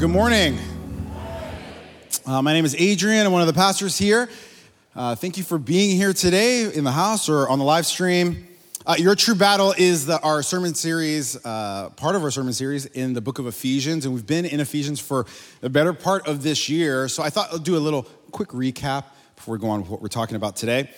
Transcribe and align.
Good 0.00 0.08
morning. 0.08 0.58
Uh, 2.24 2.40
my 2.40 2.54
name 2.54 2.64
is 2.64 2.74
Adrian. 2.78 3.26
I'm 3.26 3.32
one 3.32 3.42
of 3.42 3.48
the 3.48 3.52
pastors 3.52 3.98
here. 3.98 4.30
Uh, 4.96 5.14
thank 5.14 5.36
you 5.36 5.44
for 5.44 5.58
being 5.58 5.94
here 5.94 6.14
today 6.14 6.72
in 6.72 6.84
the 6.84 6.90
house 6.90 7.28
or 7.28 7.46
on 7.50 7.58
the 7.58 7.66
live 7.66 7.84
stream. 7.84 8.48
Uh, 8.86 8.94
Your 8.96 9.14
True 9.14 9.34
Battle 9.34 9.74
is 9.76 10.06
the, 10.06 10.18
our 10.22 10.42
sermon 10.42 10.74
series, 10.74 11.36
uh, 11.44 11.90
part 11.96 12.16
of 12.16 12.22
our 12.22 12.30
sermon 12.30 12.54
series 12.54 12.86
in 12.86 13.12
the 13.12 13.20
book 13.20 13.38
of 13.38 13.46
Ephesians. 13.46 14.06
And 14.06 14.14
we've 14.14 14.26
been 14.26 14.46
in 14.46 14.60
Ephesians 14.60 15.00
for 15.00 15.26
the 15.60 15.68
better 15.68 15.92
part 15.92 16.26
of 16.26 16.42
this 16.42 16.70
year. 16.70 17.06
So 17.06 17.22
I 17.22 17.28
thought 17.28 17.50
I'll 17.52 17.58
do 17.58 17.76
a 17.76 17.78
little 17.78 18.04
quick 18.30 18.48
recap 18.48 19.04
before 19.36 19.52
we 19.52 19.58
go 19.58 19.68
on 19.68 19.82
with 19.82 19.90
what 19.90 20.00
we're 20.00 20.08
talking 20.08 20.36
about 20.36 20.56
today. 20.56 20.88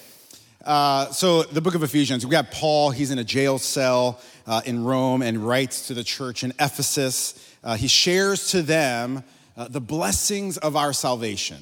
Uh, 0.64 1.10
so, 1.10 1.42
the 1.42 1.60
book 1.60 1.74
of 1.74 1.82
Ephesians, 1.82 2.24
we 2.24 2.30
got 2.30 2.52
Paul, 2.52 2.90
he's 2.90 3.10
in 3.10 3.18
a 3.18 3.24
jail 3.24 3.58
cell 3.58 4.20
uh, 4.46 4.62
in 4.64 4.84
Rome 4.84 5.20
and 5.20 5.38
writes 5.44 5.88
to 5.88 5.94
the 5.94 6.04
church 6.04 6.44
in 6.44 6.52
Ephesus. 6.60 7.51
Uh, 7.62 7.76
he 7.76 7.88
shares 7.88 8.50
to 8.50 8.62
them 8.62 9.24
uh, 9.56 9.68
the 9.68 9.80
blessings 9.80 10.58
of 10.58 10.76
our 10.76 10.92
salvation. 10.92 11.58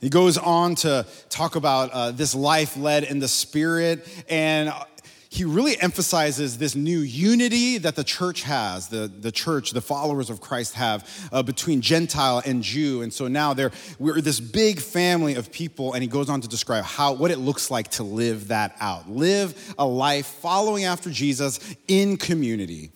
He 0.00 0.08
goes 0.08 0.36
on 0.38 0.74
to 0.76 1.06
talk 1.30 1.56
about 1.56 1.90
uh, 1.90 2.10
this 2.10 2.34
life 2.34 2.76
led 2.76 3.04
in 3.04 3.18
the 3.18 3.28
Spirit, 3.28 4.06
and 4.28 4.72
he 5.28 5.44
really 5.44 5.78
emphasizes 5.80 6.58
this 6.58 6.74
new 6.74 7.00
unity 7.00 7.78
that 7.78 7.96
the 7.96 8.04
church 8.04 8.42
has, 8.42 8.88
the, 8.88 9.06
the 9.08 9.32
church, 9.32 9.72
the 9.72 9.80
followers 9.80 10.30
of 10.30 10.40
Christ 10.40 10.74
have 10.74 11.28
uh, 11.32 11.42
between 11.42 11.80
Gentile 11.80 12.40
and 12.46 12.62
Jew. 12.62 13.02
And 13.02 13.12
so 13.12 13.28
now 13.28 13.52
they're, 13.52 13.72
we're 13.98 14.20
this 14.20 14.40
big 14.40 14.80
family 14.80 15.34
of 15.34 15.52
people, 15.52 15.92
and 15.92 16.02
he 16.02 16.08
goes 16.08 16.30
on 16.30 16.40
to 16.40 16.48
describe 16.48 16.84
how, 16.84 17.12
what 17.12 17.30
it 17.30 17.38
looks 17.38 17.70
like 17.70 17.90
to 17.92 18.02
live 18.02 18.48
that 18.48 18.76
out. 18.80 19.10
Live 19.10 19.74
a 19.78 19.86
life 19.86 20.26
following 20.26 20.84
after 20.84 21.10
Jesus 21.10 21.60
in 21.88 22.16
community. 22.16 22.92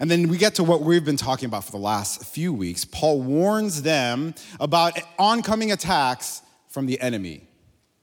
And 0.00 0.10
then 0.10 0.28
we 0.28 0.38
get 0.38 0.54
to 0.54 0.64
what 0.64 0.80
we've 0.80 1.04
been 1.04 1.18
talking 1.18 1.46
about 1.46 1.64
for 1.64 1.72
the 1.72 1.78
last 1.78 2.24
few 2.24 2.54
weeks. 2.54 2.86
Paul 2.86 3.20
warns 3.20 3.82
them 3.82 4.34
about 4.58 4.98
oncoming 5.18 5.70
attacks 5.70 6.40
from 6.68 6.86
the 6.86 6.98
enemy, 7.00 7.42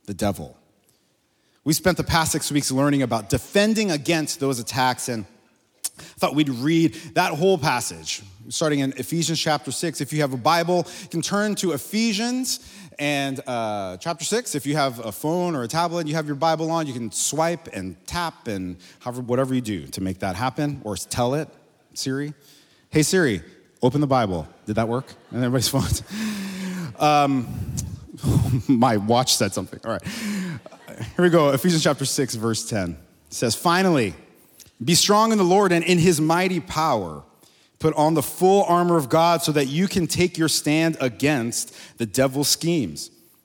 the 0.05 0.13
devil. 0.13 0.55
We 1.63 1.73
spent 1.73 1.97
the 1.97 2.03
past 2.03 2.31
six 2.31 2.51
weeks 2.51 2.71
learning 2.71 3.01
about 3.01 3.29
defending 3.29 3.89
against 3.89 4.39
those 4.39 4.59
attacks 4.59 5.09
and 5.09 5.25
I 5.99 6.03
thought 6.19 6.35
we'd 6.35 6.49
read 6.49 6.93
that 7.15 7.33
whole 7.33 7.57
passage, 7.57 8.21
starting 8.49 8.79
in 8.79 8.93
Ephesians 8.97 9.39
chapter 9.39 9.71
6. 9.71 9.99
If 9.99 10.13
you 10.13 10.21
have 10.21 10.31
a 10.31 10.37
Bible, 10.37 10.85
you 11.01 11.07
can 11.07 11.23
turn 11.23 11.55
to 11.55 11.71
Ephesians 11.71 12.59
and 12.99 13.41
uh, 13.47 13.97
chapter 13.97 14.23
6. 14.23 14.53
If 14.53 14.67
you 14.67 14.75
have 14.75 15.03
a 15.03 15.11
phone 15.11 15.55
or 15.55 15.63
a 15.63 15.67
tablet, 15.67 16.05
you 16.05 16.13
have 16.13 16.27
your 16.27 16.35
Bible 16.35 16.69
on, 16.69 16.85
you 16.85 16.93
can 16.93 17.11
swipe 17.11 17.67
and 17.73 17.95
tap 18.05 18.47
and 18.47 18.77
however, 18.99 19.21
whatever 19.21 19.55
you 19.55 19.61
do 19.61 19.87
to 19.87 20.01
make 20.01 20.19
that 20.19 20.35
happen 20.35 20.81
or 20.83 20.95
tell 20.95 21.33
it. 21.33 21.49
Siri? 21.97 22.33
Hey 22.89 23.03
Siri, 23.03 23.41
open 23.81 24.01
the 24.01 24.07
Bible. 24.07 24.47
Did 24.65 24.75
that 24.75 24.87
work? 24.87 25.05
And 25.31 25.43
everybody's 25.43 25.67
phones. 25.67 26.03
Um, 26.99 27.47
my 28.67 28.97
watch 28.97 29.35
said 29.35 29.53
something. 29.53 29.79
All 29.83 29.91
right. 29.91 30.03
Here 30.03 31.23
we 31.23 31.29
go. 31.29 31.49
Ephesians 31.49 31.83
chapter 31.83 32.05
6, 32.05 32.35
verse 32.35 32.67
10. 32.67 32.91
It 32.91 32.97
says, 33.33 33.55
Finally, 33.55 34.15
be 34.83 34.95
strong 34.95 35.31
in 35.31 35.37
the 35.37 35.43
Lord 35.43 35.71
and 35.71 35.83
in 35.83 35.97
his 35.99 36.21
mighty 36.21 36.59
power. 36.59 37.23
Put 37.79 37.93
on 37.95 38.15
the 38.15 38.23
full 38.23 38.63
armor 38.63 38.97
of 38.97 39.09
God 39.09 39.43
so 39.43 39.51
that 39.51 39.67
you 39.67 39.87
can 39.87 40.07
take 40.07 40.37
your 40.37 40.47
stand 40.47 40.97
against 40.99 41.75
the 41.97 42.05
devil's 42.05 42.47
schemes. 42.47 43.11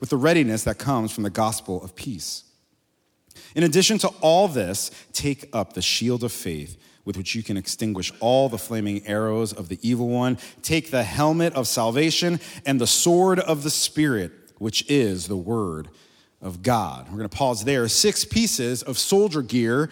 with 0.00 0.10
the 0.10 0.16
readiness 0.16 0.64
that 0.64 0.78
comes 0.78 1.12
from 1.12 1.24
the 1.24 1.30
gospel 1.30 1.82
of 1.82 1.94
peace. 1.94 2.44
In 3.54 3.64
addition 3.64 3.98
to 3.98 4.08
all 4.20 4.48
this, 4.48 4.90
take 5.12 5.48
up 5.52 5.72
the 5.72 5.82
shield 5.82 6.24
of 6.24 6.32
faith 6.32 6.76
with 7.04 7.16
which 7.16 7.34
you 7.34 7.42
can 7.42 7.56
extinguish 7.56 8.12
all 8.20 8.50
the 8.50 8.58
flaming 8.58 9.06
arrows 9.06 9.52
of 9.54 9.68
the 9.68 9.78
evil 9.80 10.08
one. 10.08 10.36
Take 10.60 10.90
the 10.90 11.02
helmet 11.02 11.54
of 11.54 11.66
salvation 11.66 12.38
and 12.66 12.78
the 12.78 12.86
sword 12.86 13.40
of 13.40 13.62
the 13.62 13.70
Spirit, 13.70 14.30
which 14.58 14.84
is 14.90 15.26
the 15.26 15.36
word 15.36 15.88
of 16.42 16.62
God. 16.62 17.06
We're 17.06 17.16
going 17.16 17.28
to 17.28 17.34
pause 17.34 17.64
there. 17.64 17.88
Six 17.88 18.26
pieces 18.26 18.82
of 18.82 18.98
soldier 18.98 19.40
gear 19.40 19.90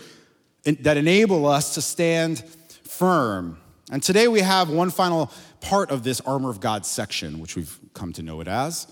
that 0.65 0.99
enable 0.99 1.47
us 1.47 1.75
to 1.75 1.81
stand 1.81 2.44
firm. 2.84 3.59
And 3.91 4.03
today 4.03 4.28
we 4.28 4.41
have 4.41 4.69
one 4.69 4.91
final 4.91 5.31
part 5.61 5.91
of 5.91 6.03
this 6.03 6.21
armor 6.21 6.50
of 6.50 6.61
God 6.61 6.84
section, 6.84 7.38
which 7.38 7.56
we've 7.56 7.78
come 7.94 8.12
to 8.15 8.23
know 8.23 8.41
it 8.41 8.49
as. 8.49 8.87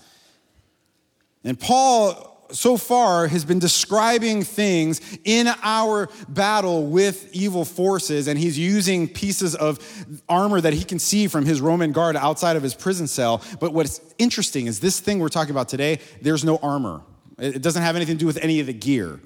And 1.45 1.59
Paul, 1.59 2.47
so 2.51 2.75
far, 2.75 3.27
has 3.27 3.45
been 3.45 3.59
describing 3.59 4.43
things 4.43 4.99
in 5.23 5.47
our 5.61 6.09
battle 6.27 6.87
with 6.87 7.29
evil 7.33 7.63
forces, 7.63 8.27
and 8.27 8.37
he's 8.37 8.57
using 8.57 9.07
pieces 9.07 9.53
of 9.53 9.79
armor 10.27 10.59
that 10.59 10.73
he 10.73 10.83
can 10.83 10.97
see 10.97 11.27
from 11.27 11.45
his 11.45 11.61
Roman 11.61 11.91
guard 11.91 12.15
outside 12.15 12.55
of 12.55 12.63
his 12.63 12.73
prison 12.73 13.05
cell. 13.05 13.43
But 13.59 13.73
what's 13.73 14.01
interesting 14.17 14.65
is 14.65 14.79
this 14.79 14.99
thing 14.99 15.19
we're 15.19 15.29
talking 15.29 15.51
about 15.51 15.69
today, 15.69 15.99
there's 16.21 16.43
no 16.43 16.57
armor. 16.57 17.01
It 17.37 17.61
doesn't 17.61 17.83
have 17.83 17.95
anything 17.95 18.15
to 18.15 18.19
do 18.19 18.25
with 18.25 18.37
any 18.41 18.59
of 18.59 18.65
the 18.65 18.73
gear. 18.73 19.19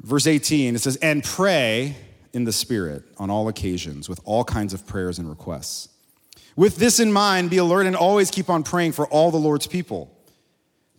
Verse 0.00 0.26
18, 0.26 0.76
it 0.76 0.78
says, 0.78 0.96
And 0.96 1.24
pray 1.24 1.96
in 2.32 2.44
the 2.44 2.52
Spirit 2.52 3.02
on 3.18 3.30
all 3.30 3.48
occasions 3.48 4.08
with 4.08 4.20
all 4.24 4.44
kinds 4.44 4.74
of 4.74 4.86
prayers 4.86 5.18
and 5.18 5.28
requests. 5.28 5.88
With 6.56 6.76
this 6.76 7.00
in 7.00 7.12
mind, 7.12 7.50
be 7.50 7.56
alert 7.56 7.86
and 7.86 7.96
always 7.96 8.30
keep 8.30 8.48
on 8.48 8.62
praying 8.62 8.92
for 8.92 9.08
all 9.08 9.32
the 9.32 9.38
Lord's 9.38 9.66
people. 9.66 10.13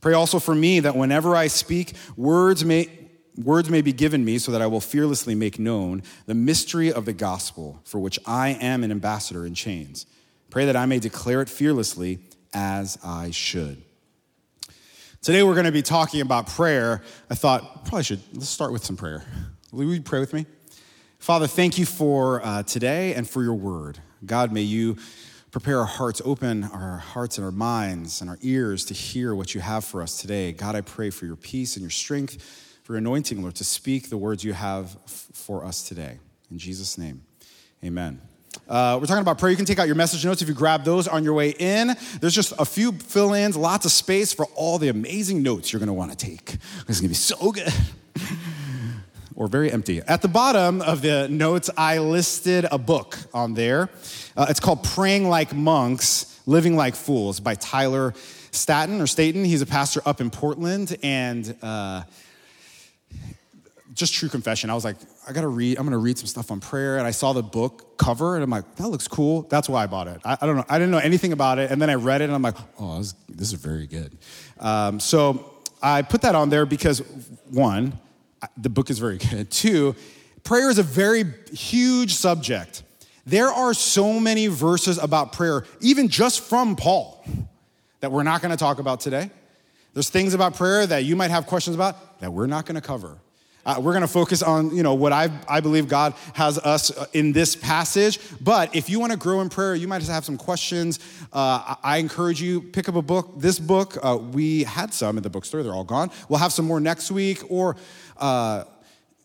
Pray 0.06 0.14
also 0.14 0.38
for 0.38 0.54
me 0.54 0.82
that 0.82 0.96
whenever 0.96 1.36
I 1.36 1.48
speak, 1.48 1.94
words 2.16 2.64
may, 2.64 2.88
words 3.36 3.72
may 3.72 3.82
be 3.82 3.92
given 3.92 4.24
me 4.24 4.38
so 4.38 4.52
that 4.52 4.62
I 4.62 4.68
will 4.68 4.80
fearlessly 4.80 5.34
make 5.34 5.58
known 5.58 6.04
the 6.28 6.36
mystery 6.36 6.94
of 6.94 7.06
the 7.06 7.12
gospel 7.12 7.82
for 7.86 7.98
which 7.98 8.20
I 8.24 8.50
am 8.50 8.84
an 8.84 8.92
ambassador 8.92 9.48
in 9.48 9.56
chains. 9.56 10.06
Pray 10.52 10.68
that 10.68 10.76
I 10.76 10.86
may 10.86 11.00
declare 11.00 11.42
it 11.42 11.50
fearlessly 11.50 12.20
as 12.54 13.00
I 13.04 13.32
should. 13.32 13.82
Today 15.24 15.42
we're 15.42 15.56
going 15.56 15.66
to 15.66 15.72
be 15.72 15.82
talking 15.82 16.22
about 16.22 16.46
prayer. 16.46 17.02
I 17.32 17.34
thought 17.34 17.86
probably 17.86 18.04
should 18.04 18.22
let's 18.34 18.48
start 18.48 18.72
with 18.72 18.86
some 18.86 18.98
prayer. 18.98 19.24
Will 19.72 19.92
you 19.92 20.04
pray 20.04 20.20
with 20.20 20.34
me? 20.34 20.46
Father, 21.18 21.48
thank 21.48 21.80
you 21.80 21.88
for 21.88 22.46
uh, 22.46 22.62
today 22.62 23.16
and 23.16 23.28
for 23.28 23.42
your 23.42 23.56
word. 23.56 23.98
God, 24.24 24.52
may 24.52 24.62
you 24.62 24.98
prepare 25.56 25.80
our 25.80 25.86
hearts, 25.86 26.22
open 26.26 26.66
our 26.66 26.98
hearts 26.98 27.38
and 27.38 27.46
our 27.46 27.52
minds 27.52 28.20
and 28.20 28.30
our 28.30 28.38
ears 28.42 28.84
to 28.84 28.94
hear 28.94 29.34
what 29.34 29.56
you 29.56 29.62
have 29.62 29.86
for 29.86 30.02
us 30.02 30.18
today. 30.18 30.52
God, 30.52 30.76
I 30.76 30.82
pray 30.82 31.10
for 31.10 31.26
your 31.26 31.38
peace 31.38 31.78
and 31.78 31.82
your 31.82 31.90
strength, 31.90 32.44
for 32.84 32.92
your 32.92 32.98
anointing, 32.98 33.42
Lord, 33.42 33.56
to 33.56 33.64
speak 33.64 34.10
the 34.10 34.18
words 34.18 34.44
you 34.44 34.52
have 34.52 34.98
f- 35.06 35.30
for 35.32 35.64
us 35.64 35.88
today. 35.88 36.20
In 36.52 36.58
Jesus' 36.58 36.98
name, 36.98 37.22
amen. 37.86 38.20
Uh, 38.68 38.98
we're 39.00 39.08
talking 39.08 39.22
about 39.22 39.38
prayer. 39.38 39.50
You 39.50 39.56
can 39.56 39.66
take 39.66 39.80
out 39.80 39.88
your 39.88 39.96
message 39.96 40.26
notes 40.26 40.42
if 40.42 40.50
you 40.50 40.54
grab 40.54 40.84
those 40.84 41.08
on 41.08 41.24
your 41.24 41.34
way 41.34 41.52
in. 41.52 41.96
There's 42.20 42.36
just 42.36 42.52
a 42.60 42.66
few 42.66 42.92
fill 42.92 43.34
ins, 43.34 43.56
lots 43.56 43.86
of 43.86 43.94
space 43.94 44.34
for 44.34 44.48
all 44.56 44.78
the 44.78 44.90
amazing 44.90 45.42
notes 45.42 45.72
you're 45.72 45.80
going 45.80 45.88
to 45.88 45.94
want 45.94 46.12
to 46.12 46.18
take. 46.18 46.56
It's 46.90 47.00
going 47.00 47.04
to 47.04 47.08
be 47.08 47.14
so 47.14 47.54
good. 47.54 47.72
Or 49.36 49.48
very 49.48 49.70
empty. 49.72 50.02
At 50.02 50.22
the 50.22 50.30
bottom 50.30 50.82
of 50.82 51.02
the 51.02 51.28
notes, 51.28 51.70
I 51.76 51.98
listed 52.00 52.66
a 52.72 52.78
book 52.78 53.18
on 53.34 53.54
there. 53.54 53.90
Uh, 54.38 54.46
it's 54.50 54.62
called 54.62 54.84
Praying 54.84 55.28
Like 55.28 55.54
Monks, 55.54 56.40
Living 56.46 56.78
Like 56.78 56.96
Fools 56.96 57.42
by 57.42 57.56
Tyler 57.56 58.14
Staton 58.52 59.02
or 59.02 59.08
Staten. 59.08 59.44
He's 59.44 59.62
a 59.62 59.66
pastor 59.66 60.02
up 60.06 60.22
in 60.22 60.30
Portland. 60.30 60.96
And 61.04 61.56
uh, 61.62 62.04
just 63.94 64.14
true 64.14 64.30
confession, 64.30 64.70
I 64.70 64.74
was 64.74 64.86
like, 64.86 64.98
I 65.28 65.34
gotta 65.34 65.48
read, 65.48 65.78
I'm 65.78 65.86
gonna 65.86 65.98
read 65.98 66.18
some 66.18 66.28
stuff 66.28 66.52
on 66.52 66.60
prayer. 66.60 66.98
And 66.98 67.08
I 67.08 67.12
saw 67.12 67.34
the 67.34 67.44
book 67.44 67.98
cover 67.98 68.36
and 68.36 68.44
I'm 68.44 68.50
like, 68.50 68.76
that 68.76 68.88
looks 68.88 69.08
cool. 69.08 69.44
That's 69.44 69.68
why 69.68 69.84
I 69.84 69.88
bought 69.88 70.08
it. 70.08 70.22
I, 70.24 70.38
I 70.40 70.46
don't 70.46 70.58
know, 70.58 70.66
I 70.70 70.78
didn't 70.78 70.92
know 70.92 71.00
anything 71.00 71.34
about 71.34 71.60
it. 71.60 71.72
And 71.72 71.82
then 71.82 71.90
I 71.90 71.96
read 71.96 72.22
it 72.22 72.26
and 72.26 72.34
I'm 72.34 72.42
like, 72.42 72.58
oh, 72.80 73.00
this, 73.00 73.16
is 73.52 73.54
very 73.54 73.88
good. 73.88 74.18
Um, 74.60 75.00
so 75.00 75.52
I 75.82 76.02
put 76.02 76.22
that 76.22 76.36
on 76.36 76.50
there 76.50 76.66
because 76.66 77.00
one, 77.50 78.00
the 78.58 78.70
book 78.70 78.90
is 78.90 79.00
very 79.00 79.18
good. 79.18 79.50
Two, 79.52 79.96
prayer 80.44 80.70
is 80.70 80.78
a 80.78 80.84
very 80.84 81.24
huge 81.52 82.14
subject. 82.14 82.84
There 83.26 83.50
are 83.50 83.74
so 83.74 84.20
many 84.20 84.48
verses 84.48 84.98
about 84.98 85.34
prayer, 85.34 85.66
even 85.82 86.10
just 86.10 86.42
from 86.42 86.76
Paul, 86.76 87.26
that 88.02 88.12
we're 88.12 88.24
not 88.24 88.42
gonna 88.42 88.58
talk 88.58 88.80
about 88.80 89.00
today. 89.00 89.32
There's 89.94 90.10
things 90.10 90.34
about 90.34 90.56
prayer 90.56 90.86
that 90.86 91.06
you 91.06 91.16
might 91.16 91.32
have 91.32 91.48
questions 91.48 91.76
about 91.76 92.20
that 92.20 92.32
we're 92.32 92.48
not 92.48 92.66
gonna 92.66 92.82
cover. 92.82 93.18
Uh, 93.66 93.78
we're 93.80 93.94
going 93.94 94.02
to 94.02 94.08
focus 94.08 94.44
on, 94.44 94.76
you 94.76 94.84
know, 94.84 94.94
what 94.94 95.12
I, 95.12 95.30
I 95.50 95.60
believe 95.60 95.88
God 95.88 96.14
has 96.34 96.60
us 96.60 96.96
uh, 96.96 97.08
in 97.14 97.32
this 97.32 97.56
passage. 97.56 98.20
But 98.40 98.76
if 98.76 98.90
you 98.92 99.00
want 99.00 99.12
to 99.12 99.18
grow 99.18 99.42
in 99.42 99.50
prayer, 99.50 99.74
you 99.74 99.88
might 99.88 100.04
have 100.04 100.24
some 100.24 100.38
questions. 100.38 101.00
Uh, 101.34 101.76
I, 101.76 101.78
I, 101.84 101.98
encourage 101.98 102.40
you, 102.40 102.62
pick 102.62 102.88
up 102.88 102.96
a 102.96 103.02
book. 103.02 103.34
This 103.38 103.58
book, 103.58 103.98
uh, 104.04 104.18
we 104.18 104.66
had 104.66 104.94
some 104.94 105.18
at 105.18 105.24
the 105.24 105.32
bookstore. 105.32 105.64
They're 105.64 105.74
all 105.74 105.84
gone. 105.84 106.12
We'll 106.30 106.38
have 106.38 106.54
some 106.54 106.66
more 106.66 106.80
next 106.80 107.10
week 107.10 107.42
or, 107.50 107.76
uh, 108.18 108.64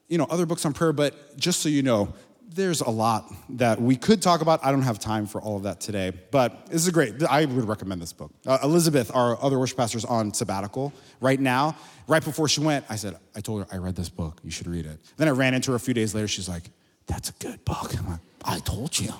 you 0.09 0.19
know, 0.19 0.27
other 0.31 0.47
books 0.47 0.65
on 0.65 0.73
prayer. 0.73 0.93
But 0.93 1.37
just 1.37 1.61
so 1.61 1.69
you 1.69 1.83
know, 1.83 2.13
there's 2.55 2.81
a 2.81 2.91
lot 2.91 3.33
that 3.51 3.81
we 3.81 3.97
could 3.97 4.21
talk 4.21 4.41
about. 4.41 4.65
I 4.65 4.73
don't 4.73 4.83
have 4.83 4.99
time 4.99 5.27
for 5.27 5.41
all 5.41 5.57
of 5.57 5.63
that 5.65 5.81
today, 5.81 6.13
but 6.31 6.67
this 6.67 6.85
is 6.85 6.91
great. 6.91 7.23
I 7.23 7.45
would 7.45 7.69
recommend 7.69 8.03
this 8.03 8.13
book. 8.13 8.33
Uh, 8.47 8.59
Elizabeth, 8.63 9.11
our 9.15 9.41
other 9.43 9.59
worship 9.59 9.77
pastor, 9.77 9.99
is 9.99 10.05
on 10.05 10.35
sabbatical 10.35 10.93
right 11.21 11.39
now. 11.39 11.77
Right 12.09 12.25
before 12.25 12.49
she 12.49 12.61
went, 12.61 12.85
I 12.89 12.97
said, 12.97 13.17
I 13.37 13.41
told 13.41 13.63
her 13.63 13.69
I 13.73 13.79
read 13.79 13.95
this 13.95 14.09
book. 14.09 14.41
You 14.43 14.51
should 14.51 14.67
read 14.67 14.87
it. 14.87 14.99
Then 15.17 15.29
I 15.29 15.31
ran 15.31 15.55
into 15.55 15.71
her 15.71 15.77
a 15.77 15.81
few 15.81 15.95
days 15.95 16.15
later. 16.15 16.27
She's 16.27 16.49
like, 16.49 16.65
"That's 17.07 17.31
a 17.31 17.33
good 17.35 17.65
book." 17.65 17.97
I'm 17.97 18.11
like, 18.11 18.21
"I 18.45 18.59
told 18.59 18.99
you." 18.99 19.13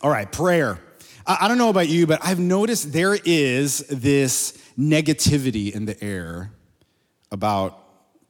All 0.00 0.10
right, 0.10 0.30
prayer. 0.30 0.78
I, 1.26 1.38
I 1.42 1.48
don't 1.48 1.58
know 1.58 1.68
about 1.68 1.88
you, 1.88 2.06
but 2.06 2.20
I've 2.24 2.38
noticed 2.38 2.92
there 2.92 3.18
is 3.24 3.78
this 3.88 4.56
negativity 4.78 5.74
in 5.74 5.84
the 5.84 6.02
air 6.02 6.52
about 7.30 7.85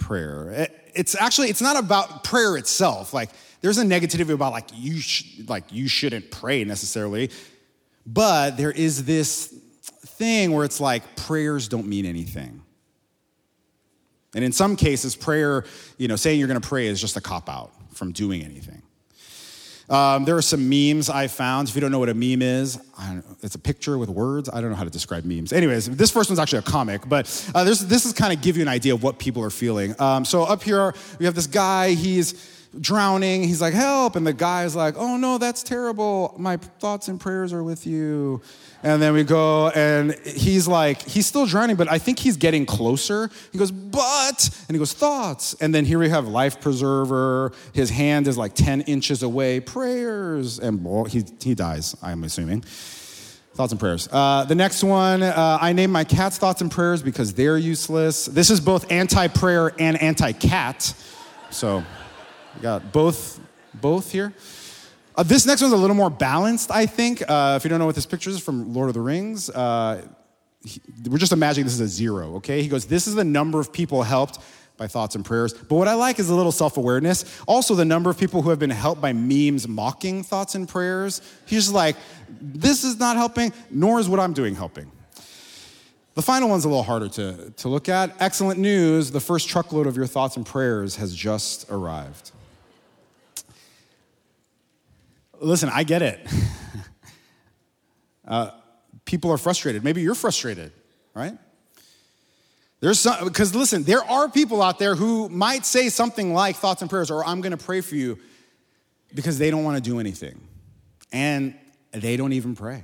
prayer. 0.06 0.50
It, 0.50 0.92
it's 0.94 1.14
actually 1.16 1.48
it's 1.48 1.60
not 1.60 1.76
about 1.76 2.22
prayer 2.22 2.56
itself. 2.56 3.12
Like 3.12 3.30
there's 3.60 3.78
a 3.78 3.84
negativity 3.84 4.32
about 4.32 4.52
like 4.52 4.68
you 4.72 5.00
sh- 5.00 5.40
like 5.48 5.72
you 5.72 5.88
shouldn't 5.88 6.30
pray 6.30 6.62
necessarily, 6.64 7.30
but 8.06 8.56
there 8.56 8.70
is 8.70 9.04
this 9.04 9.52
thing 9.86 10.52
where 10.52 10.64
it's 10.64 10.80
like 10.80 11.16
prayers 11.16 11.68
don't 11.68 11.86
mean 11.86 12.06
anything. 12.06 12.62
And 14.34 14.44
in 14.44 14.52
some 14.52 14.76
cases, 14.76 15.16
prayer, 15.16 15.64
you 15.98 16.08
know, 16.08 16.16
saying 16.16 16.38
you're 16.38 16.48
going 16.48 16.60
to 16.60 16.68
pray 16.68 16.86
is 16.86 17.00
just 17.00 17.16
a 17.16 17.20
cop 17.20 17.48
out 17.48 17.72
from 17.94 18.12
doing 18.12 18.44
anything. 18.44 18.82
Um, 19.88 20.24
there 20.24 20.36
are 20.36 20.42
some 20.42 20.68
memes 20.68 21.08
I 21.08 21.28
found. 21.28 21.68
If 21.68 21.74
you 21.74 21.80
don't 21.80 21.92
know 21.92 21.98
what 21.98 22.08
a 22.08 22.14
meme 22.14 22.42
is, 22.42 22.78
it's 23.42 23.54
a 23.54 23.58
picture 23.58 23.98
with 23.98 24.08
words. 24.08 24.48
I 24.52 24.60
don't 24.60 24.70
know 24.70 24.76
how 24.76 24.84
to 24.84 24.90
describe 24.90 25.24
memes. 25.24 25.52
Anyways, 25.52 25.86
this 25.96 26.10
first 26.10 26.28
one's 26.28 26.40
actually 26.40 26.58
a 26.60 26.62
comic, 26.62 27.08
but 27.08 27.50
uh, 27.54 27.64
this 27.64 28.04
is 28.04 28.12
kind 28.12 28.32
of 28.32 28.42
give 28.42 28.56
you 28.56 28.62
an 28.62 28.68
idea 28.68 28.94
of 28.94 29.02
what 29.02 29.18
people 29.18 29.42
are 29.42 29.50
feeling. 29.50 29.94
Um, 30.00 30.24
so 30.24 30.42
up 30.42 30.62
here, 30.62 30.94
we 31.18 31.26
have 31.26 31.34
this 31.34 31.46
guy. 31.46 31.90
He's 31.90 32.55
drowning. 32.80 33.44
He's 33.44 33.60
like, 33.60 33.74
help. 33.74 34.16
And 34.16 34.26
the 34.26 34.32
guy's 34.32 34.76
like, 34.76 34.96
oh 34.96 35.16
no, 35.16 35.38
that's 35.38 35.62
terrible. 35.62 36.34
My 36.38 36.56
thoughts 36.56 37.08
and 37.08 37.20
prayers 37.20 37.52
are 37.52 37.62
with 37.62 37.86
you. 37.86 38.42
And 38.82 39.02
then 39.02 39.14
we 39.14 39.24
go, 39.24 39.68
and 39.70 40.14
he's 40.24 40.68
like, 40.68 41.02
he's 41.02 41.26
still 41.26 41.46
drowning, 41.46 41.76
but 41.76 41.90
I 41.90 41.98
think 41.98 42.18
he's 42.18 42.36
getting 42.36 42.66
closer. 42.66 43.30
He 43.50 43.58
goes, 43.58 43.70
but, 43.70 44.48
and 44.68 44.74
he 44.74 44.78
goes, 44.78 44.92
thoughts. 44.92 45.54
And 45.60 45.74
then 45.74 45.84
here 45.84 45.98
we 45.98 46.08
have 46.08 46.28
life 46.28 46.60
preserver. 46.60 47.52
His 47.72 47.90
hand 47.90 48.28
is 48.28 48.38
like 48.38 48.54
10 48.54 48.82
inches 48.82 49.22
away, 49.22 49.60
prayers. 49.60 50.58
And 50.58 50.84
well, 50.84 51.04
he, 51.04 51.24
he 51.40 51.54
dies, 51.54 51.96
I'm 52.02 52.22
assuming. 52.24 52.64
Thoughts 53.54 53.72
and 53.72 53.80
prayers. 53.80 54.06
Uh, 54.12 54.44
the 54.44 54.54
next 54.54 54.84
one, 54.84 55.22
uh, 55.22 55.58
I 55.60 55.72
name 55.72 55.90
my 55.90 56.04
cats 56.04 56.36
thoughts 56.36 56.60
and 56.60 56.70
prayers 56.70 57.02
because 57.02 57.32
they're 57.32 57.56
useless. 57.56 58.26
This 58.26 58.50
is 58.50 58.60
both 58.60 58.92
anti 58.92 59.28
prayer 59.28 59.72
and 59.78 60.00
anti 60.00 60.32
cat. 60.32 60.94
So 61.48 61.82
got 62.62 62.92
both, 62.92 63.40
both 63.74 64.10
here. 64.12 64.32
Uh, 65.16 65.22
this 65.22 65.46
next 65.46 65.62
one's 65.62 65.72
a 65.72 65.76
little 65.76 65.96
more 65.96 66.10
balanced, 66.10 66.70
I 66.70 66.86
think. 66.86 67.22
Uh, 67.26 67.54
if 67.56 67.64
you 67.64 67.70
don't 67.70 67.78
know 67.78 67.86
what 67.86 67.94
this 67.94 68.06
picture 68.06 68.30
is 68.30 68.38
from 68.38 68.74
Lord 68.74 68.88
of 68.88 68.94
the 68.94 69.00
Rings, 69.00 69.48
uh, 69.48 70.06
he, 70.62 70.80
we're 71.08 71.18
just 71.18 71.32
imagining 71.32 71.64
this 71.64 71.74
is 71.74 71.80
a 71.80 71.88
zero, 71.88 72.36
okay? 72.36 72.62
He 72.62 72.68
goes, 72.68 72.86
This 72.86 73.06
is 73.06 73.14
the 73.14 73.24
number 73.24 73.58
of 73.58 73.72
people 73.72 74.02
helped 74.02 74.40
by 74.76 74.86
thoughts 74.86 75.14
and 75.14 75.24
prayers. 75.24 75.54
But 75.54 75.76
what 75.76 75.88
I 75.88 75.94
like 75.94 76.18
is 76.18 76.28
a 76.28 76.34
little 76.34 76.52
self 76.52 76.76
awareness. 76.76 77.40
Also, 77.46 77.74
the 77.74 77.84
number 77.84 78.10
of 78.10 78.18
people 78.18 78.42
who 78.42 78.50
have 78.50 78.58
been 78.58 78.70
helped 78.70 79.00
by 79.00 79.12
memes 79.12 79.66
mocking 79.66 80.22
thoughts 80.22 80.54
and 80.54 80.68
prayers. 80.68 81.22
He's 81.46 81.64
just 81.64 81.74
like, 81.74 81.96
This 82.40 82.84
is 82.84 82.98
not 82.98 83.16
helping, 83.16 83.52
nor 83.70 83.98
is 84.00 84.08
what 84.08 84.20
I'm 84.20 84.32
doing 84.32 84.54
helping. 84.54 84.90
The 86.14 86.22
final 86.22 86.48
one's 86.48 86.64
a 86.64 86.68
little 86.68 86.82
harder 86.82 87.08
to, 87.10 87.50
to 87.50 87.68
look 87.68 87.90
at. 87.90 88.16
Excellent 88.20 88.58
news 88.58 89.10
the 89.10 89.20
first 89.20 89.48
truckload 89.48 89.86
of 89.86 89.96
your 89.96 90.06
thoughts 90.06 90.36
and 90.36 90.46
prayers 90.46 90.96
has 90.96 91.14
just 91.14 91.70
arrived. 91.70 92.32
Listen, 95.46 95.70
I 95.72 95.84
get 95.84 96.02
it. 96.02 96.26
uh, 98.26 98.50
people 99.04 99.30
are 99.30 99.38
frustrated. 99.38 99.84
Maybe 99.84 100.02
you're 100.02 100.16
frustrated, 100.16 100.72
right? 101.14 101.38
There's 102.80 102.98
some, 102.98 103.24
because 103.24 103.54
listen, 103.54 103.84
there 103.84 104.02
are 104.02 104.28
people 104.28 104.60
out 104.60 104.80
there 104.80 104.96
who 104.96 105.28
might 105.28 105.64
say 105.64 105.88
something 105.88 106.34
like 106.34 106.56
thoughts 106.56 106.82
and 106.82 106.90
prayers, 106.90 107.12
or 107.12 107.24
I'm 107.24 107.40
gonna 107.42 107.56
pray 107.56 107.80
for 107.80 107.94
you, 107.94 108.18
because 109.14 109.38
they 109.38 109.50
don't 109.52 109.62
wanna 109.62 109.80
do 109.80 110.00
anything. 110.00 110.40
And 111.12 111.54
they 111.92 112.16
don't 112.16 112.32
even 112.32 112.56
pray. 112.56 112.82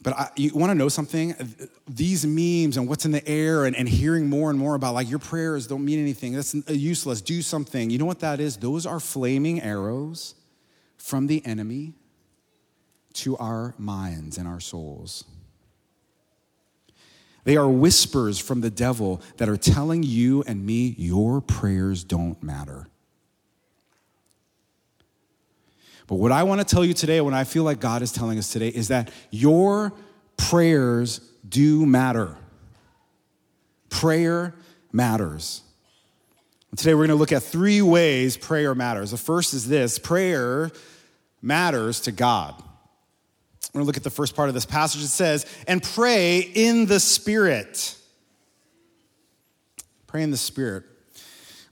But 0.00 0.12
I, 0.16 0.30
you 0.36 0.54
want 0.54 0.70
to 0.70 0.74
know 0.74 0.88
something? 0.88 1.34
These 1.88 2.24
memes 2.24 2.76
and 2.76 2.88
what's 2.88 3.04
in 3.04 3.10
the 3.10 3.26
air 3.28 3.64
and, 3.64 3.74
and 3.74 3.88
hearing 3.88 4.28
more 4.28 4.48
and 4.50 4.58
more 4.58 4.74
about 4.74 4.94
like 4.94 5.10
your 5.10 5.18
prayers 5.18 5.66
don't 5.66 5.84
mean 5.84 5.98
anything. 5.98 6.32
That's 6.34 6.54
uh, 6.54 6.60
useless. 6.68 7.20
Do 7.20 7.42
something. 7.42 7.90
You 7.90 7.98
know 7.98 8.04
what 8.04 8.20
that 8.20 8.38
is? 8.38 8.56
Those 8.56 8.86
are 8.86 9.00
flaming 9.00 9.60
arrows 9.60 10.36
from 10.96 11.26
the 11.26 11.44
enemy 11.44 11.94
to 13.14 13.36
our 13.38 13.74
minds 13.76 14.38
and 14.38 14.46
our 14.46 14.60
souls. 14.60 15.24
They 17.44 17.56
are 17.56 17.68
whispers 17.68 18.38
from 18.38 18.60
the 18.60 18.70
devil 18.70 19.20
that 19.38 19.48
are 19.48 19.56
telling 19.56 20.02
you 20.02 20.44
and 20.46 20.64
me 20.64 20.94
your 20.98 21.40
prayers 21.40 22.04
don't 22.04 22.40
matter. 22.42 22.88
But 26.08 26.16
what 26.16 26.32
I 26.32 26.42
want 26.42 26.60
to 26.60 26.64
tell 26.64 26.84
you 26.84 26.94
today, 26.94 27.20
when 27.20 27.34
I 27.34 27.44
feel 27.44 27.62
like 27.62 27.80
God 27.80 28.02
is 28.02 28.10
telling 28.10 28.38
us 28.38 28.50
today, 28.50 28.68
is 28.68 28.88
that 28.88 29.12
your 29.30 29.92
prayers 30.38 31.20
do 31.46 31.84
matter. 31.86 32.34
Prayer 33.90 34.54
matters. 34.90 35.60
Today 36.76 36.94
we're 36.94 37.06
going 37.06 37.10
to 37.10 37.14
look 37.14 37.32
at 37.32 37.42
three 37.42 37.82
ways 37.82 38.36
prayer 38.36 38.74
matters. 38.74 39.10
The 39.10 39.16
first 39.18 39.52
is 39.52 39.68
this 39.68 39.98
prayer 39.98 40.70
matters 41.42 42.00
to 42.00 42.12
God. 42.12 42.54
We're 43.72 43.80
going 43.80 43.84
to 43.84 43.86
look 43.86 43.96
at 43.98 44.02
the 44.02 44.10
first 44.10 44.34
part 44.34 44.48
of 44.48 44.54
this 44.54 44.66
passage. 44.66 45.02
It 45.02 45.08
says, 45.08 45.44
and 45.66 45.82
pray 45.82 46.38
in 46.40 46.86
the 46.86 47.00
Spirit. 47.00 47.96
Pray 50.06 50.22
in 50.22 50.30
the 50.30 50.38
Spirit. 50.38 50.84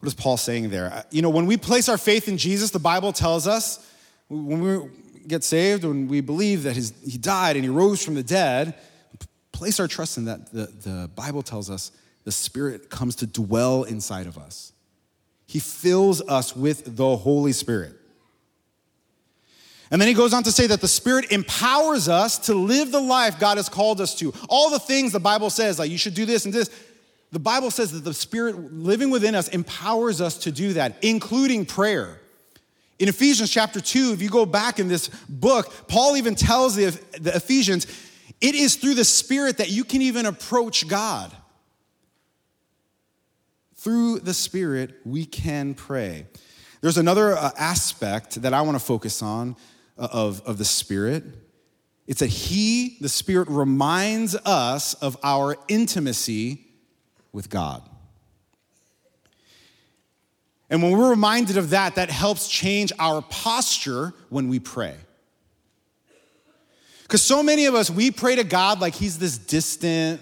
What 0.00 0.09
is 0.09 0.15
Paul 0.15 0.37
saying 0.37 0.69
there? 0.69 1.05
You 1.11 1.23
know, 1.23 1.31
when 1.31 1.47
we 1.47 1.56
place 1.56 1.88
our 1.88 1.97
faith 1.97 2.29
in 2.29 2.37
Jesus, 2.37 2.71
the 2.71 2.79
Bible 2.79 3.15
tells 3.15 3.47
us 3.47 3.83
when 4.28 4.61
we 4.61 4.88
get 5.26 5.44
saved, 5.44 5.84
when 5.84 6.08
we 6.08 6.20
believe 6.20 6.64
that 6.64 6.75
his, 6.75 6.93
he 7.05 7.19
died 7.19 7.56
and 7.56 7.64
he 7.64 7.69
rose 7.69 8.04
from 8.04 8.14
the 8.14 8.23
dead, 8.23 8.75
place 9.52 9.80
our 9.80 9.88
trust 9.88 10.18
in 10.18 10.26
that. 10.26 10.52
The, 10.52 10.66
the 10.66 11.11
Bible 11.14 11.42
tells 11.42 11.71
us 11.71 11.92
the 12.25 12.33
Spirit 12.33 12.90
comes 12.90 13.16
to 13.16 13.26
dwell 13.26 13.85
inside 13.85 14.26
of 14.26 14.37
us. 14.38 14.73
He 15.47 15.61
fills 15.61 16.21
us 16.23 16.56
with 16.56 16.97
the 16.97 17.16
Holy 17.16 17.52
Spirit. 17.52 17.95
And 19.90 20.00
then 20.00 20.09
he 20.09 20.14
goes 20.14 20.33
on 20.33 20.42
to 20.42 20.50
say 20.50 20.66
that 20.66 20.80
the 20.80 20.88
Spirit 20.88 21.30
empowers 21.30 22.09
us 22.09 22.38
to 22.47 22.54
live 22.54 22.90
the 22.90 23.00
life 23.00 23.38
God 23.38 23.56
has 23.56 23.68
called 23.68 24.00
us 24.00 24.16
to. 24.16 24.35
All 24.49 24.71
the 24.71 24.80
things 24.80 25.12
the 25.12 25.21
Bible 25.21 25.50
says, 25.50 25.78
like 25.78 25.90
you 25.90 25.99
should 25.99 26.14
do 26.14 26.25
this 26.25 26.45
and 26.45 26.52
this, 26.52 26.68
the 27.30 27.38
Bible 27.38 27.71
says 27.71 27.92
that 27.92 28.04
the 28.04 28.14
Spirit 28.14 28.73
living 28.73 29.11
within 29.11 29.37
us 29.37 29.49
empowers 29.49 30.21
us 30.21 30.38
to 30.38 30.50
do 30.50 30.73
that, 30.73 30.97
including 31.02 31.64
prayer. 31.64 32.21
In 32.99 33.09
Ephesians 33.09 33.50
chapter 33.50 33.81
2, 33.81 34.12
if 34.12 34.23
you 34.23 34.31
go 34.31 34.47
back 34.47 34.79
in 34.79 34.88
this 34.88 35.09
book, 35.29 35.71
Paul 35.87 36.17
even 36.17 36.35
tells 36.35 36.76
the, 36.76 36.99
the 37.21 37.37
Ephesians, 37.37 37.87
it 38.41 38.55
is 38.55 38.76
through 38.76 38.95
the 38.95 39.05
Spirit 39.05 39.59
that 39.59 39.71
you 39.71 39.85
can 39.85 40.00
even 40.03 40.25
approach 40.25 40.88
God. 40.88 41.35
Through 43.75 44.21
the 44.21 44.35
Spirit, 44.35 44.95
we 45.05 45.26
can 45.26 45.75
pray. 45.75 46.26
There's 46.81 46.99
another 46.99 47.37
uh, 47.37 47.50
aspect 47.59 48.43
that 48.43 48.55
I 48.55 48.62
want 48.62 48.79
to 48.79 48.85
focus 48.85 49.23
on 49.23 49.57
uh, 49.99 50.09
of, 50.11 50.41
of 50.47 50.57
the 50.59 50.65
Spirit. 50.65 51.25
It's 52.07 52.21
that 52.21 52.29
He, 52.29 52.97
the 53.00 53.09
Spirit, 53.09 53.49
reminds 53.49 54.35
us 54.37 54.95
of 54.95 55.19
our 55.23 55.57
intimacy 55.69 56.67
with 57.33 57.50
God. 57.50 57.83
And 60.68 60.82
when 60.82 60.92
we're 60.92 61.11
reminded 61.11 61.56
of 61.56 61.70
that, 61.70 61.94
that 61.94 62.11
helps 62.11 62.49
change 62.49 62.92
our 62.99 63.23
posture 63.23 64.12
when 64.28 64.49
we 64.49 64.58
pray. 64.58 64.94
Because 67.02 67.23
so 67.23 67.42
many 67.42 67.66
of 67.66 67.75
us, 67.75 67.88
we 67.88 68.11
pray 68.11 68.37
to 68.37 68.44
God 68.44 68.80
like 68.80 68.94
He's 68.94 69.18
this 69.18 69.38
distant, 69.38 70.20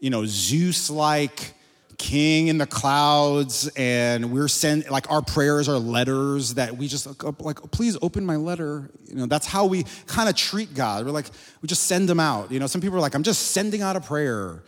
you 0.00 0.08
know, 0.08 0.24
Zeus 0.24 0.88
like 0.88 1.52
king 1.98 2.48
in 2.48 2.58
the 2.58 2.66
clouds, 2.66 3.70
and 3.76 4.32
we're 4.32 4.48
send 4.48 4.88
like 4.90 5.10
our 5.10 5.22
prayers 5.22 5.68
are 5.68 5.78
letters 5.78 6.54
that 6.54 6.76
we 6.76 6.88
just 6.88 7.22
like, 7.22 7.56
please 7.70 7.96
open 8.02 8.24
my 8.24 8.36
letter. 8.36 8.90
You 9.06 9.16
know, 9.16 9.26
that's 9.26 9.46
how 9.46 9.66
we 9.66 9.84
kind 10.06 10.28
of 10.28 10.34
treat 10.34 10.74
God. 10.74 11.04
We're 11.04 11.12
like, 11.12 11.30
we 11.62 11.68
just 11.68 11.84
send 11.84 12.08
them 12.08 12.20
out. 12.20 12.50
You 12.50 12.60
know, 12.60 12.66
some 12.66 12.80
people 12.80 12.96
are 12.96 13.00
like, 13.00 13.14
I'm 13.14 13.22
just 13.22 13.52
sending 13.52 13.82
out 13.82 13.96
a 13.96 14.00
prayer 14.00 14.62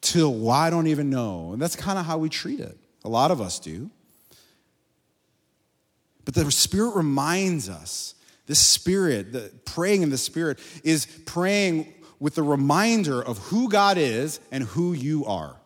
till 0.00 0.34
well, 0.34 0.50
I 0.50 0.70
don't 0.70 0.86
even 0.86 1.10
know. 1.10 1.52
And 1.52 1.62
that's 1.62 1.76
kind 1.76 1.98
of 1.98 2.06
how 2.06 2.18
we 2.18 2.28
treat 2.28 2.60
it. 2.60 2.78
A 3.04 3.08
lot 3.08 3.30
of 3.30 3.40
us 3.40 3.58
do. 3.58 3.90
But 6.24 6.34
the 6.34 6.50
Spirit 6.50 6.96
reminds 6.96 7.68
us, 7.68 8.14
this 8.46 8.58
Spirit, 8.58 9.32
the 9.32 9.52
praying 9.64 10.02
in 10.02 10.10
the 10.10 10.18
Spirit, 10.18 10.58
is 10.82 11.06
praying 11.26 11.92
with 12.18 12.34
the 12.34 12.42
reminder 12.42 13.22
of 13.22 13.38
who 13.38 13.68
God 13.68 13.98
is 13.98 14.40
and 14.50 14.64
who 14.64 14.92
you 14.92 15.24
are. 15.26 15.56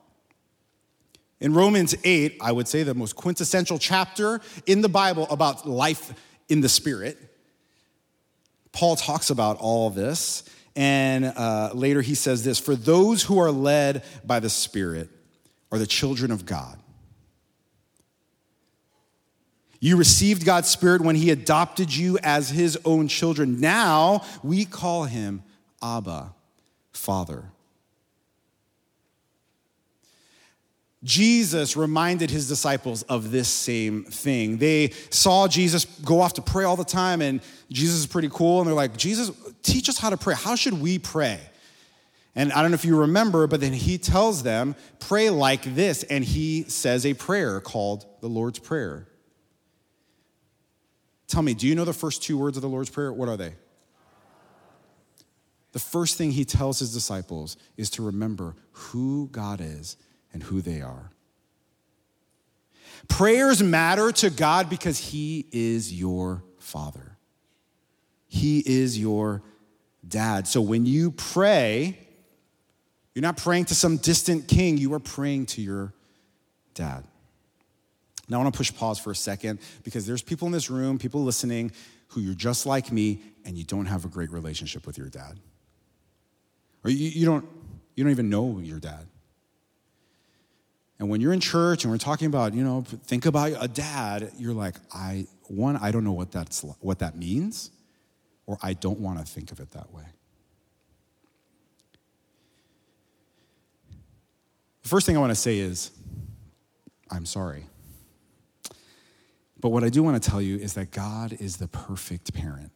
In 1.40 1.54
Romans 1.54 1.94
8, 2.02 2.38
I 2.40 2.50
would 2.50 2.66
say 2.66 2.82
the 2.82 2.94
most 2.94 3.14
quintessential 3.14 3.78
chapter 3.78 4.40
in 4.66 4.80
the 4.80 4.88
Bible 4.88 5.28
about 5.30 5.68
life 5.68 6.12
in 6.48 6.60
the 6.60 6.68
Spirit, 6.68 7.16
Paul 8.72 8.96
talks 8.96 9.30
about 9.30 9.58
all 9.58 9.90
this. 9.90 10.44
And 10.74 11.24
uh, 11.24 11.70
later 11.74 12.02
he 12.02 12.14
says 12.14 12.44
this 12.44 12.58
For 12.58 12.76
those 12.76 13.22
who 13.24 13.38
are 13.38 13.50
led 13.50 14.04
by 14.24 14.40
the 14.40 14.50
Spirit 14.50 15.10
are 15.70 15.78
the 15.78 15.86
children 15.86 16.30
of 16.30 16.46
God. 16.46 16.78
You 19.80 19.96
received 19.96 20.44
God's 20.44 20.68
Spirit 20.68 21.02
when 21.02 21.16
He 21.16 21.30
adopted 21.30 21.94
you 21.94 22.18
as 22.22 22.50
His 22.50 22.78
own 22.84 23.08
children. 23.08 23.60
Now 23.60 24.24
we 24.42 24.64
call 24.64 25.04
Him 25.04 25.42
Abba, 25.82 26.34
Father. 26.92 27.44
Jesus 31.04 31.76
reminded 31.76 32.30
his 32.30 32.48
disciples 32.48 33.02
of 33.04 33.30
this 33.30 33.48
same 33.48 34.04
thing. 34.04 34.58
They 34.58 34.90
saw 35.10 35.46
Jesus 35.46 35.84
go 35.84 36.20
off 36.20 36.34
to 36.34 36.42
pray 36.42 36.64
all 36.64 36.76
the 36.76 36.84
time, 36.84 37.22
and 37.22 37.40
Jesus 37.70 38.00
is 38.00 38.06
pretty 38.06 38.28
cool. 38.28 38.60
And 38.60 38.66
they're 38.66 38.74
like, 38.74 38.96
Jesus, 38.96 39.30
teach 39.62 39.88
us 39.88 39.98
how 39.98 40.10
to 40.10 40.16
pray. 40.16 40.34
How 40.34 40.56
should 40.56 40.74
we 40.74 40.98
pray? 40.98 41.38
And 42.34 42.52
I 42.52 42.62
don't 42.62 42.72
know 42.72 42.76
if 42.76 42.84
you 42.84 42.96
remember, 42.96 43.46
but 43.46 43.60
then 43.60 43.72
he 43.72 43.98
tells 43.98 44.42
them, 44.42 44.76
pray 44.98 45.30
like 45.30 45.62
this. 45.74 46.02
And 46.04 46.24
he 46.24 46.64
says 46.64 47.06
a 47.06 47.14
prayer 47.14 47.60
called 47.60 48.04
the 48.20 48.28
Lord's 48.28 48.58
Prayer. 48.58 49.07
Tell 51.28 51.42
me, 51.42 51.54
do 51.54 51.66
you 51.66 51.74
know 51.74 51.84
the 51.84 51.92
first 51.92 52.22
two 52.22 52.36
words 52.36 52.56
of 52.56 52.62
the 52.62 52.68
Lord's 52.68 52.90
Prayer? 52.90 53.12
What 53.12 53.28
are 53.28 53.36
they? 53.36 53.54
The 55.72 55.78
first 55.78 56.16
thing 56.16 56.32
he 56.32 56.44
tells 56.44 56.78
his 56.78 56.92
disciples 56.92 57.56
is 57.76 57.90
to 57.90 58.02
remember 58.02 58.56
who 58.72 59.28
God 59.30 59.60
is 59.60 59.96
and 60.32 60.42
who 60.42 60.60
they 60.60 60.80
are. 60.80 61.12
Prayers 63.06 63.62
matter 63.62 64.10
to 64.12 64.30
God 64.30 64.68
because 64.68 64.98
He 64.98 65.46
is 65.52 65.92
your 65.92 66.42
Father. 66.58 67.16
He 68.26 68.62
is 68.66 68.98
your 68.98 69.42
dad. 70.06 70.46
So 70.46 70.60
when 70.60 70.84
you 70.84 71.12
pray, 71.12 71.98
you're 73.14 73.22
not 73.22 73.36
praying 73.36 73.66
to 73.66 73.74
some 73.74 73.96
distant 73.96 74.48
king, 74.48 74.76
you 74.78 74.92
are 74.94 75.00
praying 75.00 75.46
to 75.46 75.62
your 75.62 75.94
dad. 76.74 77.04
Now 78.28 78.38
I 78.38 78.42
want 78.42 78.54
to 78.54 78.58
push 78.58 78.74
pause 78.74 78.98
for 78.98 79.10
a 79.10 79.16
second 79.16 79.60
because 79.84 80.06
there's 80.06 80.22
people 80.22 80.46
in 80.46 80.52
this 80.52 80.70
room, 80.70 80.98
people 80.98 81.22
listening, 81.22 81.72
who 82.08 82.20
you're 82.20 82.34
just 82.34 82.66
like 82.66 82.92
me 82.92 83.20
and 83.44 83.56
you 83.56 83.64
don't 83.64 83.86
have 83.86 84.04
a 84.04 84.08
great 84.08 84.30
relationship 84.30 84.86
with 84.86 84.98
your 84.98 85.08
dad. 85.08 85.38
Or 86.84 86.90
you, 86.90 87.08
you 87.08 87.26
don't, 87.26 87.46
you 87.94 88.04
don't 88.04 88.10
even 88.10 88.30
know 88.30 88.58
your 88.58 88.80
dad. 88.80 89.06
And 90.98 91.08
when 91.08 91.20
you're 91.20 91.32
in 91.32 91.40
church 91.40 91.84
and 91.84 91.92
we're 91.92 91.98
talking 91.98 92.26
about, 92.26 92.54
you 92.54 92.64
know, 92.64 92.82
think 92.82 93.24
about 93.26 93.52
a 93.60 93.68
dad, 93.68 94.32
you're 94.36 94.54
like, 94.54 94.74
I 94.92 95.26
one, 95.46 95.76
I 95.76 95.90
don't 95.90 96.04
know 96.04 96.12
what 96.12 96.32
that's 96.32 96.62
what 96.80 96.98
that 96.98 97.16
means, 97.16 97.70
or 98.46 98.58
I 98.62 98.74
don't 98.74 98.98
want 98.98 99.18
to 99.18 99.24
think 99.24 99.52
of 99.52 99.60
it 99.60 99.70
that 99.72 99.92
way. 99.92 100.02
The 104.82 104.88
first 104.88 105.06
thing 105.06 105.16
I 105.16 105.20
want 105.20 105.30
to 105.30 105.36
say 105.36 105.58
is, 105.58 105.90
I'm 107.10 107.26
sorry. 107.26 107.66
But 109.60 109.70
what 109.70 109.82
I 109.82 109.88
do 109.88 110.02
want 110.02 110.22
to 110.22 110.30
tell 110.30 110.40
you 110.40 110.56
is 110.56 110.74
that 110.74 110.90
God 110.90 111.32
is 111.40 111.56
the 111.56 111.68
perfect 111.68 112.32
parent. 112.32 112.70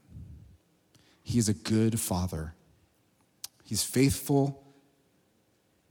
He 1.23 1.39
is 1.39 1.49
a 1.49 1.55
good 1.55 2.01
father. 2.01 2.55
He's 3.65 3.85
faithful. 3.85 4.62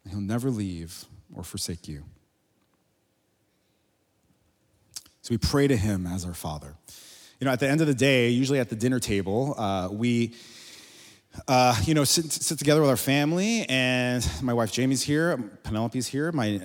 He'll 0.10 0.20
never 0.20 0.50
leave 0.50 1.06
or 1.34 1.44
forsake 1.44 1.88
you. 1.88 2.04
So 5.22 5.34
we 5.34 5.38
pray 5.38 5.68
to 5.68 5.78
him 5.78 6.08
as 6.08 6.26
our 6.26 6.34
Father. 6.34 6.76
You 7.40 7.46
know, 7.46 7.52
at 7.52 7.60
the 7.60 7.70
end 7.70 7.82
of 7.82 7.88
the 7.88 7.94
day, 7.94 8.30
usually 8.30 8.60
at 8.60 8.70
the 8.70 8.76
dinner 8.76 9.00
table, 9.00 9.56
uh, 9.58 9.90
we, 9.92 10.34
uh, 11.48 11.80
you 11.86 11.94
know, 11.94 12.04
sit, 12.04 12.32
sit, 12.32 12.58
together 12.58 12.82
with 12.82 12.90
our 12.90 12.98
family, 12.98 13.66
and 13.70 14.28
my 14.42 14.54
wife 14.54 14.72
Jamie's 14.72 15.04
here, 15.04 15.38
Penelope's 15.64 16.08
here, 16.08 16.32
my 16.32 16.60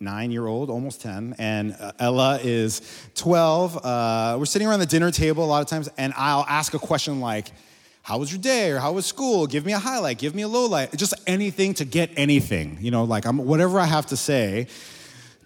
9.9 0.00 0.32
year 0.32 0.46
old, 0.46 0.70
almost 0.70 1.00
10, 1.02 1.36
and 1.38 1.76
uh, 1.78 1.92
Ella 1.98 2.38
is 2.42 2.82
12. 3.14 3.84
Uh, 3.84 4.36
we're 4.38 4.44
sitting 4.46 4.66
around 4.66 4.80
the 4.80 4.86
dinner 4.86 5.10
table 5.10 5.44
a 5.44 5.46
lot 5.46 5.62
of 5.62 5.68
times, 5.68 5.88
and 5.98 6.12
I'll 6.16 6.46
ask 6.48 6.74
a 6.74 6.78
question 6.78 7.20
like, 7.20 7.52
how 8.02 8.18
was 8.18 8.32
your 8.32 8.40
day 8.40 8.70
or 8.70 8.78
how 8.78 8.92
was 8.92 9.04
school 9.04 9.46
give 9.46 9.66
me 9.66 9.72
a 9.72 9.78
highlight 9.78 10.16
give 10.16 10.34
me 10.34 10.40
a 10.40 10.48
low 10.48 10.66
light 10.66 10.90
just 10.96 11.12
anything 11.26 11.74
to 11.74 11.84
get 11.84 12.10
anything 12.16 12.78
you 12.80 12.90
know 12.90 13.04
like 13.04 13.26
I'm, 13.26 13.36
whatever 13.36 13.78
i 13.78 13.84
have 13.84 14.06
to 14.06 14.16
say 14.16 14.68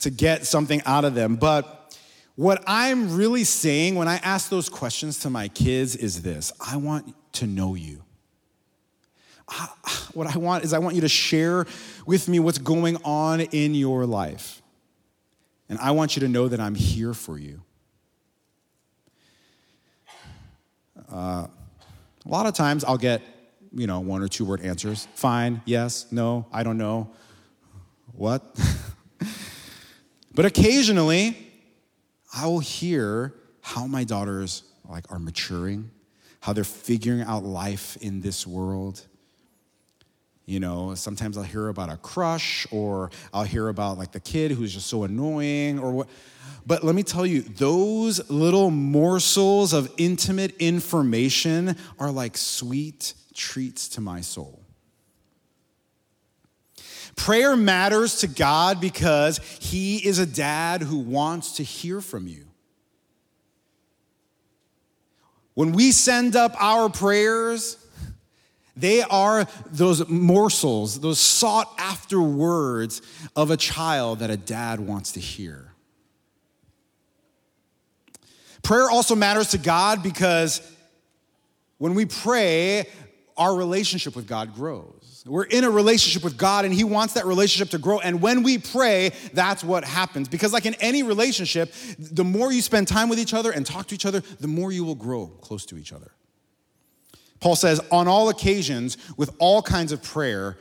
to 0.04 0.10
get 0.10 0.46
something 0.46 0.82
out 0.84 1.04
of 1.04 1.14
them. 1.14 1.36
But 1.36 1.96
what 2.36 2.62
I'm 2.66 3.16
really 3.16 3.44
saying 3.44 3.94
when 3.94 4.08
I 4.08 4.16
ask 4.16 4.50
those 4.50 4.68
questions 4.68 5.20
to 5.20 5.30
my 5.30 5.48
kids 5.48 5.96
is 5.96 6.22
this 6.22 6.52
I 6.60 6.76
want 6.76 7.14
to 7.34 7.46
know 7.46 7.74
you. 7.74 8.03
what 10.14 10.26
I 10.26 10.38
want 10.38 10.64
is 10.64 10.72
I 10.72 10.78
want 10.78 10.94
you 10.94 11.00
to 11.02 11.08
share 11.08 11.66
with 12.06 12.28
me 12.28 12.38
what's 12.38 12.58
going 12.58 12.96
on 13.04 13.40
in 13.40 13.74
your 13.74 14.06
life. 14.06 14.62
And 15.68 15.78
I 15.78 15.92
want 15.92 16.16
you 16.16 16.20
to 16.20 16.28
know 16.28 16.48
that 16.48 16.60
I'm 16.60 16.74
here 16.74 17.14
for 17.14 17.38
you. 17.38 17.62
Uh, 21.10 21.46
a 21.46 22.28
lot 22.28 22.46
of 22.46 22.54
times 22.54 22.84
I'll 22.84 22.98
get, 22.98 23.22
you 23.72 23.86
know, 23.86 24.00
one 24.00 24.22
or 24.22 24.28
two 24.28 24.44
word 24.44 24.60
answers. 24.62 25.08
Fine, 25.14 25.62
yes, 25.64 26.06
no, 26.10 26.46
I 26.52 26.62
don't 26.62 26.78
know. 26.78 27.10
What? 28.12 28.42
But 30.34 30.44
occasionally, 30.46 31.36
I 32.34 32.46
will 32.46 32.58
hear 32.58 33.34
how 33.60 33.86
my 33.86 34.02
daughters 34.02 34.64
like 34.88 35.10
are 35.10 35.18
maturing, 35.20 35.90
how 36.40 36.52
they're 36.52 36.64
figuring 36.64 37.22
out 37.22 37.44
life 37.44 37.96
in 38.00 38.20
this 38.20 38.46
world. 38.46 39.06
You 40.46 40.60
know, 40.60 40.94
sometimes 40.94 41.38
I'll 41.38 41.44
hear 41.44 41.68
about 41.68 41.90
a 41.90 41.96
crush 41.96 42.66
or 42.70 43.10
I'll 43.32 43.44
hear 43.44 43.68
about 43.68 43.96
like 43.96 44.12
the 44.12 44.20
kid 44.20 44.50
who's 44.50 44.74
just 44.74 44.88
so 44.88 45.04
annoying 45.04 45.78
or 45.78 45.92
what. 45.92 46.08
But 46.66 46.82
let 46.84 46.94
me 46.94 47.02
tell 47.02 47.26
you, 47.26 47.42
those 47.42 48.30
little 48.30 48.70
morsels 48.70 49.72
of 49.72 49.90
intimate 49.96 50.54
information 50.58 51.76
are 51.98 52.10
like 52.10 52.36
sweet 52.36 53.14
treats 53.34 53.88
to 53.90 54.00
my 54.00 54.20
soul. 54.20 54.60
Prayer 57.16 57.56
matters 57.56 58.18
to 58.18 58.26
God 58.26 58.80
because 58.80 59.38
He 59.60 59.98
is 60.06 60.18
a 60.18 60.26
dad 60.26 60.82
who 60.82 60.98
wants 60.98 61.56
to 61.56 61.62
hear 61.62 62.00
from 62.00 62.26
you. 62.26 62.46
When 65.54 65.72
we 65.72 65.92
send 65.92 66.34
up 66.34 66.54
our 66.60 66.88
prayers, 66.88 67.83
they 68.76 69.02
are 69.02 69.46
those 69.70 70.08
morsels, 70.08 71.00
those 71.00 71.20
sought 71.20 71.72
after 71.78 72.20
words 72.20 73.02
of 73.36 73.50
a 73.50 73.56
child 73.56 74.18
that 74.18 74.30
a 74.30 74.36
dad 74.36 74.80
wants 74.80 75.12
to 75.12 75.20
hear. 75.20 75.72
Prayer 78.62 78.90
also 78.90 79.14
matters 79.14 79.50
to 79.50 79.58
God 79.58 80.02
because 80.02 80.60
when 81.78 81.94
we 81.94 82.06
pray, 82.06 82.88
our 83.36 83.54
relationship 83.54 84.16
with 84.16 84.26
God 84.26 84.54
grows. 84.54 85.22
We're 85.26 85.44
in 85.44 85.64
a 85.64 85.70
relationship 85.70 86.22
with 86.22 86.36
God 86.36 86.64
and 86.64 86.74
He 86.74 86.84
wants 86.84 87.14
that 87.14 87.26
relationship 87.26 87.70
to 87.70 87.78
grow. 87.78 87.98
And 88.00 88.20
when 88.20 88.42
we 88.42 88.58
pray, 88.58 89.12
that's 89.32 89.64
what 89.64 89.84
happens. 89.84 90.28
Because, 90.28 90.52
like 90.52 90.66
in 90.66 90.74
any 90.74 91.02
relationship, 91.02 91.72
the 91.98 92.24
more 92.24 92.52
you 92.52 92.60
spend 92.60 92.88
time 92.88 93.08
with 93.08 93.18
each 93.18 93.32
other 93.32 93.50
and 93.50 93.64
talk 93.64 93.88
to 93.88 93.94
each 93.94 94.06
other, 94.06 94.20
the 94.40 94.48
more 94.48 94.70
you 94.70 94.84
will 94.84 94.94
grow 94.94 95.26
close 95.26 95.64
to 95.66 95.78
each 95.78 95.92
other. 95.92 96.10
Paul 97.44 97.56
says, 97.56 97.78
on 97.92 98.08
all 98.08 98.30
occasions, 98.30 98.96
with 99.18 99.36
all 99.38 99.60
kinds 99.60 99.92
of 99.92 100.02
prayer, 100.02 100.56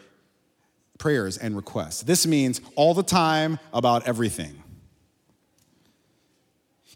prayers 0.97 1.37
and 1.37 1.55
requests. 1.55 2.03
This 2.03 2.27
means 2.27 2.59
all 2.75 2.93
the 2.93 3.03
time 3.03 3.57
about 3.71 4.05
everything. 4.05 4.61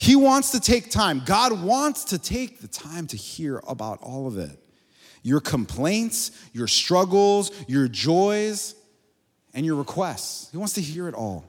He 0.02 0.18
wants 0.18 0.52
to 0.52 0.60
take 0.60 0.92
time. 0.92 1.22
God 1.26 1.64
wants 1.64 2.04
to 2.04 2.20
take 2.20 2.60
the 2.60 2.68
time 2.68 3.08
to 3.08 3.16
hear 3.16 3.62
about 3.66 4.00
all 4.02 4.28
of 4.28 4.38
it 4.38 4.60
your 5.24 5.40
complaints, 5.40 6.32
your 6.52 6.68
struggles, 6.68 7.54
your 7.70 7.88
joys, 7.88 8.76
and 9.54 9.66
your 9.66 9.76
requests. 9.76 10.52
He 10.52 10.58
wants 10.58 10.74
to 10.74 10.82
hear 10.82 11.08
it 11.08 11.16
all. 11.16 11.46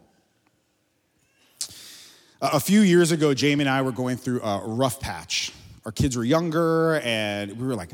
A 2.40 2.60
few 2.60 2.82
years 2.82 3.10
ago, 3.10 3.34
Jamie 3.34 3.62
and 3.62 3.68
I 3.68 3.82
were 3.82 3.90
going 3.90 4.16
through 4.16 4.42
a 4.42 4.64
rough 4.64 5.00
patch. 5.00 5.52
Our 5.84 5.90
kids 5.90 6.16
were 6.16 6.22
younger, 6.22 7.00
and 7.00 7.58
we 7.58 7.66
were 7.66 7.74
like 7.74 7.92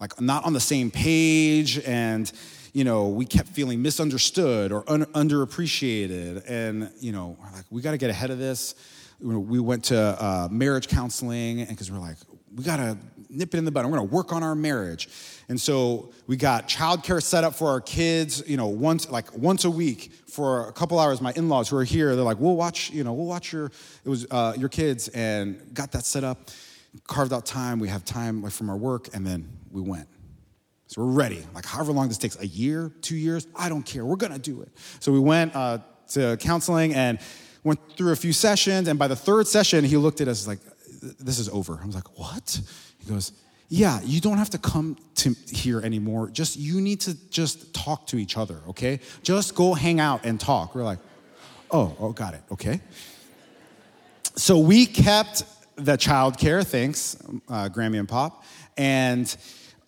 like 0.00 0.20
not 0.20 0.44
on 0.44 0.52
the 0.52 0.60
same 0.60 0.90
page 0.90 1.78
and 1.80 2.30
you 2.72 2.84
know 2.84 3.08
we 3.08 3.24
kept 3.24 3.48
feeling 3.48 3.82
misunderstood 3.82 4.72
or 4.72 4.84
un- 4.88 5.06
underappreciated. 5.06 6.44
And 6.48 6.90
you 7.00 7.12
know 7.12 7.36
like 7.52 7.64
we 7.70 7.82
got 7.82 7.92
to 7.92 7.98
get 7.98 8.10
ahead 8.10 8.30
of 8.30 8.38
this. 8.38 8.74
We 9.20 9.58
went 9.58 9.84
to 9.86 9.98
uh, 9.98 10.48
marriage 10.50 10.86
counseling 10.86 11.60
and 11.60 11.68
because 11.68 11.90
we're 11.90 11.98
like 11.98 12.16
we 12.54 12.64
got 12.64 12.76
to 12.76 12.96
nip 13.28 13.52
it 13.52 13.58
in 13.58 13.64
the 13.64 13.70
bud. 13.70 13.84
We're 13.84 13.96
going 13.96 14.08
to 14.08 14.14
work 14.14 14.32
on 14.32 14.42
our 14.42 14.54
marriage. 14.54 15.08
And 15.48 15.60
so 15.60 16.12
we 16.26 16.36
got 16.36 16.68
childcare 16.68 17.22
set 17.22 17.44
up 17.44 17.54
for 17.54 17.68
our 17.68 17.80
kids 17.80 18.42
you 18.46 18.56
know 18.56 18.68
once 18.68 19.10
like 19.10 19.36
once 19.36 19.64
a 19.64 19.70
week 19.70 20.12
for 20.28 20.68
a 20.68 20.72
couple 20.72 20.98
hours. 20.98 21.20
My 21.20 21.32
in-laws 21.34 21.68
who 21.68 21.76
are 21.76 21.84
here 21.84 22.14
they're 22.14 22.24
like 22.24 22.38
we'll 22.38 22.56
watch 22.56 22.90
you 22.90 23.02
know 23.02 23.14
we'll 23.14 23.26
watch 23.26 23.52
your 23.52 23.66
it 23.66 24.08
was 24.08 24.26
uh, 24.30 24.54
your 24.56 24.68
kids 24.68 25.08
and 25.08 25.74
got 25.74 25.90
that 25.92 26.04
set 26.04 26.22
up 26.22 26.50
carved 27.06 27.32
out 27.32 27.46
time. 27.46 27.78
We 27.78 27.88
have 27.88 28.04
time 28.04 28.42
like 28.42 28.52
from 28.52 28.70
our 28.70 28.76
work. 28.76 29.08
And 29.14 29.26
then 29.26 29.48
we 29.72 29.80
went 29.80 30.08
so 30.88 31.02
we're 31.02 31.12
ready. 31.12 31.44
Like, 31.54 31.66
however 31.66 31.92
long 31.92 32.08
this 32.08 32.16
takes 32.16 32.40
a 32.40 32.46
year, 32.46 32.90
two 33.02 33.14
years, 33.14 33.46
I 33.54 33.68
don't 33.68 33.82
care. 33.82 34.06
We're 34.06 34.16
going 34.16 34.32
to 34.32 34.38
do 34.38 34.62
it. 34.62 34.70
So 35.00 35.12
we 35.12 35.18
went 35.18 35.54
uh, 35.54 35.78
to 36.12 36.38
counseling 36.38 36.94
and 36.94 37.18
went 37.62 37.78
through 37.94 38.12
a 38.12 38.16
few 38.16 38.32
sessions. 38.32 38.88
And 38.88 38.98
by 38.98 39.06
the 39.06 39.14
third 39.14 39.46
session, 39.46 39.84
he 39.84 39.98
looked 39.98 40.22
at 40.22 40.28
us 40.28 40.46
like, 40.46 40.60
this 41.20 41.38
is 41.38 41.50
over. 41.50 41.78
I 41.80 41.84
was 41.84 41.94
like, 41.94 42.18
what? 42.18 42.58
He 42.98 43.10
goes, 43.10 43.32
yeah, 43.68 44.00
you 44.02 44.22
don't 44.22 44.38
have 44.38 44.48
to 44.50 44.58
come 44.58 44.96
to 45.16 45.34
here 45.52 45.82
anymore. 45.82 46.30
Just, 46.30 46.56
you 46.56 46.80
need 46.80 47.02
to 47.02 47.14
just 47.28 47.74
talk 47.74 48.06
to 48.06 48.16
each 48.16 48.38
other, 48.38 48.58
okay? 48.68 49.00
Just 49.22 49.54
go 49.54 49.74
hang 49.74 50.00
out 50.00 50.24
and 50.24 50.40
talk. 50.40 50.74
We're 50.74 50.84
like, 50.84 51.00
oh, 51.70 51.94
oh, 52.00 52.12
got 52.12 52.32
it, 52.32 52.40
okay. 52.50 52.80
So 54.36 54.58
we 54.58 54.86
kept 54.86 55.44
the 55.76 55.98
childcare, 55.98 56.66
thanks, 56.66 57.18
uh, 57.50 57.68
Grammy 57.68 57.98
and 57.98 58.08
Pop. 58.08 58.42
And 58.78 59.36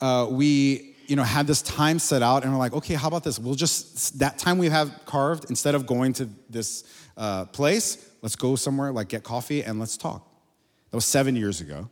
uh, 0.00 0.26
we 0.30 0.90
you 1.10 1.16
know, 1.16 1.24
had 1.24 1.44
this 1.48 1.60
time 1.62 1.98
set 1.98 2.22
out 2.22 2.44
and 2.44 2.52
we're 2.52 2.58
like, 2.58 2.72
okay, 2.72 2.94
how 2.94 3.08
about 3.08 3.24
this? 3.24 3.36
We'll 3.36 3.56
just, 3.56 4.20
that 4.20 4.38
time 4.38 4.58
we 4.58 4.68
have 4.68 4.92
carved, 5.06 5.50
instead 5.50 5.74
of 5.74 5.84
going 5.84 6.12
to 6.14 6.28
this 6.48 6.84
uh, 7.16 7.46
place, 7.46 8.08
let's 8.22 8.36
go 8.36 8.54
somewhere, 8.54 8.92
like 8.92 9.08
get 9.08 9.24
coffee 9.24 9.64
and 9.64 9.80
let's 9.80 9.96
talk. 9.96 10.24
That 10.90 10.96
was 10.96 11.04
seven 11.04 11.34
years 11.34 11.60
ago. 11.60 11.90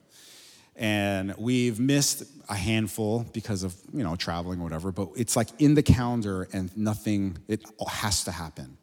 And 0.76 1.34
we've 1.36 1.80
missed 1.80 2.22
a 2.48 2.54
handful 2.54 3.26
because 3.32 3.64
of, 3.64 3.74
you 3.92 4.04
know, 4.04 4.14
traveling 4.14 4.60
or 4.60 4.62
whatever, 4.62 4.92
but 4.92 5.08
it's 5.16 5.34
like 5.34 5.48
in 5.58 5.74
the 5.74 5.82
calendar 5.82 6.46
and 6.52 6.74
nothing, 6.76 7.38
it 7.48 7.64
has 7.88 8.22
to 8.22 8.30
happen. 8.30 8.78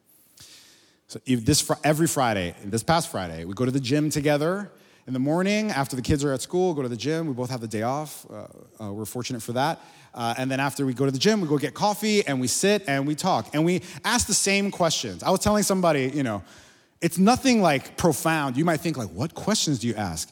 So 1.07 1.21
if 1.25 1.45
this, 1.45 1.71
every 1.85 2.07
Friday, 2.07 2.55
this 2.61 2.83
past 2.83 3.09
Friday, 3.09 3.45
we 3.45 3.53
go 3.53 3.63
to 3.63 3.71
the 3.71 3.79
gym 3.79 4.09
together 4.09 4.69
in 5.07 5.13
the 5.13 5.19
morning 5.19 5.69
after 5.69 5.95
the 5.95 6.01
kids 6.01 6.23
are 6.23 6.33
at 6.33 6.41
school, 6.41 6.73
go 6.73 6.81
to 6.81 6.89
the 6.89 6.97
gym. 6.97 7.27
We 7.27 7.33
both 7.33 7.49
have 7.51 7.61
the 7.61 7.67
day 7.67 7.83
off. 7.83 8.25
Uh, 8.29 8.47
uh, 8.83 8.91
we're 8.91 9.05
fortunate 9.05 9.41
for 9.41 9.53
that. 9.53 9.79
Uh, 10.13 10.33
and 10.37 10.49
then 10.49 10.59
after 10.59 10.85
we 10.85 10.93
go 10.93 11.05
to 11.05 11.11
the 11.11 11.19
gym, 11.19 11.41
we 11.41 11.47
go 11.47 11.57
get 11.57 11.73
coffee 11.73 12.25
and 12.25 12.41
we 12.41 12.47
sit 12.47 12.83
and 12.87 13.05
we 13.05 13.13
talk 13.13 13.49
and 13.53 13.63
we 13.65 13.81
ask 14.03 14.27
the 14.27 14.33
same 14.33 14.71
questions. 14.71 15.21
I 15.21 15.29
was 15.29 15.41
telling 15.41 15.63
somebody, 15.63 16.11
you 16.13 16.23
know, 16.23 16.43
it's 17.01 17.17
nothing 17.17 17.61
like 17.61 17.97
profound. 17.97 18.57
You 18.57 18.65
might 18.65 18.79
think 18.79 18.97
like, 18.97 19.09
what 19.09 19.35
questions 19.35 19.79
do 19.79 19.87
you 19.87 19.95
ask? 19.95 20.31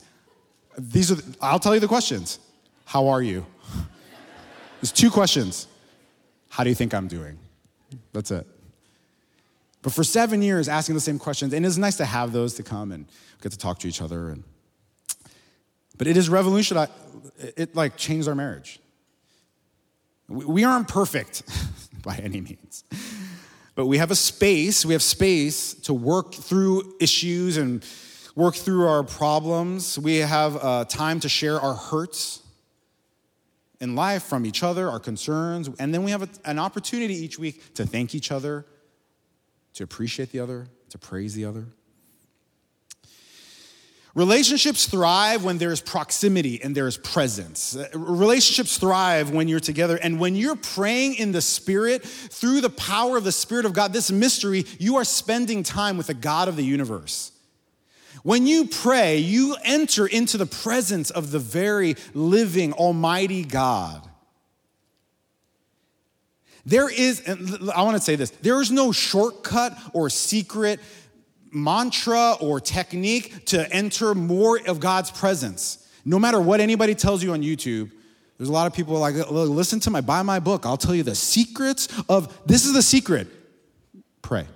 These 0.77 1.11
are, 1.11 1.15
the, 1.15 1.37
I'll 1.41 1.59
tell 1.59 1.75
you 1.75 1.79
the 1.79 1.87
questions. 1.87 2.39
How 2.85 3.09
are 3.09 3.21
you? 3.21 3.45
There's 4.81 4.91
two 4.91 5.11
questions. 5.11 5.67
How 6.49 6.63
do 6.63 6.69
you 6.69 6.75
think 6.75 6.93
I'm 6.93 7.07
doing? 7.07 7.37
That's 8.11 8.31
it. 8.31 8.47
But 9.83 9.93
for 9.93 10.03
seven 10.03 10.41
years, 10.41 10.67
asking 10.69 10.95
the 10.95 11.01
same 11.01 11.19
questions, 11.19 11.53
and 11.53 11.65
it's 11.65 11.77
nice 11.77 11.97
to 11.97 12.05
have 12.05 12.31
those 12.31 12.53
to 12.55 12.63
come 12.63 12.91
and 12.91 13.05
get 13.41 13.51
to 13.51 13.57
talk 13.57 13.79
to 13.79 13.87
each 13.87 14.01
other. 14.01 14.29
And, 14.29 14.43
but 15.97 16.07
it 16.07 16.17
is 16.17 16.29
revolutionized, 16.29 16.91
It 17.57 17.75
like 17.75 17.97
changed 17.97 18.27
our 18.27 18.35
marriage. 18.35 18.79
We 20.27 20.63
aren't 20.63 20.87
perfect 20.87 21.43
by 22.03 22.15
any 22.15 22.41
means. 22.41 22.83
But 23.75 23.87
we 23.87 23.97
have 23.97 24.11
a 24.11 24.15
space, 24.15 24.85
we 24.85 24.93
have 24.93 25.01
space 25.01 25.73
to 25.73 25.93
work 25.93 26.33
through 26.33 26.95
issues 26.99 27.57
and 27.57 27.83
work 28.35 28.55
through 28.55 28.87
our 28.87 29.03
problems. 29.03 29.97
We 29.97 30.17
have 30.17 30.63
uh, 30.63 30.85
time 30.85 31.19
to 31.21 31.29
share 31.29 31.59
our 31.59 31.73
hurts 31.73 32.41
in 33.79 33.95
life 33.95 34.23
from 34.23 34.45
each 34.45 34.63
other, 34.63 34.89
our 34.89 34.99
concerns. 34.99 35.69
And 35.79 35.93
then 35.93 36.03
we 36.03 36.11
have 36.11 36.23
a, 36.23 36.29
an 36.45 36.59
opportunity 36.59 37.15
each 37.15 37.39
week 37.39 37.73
to 37.73 37.85
thank 37.85 38.15
each 38.15 38.31
other, 38.31 38.65
to 39.73 39.83
appreciate 39.83 40.31
the 40.31 40.39
other, 40.39 40.67
to 40.89 40.97
praise 40.97 41.33
the 41.33 41.45
other. 41.45 41.65
Relationships 44.15 44.85
thrive 44.85 45.43
when 45.43 45.57
there's 45.57 45.81
proximity 45.81 46.61
and 46.63 46.75
there's 46.75 46.97
presence. 46.97 47.75
Uh, 47.75 47.87
relationships 47.95 48.77
thrive 48.77 49.31
when 49.31 49.47
you're 49.47 49.59
together. 49.59 49.97
And 49.97 50.19
when 50.19 50.35
you're 50.35 50.55
praying 50.55 51.15
in 51.15 51.31
the 51.31 51.41
Spirit 51.41 52.03
through 52.03 52.61
the 52.61 52.69
power 52.69 53.17
of 53.17 53.23
the 53.23 53.31
Spirit 53.31 53.65
of 53.65 53.73
God, 53.73 53.91
this 53.91 54.11
mystery, 54.11 54.65
you 54.77 54.97
are 54.97 55.03
spending 55.03 55.63
time 55.63 55.97
with 55.97 56.07
the 56.07 56.13
God 56.13 56.47
of 56.47 56.55
the 56.55 56.63
universe. 56.63 57.31
When 58.21 58.45
you 58.45 58.67
pray, 58.67 59.17
you 59.17 59.55
enter 59.63 60.05
into 60.05 60.37
the 60.37 60.45
presence 60.45 61.09
of 61.09 61.31
the 61.31 61.39
very 61.39 61.95
living, 62.13 62.71
almighty 62.73 63.43
God. 63.43 64.07
There 66.65 66.89
is, 66.89 67.21
I 67.27 67.81
want 67.81 67.97
to 67.97 68.03
say 68.03 68.15
this 68.15 68.29
there 68.29 68.61
is 68.61 68.71
no 68.71 68.91
shortcut 68.91 69.77
or 69.91 70.09
secret 70.09 70.79
mantra 71.53 72.33
or 72.39 72.59
technique 72.59 73.45
to 73.45 73.71
enter 73.71 74.15
more 74.15 74.59
of 74.67 74.79
God's 74.79 75.11
presence. 75.11 75.87
No 76.05 76.19
matter 76.19 76.39
what 76.39 76.59
anybody 76.59 76.95
tells 76.95 77.23
you 77.23 77.33
on 77.33 77.41
YouTube, 77.41 77.91
there's 78.37 78.49
a 78.49 78.51
lot 78.51 78.67
of 78.67 78.73
people 78.73 78.99
like, 78.99 79.15
listen 79.29 79.79
to 79.81 79.89
my, 79.89 80.01
buy 80.01 80.21
my 80.21 80.39
book. 80.39 80.65
I'll 80.65 80.77
tell 80.77 80.95
you 80.95 81.03
the 81.03 81.15
secrets 81.15 81.87
of, 82.09 82.37
this 82.45 82.65
is 82.65 82.73
the 82.73 82.81
secret. 82.81 83.27
Pray. 84.21 84.47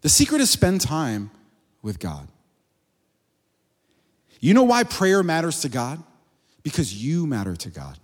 The 0.00 0.08
secret 0.08 0.40
is 0.40 0.50
spend 0.50 0.80
time 0.80 1.30
with 1.82 1.98
God. 1.98 2.28
You 4.40 4.54
know 4.54 4.62
why 4.62 4.84
prayer 4.84 5.22
matters 5.22 5.60
to 5.62 5.68
God? 5.68 6.02
Because 6.62 6.94
you 6.94 7.26
matter 7.26 7.56
to 7.56 7.70
God. 7.70 7.98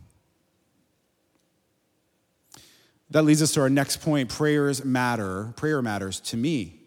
That 3.15 3.23
leads 3.23 3.41
us 3.43 3.53
to 3.53 3.61
our 3.61 3.71
next 3.71 3.99
point 3.99 4.29
prayers 4.29 4.85
matter. 4.85 5.53
Prayer 5.55 5.81
matters 5.81 6.19
to 6.19 6.37
me. 6.37 6.81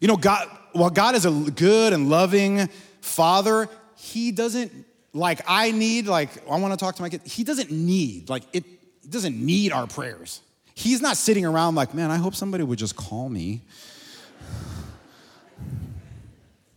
You 0.00 0.06
know, 0.06 0.16
God, 0.16 0.46
while 0.70 0.90
God 0.90 1.16
is 1.16 1.26
a 1.26 1.32
good 1.32 1.92
and 1.92 2.08
loving 2.08 2.68
father, 3.00 3.68
he 3.96 4.30
doesn't, 4.30 4.72
like, 5.12 5.40
I 5.48 5.72
need, 5.72 6.06
like, 6.06 6.48
I 6.48 6.60
want 6.60 6.72
to 6.72 6.76
talk 6.76 6.94
to 6.94 7.02
my 7.02 7.08
kid. 7.08 7.22
He 7.24 7.42
doesn't 7.42 7.72
need, 7.72 8.28
like, 8.28 8.44
it, 8.52 8.62
doesn't 9.10 9.36
need 9.36 9.72
our 9.72 9.88
prayers. 9.88 10.40
He's 10.76 11.02
not 11.02 11.16
sitting 11.16 11.44
around 11.44 11.74
like, 11.74 11.92
man, 11.92 12.12
I 12.12 12.16
hope 12.16 12.36
somebody 12.36 12.62
would 12.62 12.78
just 12.78 12.94
call 12.94 13.28
me. 13.28 13.62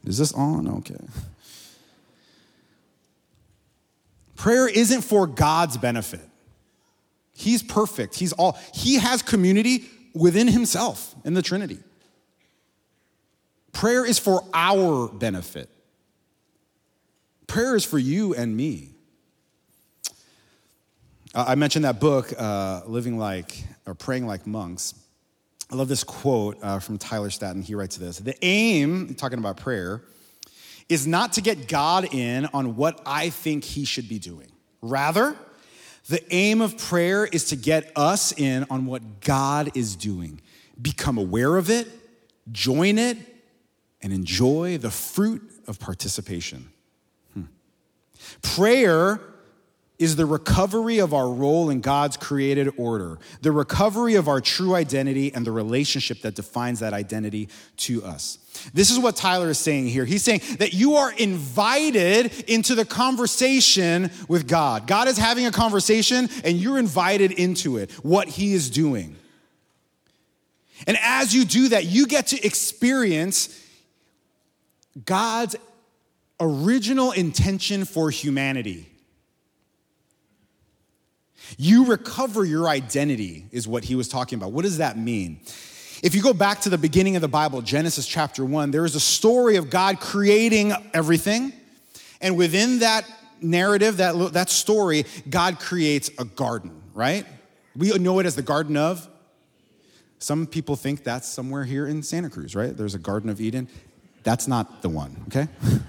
Is 0.05 0.17
this 0.17 0.33
on? 0.33 0.67
Okay. 0.67 1.05
Prayer 4.35 4.67
isn't 4.67 5.03
for 5.03 5.27
God's 5.27 5.77
benefit. 5.77 6.27
He's 7.39 7.63
perfect. 7.63 8.15
He's 8.15 8.33
all, 8.33 8.59
he 8.73 8.95
has 8.95 9.21
community 9.21 9.85
within 10.13 10.47
himself 10.47 11.15
in 11.23 11.33
the 11.33 11.41
Trinity. 11.41 11.79
Prayer 13.71 14.05
is 14.05 14.19
for 14.19 14.43
our 14.53 15.07
benefit. 15.07 15.69
Prayer 17.47 17.77
is 17.77 17.85
for 17.85 17.97
you 17.97 18.35
and 18.35 18.55
me. 18.57 18.89
I 21.33 21.55
mentioned 21.55 21.85
that 21.85 22.01
book, 22.01 22.33
uh, 22.37 22.81
Living 22.87 23.17
Like, 23.17 23.63
or 23.85 23.93
Praying 23.95 24.27
Like 24.27 24.45
Monks. 24.45 24.95
I 25.71 25.75
love 25.75 25.87
this 25.87 26.03
quote 26.03 26.57
uh, 26.61 26.79
from 26.79 26.97
Tyler 26.97 27.29
Staton. 27.29 27.61
He 27.61 27.73
writes 27.73 27.95
this 27.95 28.17
The 28.17 28.35
aim, 28.43 29.15
talking 29.15 29.39
about 29.39 29.55
prayer, 29.55 30.01
is 30.89 31.07
not 31.07 31.33
to 31.33 31.41
get 31.41 31.69
God 31.69 32.13
in 32.13 32.47
on 32.47 32.75
what 32.75 32.99
I 33.05 33.29
think 33.29 33.63
he 33.63 33.85
should 33.85 34.09
be 34.09 34.19
doing. 34.19 34.51
Rather, 34.81 35.37
the 36.09 36.21
aim 36.33 36.61
of 36.61 36.77
prayer 36.77 37.25
is 37.25 37.45
to 37.45 37.55
get 37.55 37.91
us 37.95 38.31
in 38.37 38.65
on 38.69 38.87
what 38.87 39.21
God 39.21 39.71
is 39.75 39.95
doing, 39.95 40.41
become 40.81 41.17
aware 41.17 41.55
of 41.55 41.69
it, 41.69 41.87
join 42.51 42.97
it, 42.97 43.17
and 44.01 44.11
enjoy 44.11 44.79
the 44.79 44.89
fruit 44.89 45.41
of 45.67 45.79
participation. 45.79 46.69
Hmm. 47.33 47.43
Prayer 48.41 49.21
is 49.99 50.15
the 50.15 50.25
recovery 50.25 50.97
of 50.97 51.13
our 51.13 51.29
role 51.29 51.69
in 51.69 51.81
God's 51.81 52.17
created 52.17 52.69
order, 52.77 53.19
the 53.41 53.51
recovery 53.51 54.15
of 54.15 54.27
our 54.27 54.41
true 54.41 54.73
identity 54.73 55.31
and 55.33 55.45
the 55.45 55.51
relationship 55.51 56.21
that 56.21 56.33
defines 56.33 56.79
that 56.79 56.93
identity 56.93 57.49
to 57.77 58.03
us. 58.03 58.39
This 58.73 58.91
is 58.91 58.99
what 58.99 59.15
Tyler 59.15 59.49
is 59.49 59.59
saying 59.59 59.87
here. 59.87 60.05
He's 60.05 60.23
saying 60.23 60.41
that 60.59 60.73
you 60.73 60.95
are 60.95 61.11
invited 61.11 62.49
into 62.49 62.75
the 62.75 62.85
conversation 62.85 64.11
with 64.27 64.47
God. 64.47 64.87
God 64.87 65.07
is 65.07 65.17
having 65.17 65.45
a 65.45 65.51
conversation 65.51 66.29
and 66.43 66.57
you're 66.57 66.79
invited 66.79 67.31
into 67.31 67.77
it, 67.77 67.91
what 68.03 68.27
he 68.27 68.53
is 68.53 68.69
doing. 68.69 69.15
And 70.87 70.97
as 71.01 71.33
you 71.33 71.45
do 71.45 71.69
that, 71.69 71.85
you 71.85 72.07
get 72.07 72.27
to 72.27 72.45
experience 72.45 73.65
God's 75.05 75.55
original 76.39 77.11
intention 77.11 77.85
for 77.85 78.09
humanity. 78.09 78.89
You 81.57 81.85
recover 81.85 82.45
your 82.45 82.67
identity, 82.69 83.47
is 83.51 83.67
what 83.67 83.83
he 83.83 83.95
was 83.95 84.07
talking 84.07 84.37
about. 84.37 84.51
What 84.51 84.63
does 84.63 84.77
that 84.77 84.97
mean? 84.97 85.41
If 86.01 86.15
you 86.15 86.21
go 86.21 86.33
back 86.33 86.61
to 86.61 86.69
the 86.69 86.77
beginning 86.77 87.15
of 87.15 87.21
the 87.21 87.27
Bible, 87.27 87.61
Genesis 87.61 88.07
chapter 88.07 88.45
one, 88.45 88.71
there 88.71 88.85
is 88.85 88.95
a 88.95 88.99
story 88.99 89.57
of 89.57 89.69
God 89.69 89.99
creating 89.99 90.73
everything. 90.93 91.51
And 92.21 92.37
within 92.37 92.79
that 92.79 93.05
narrative, 93.41 93.97
that, 93.97 94.33
that 94.33 94.49
story, 94.49 95.05
God 95.29 95.59
creates 95.59 96.09
a 96.17 96.25
garden, 96.25 96.71
right? 96.93 97.25
We 97.75 97.89
know 97.97 98.19
it 98.19 98.25
as 98.25 98.35
the 98.35 98.41
Garden 98.41 98.77
of. 98.77 99.07
Some 100.19 100.47
people 100.47 100.75
think 100.75 101.03
that's 101.03 101.27
somewhere 101.27 101.63
here 101.63 101.87
in 101.87 102.03
Santa 102.03 102.29
Cruz, 102.29 102.55
right? 102.55 102.75
There's 102.75 102.95
a 102.95 102.99
Garden 102.99 103.29
of 103.29 103.39
Eden. 103.39 103.67
That's 104.23 104.47
not 104.47 104.81
the 104.81 104.89
one, 104.89 105.15
okay? 105.27 105.47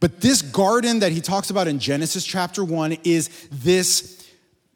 but 0.00 0.20
this 0.20 0.42
garden 0.42 1.00
that 1.00 1.12
he 1.12 1.22
talks 1.22 1.48
about 1.48 1.68
in 1.68 1.78
Genesis 1.78 2.24
chapter 2.24 2.62
1 2.62 2.98
is 3.04 3.48
this 3.50 4.28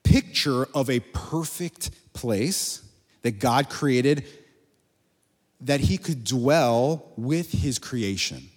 picture 0.02 0.66
of 0.74 0.88
a 0.88 1.00
perfect 1.00 1.90
place 2.14 2.81
that 3.22 3.38
God 3.38 3.68
created 3.68 4.24
that 5.62 5.80
he 5.80 5.96
could 5.96 6.24
dwell 6.24 7.12
with 7.16 7.52
his 7.52 7.78
creation. 7.78 8.48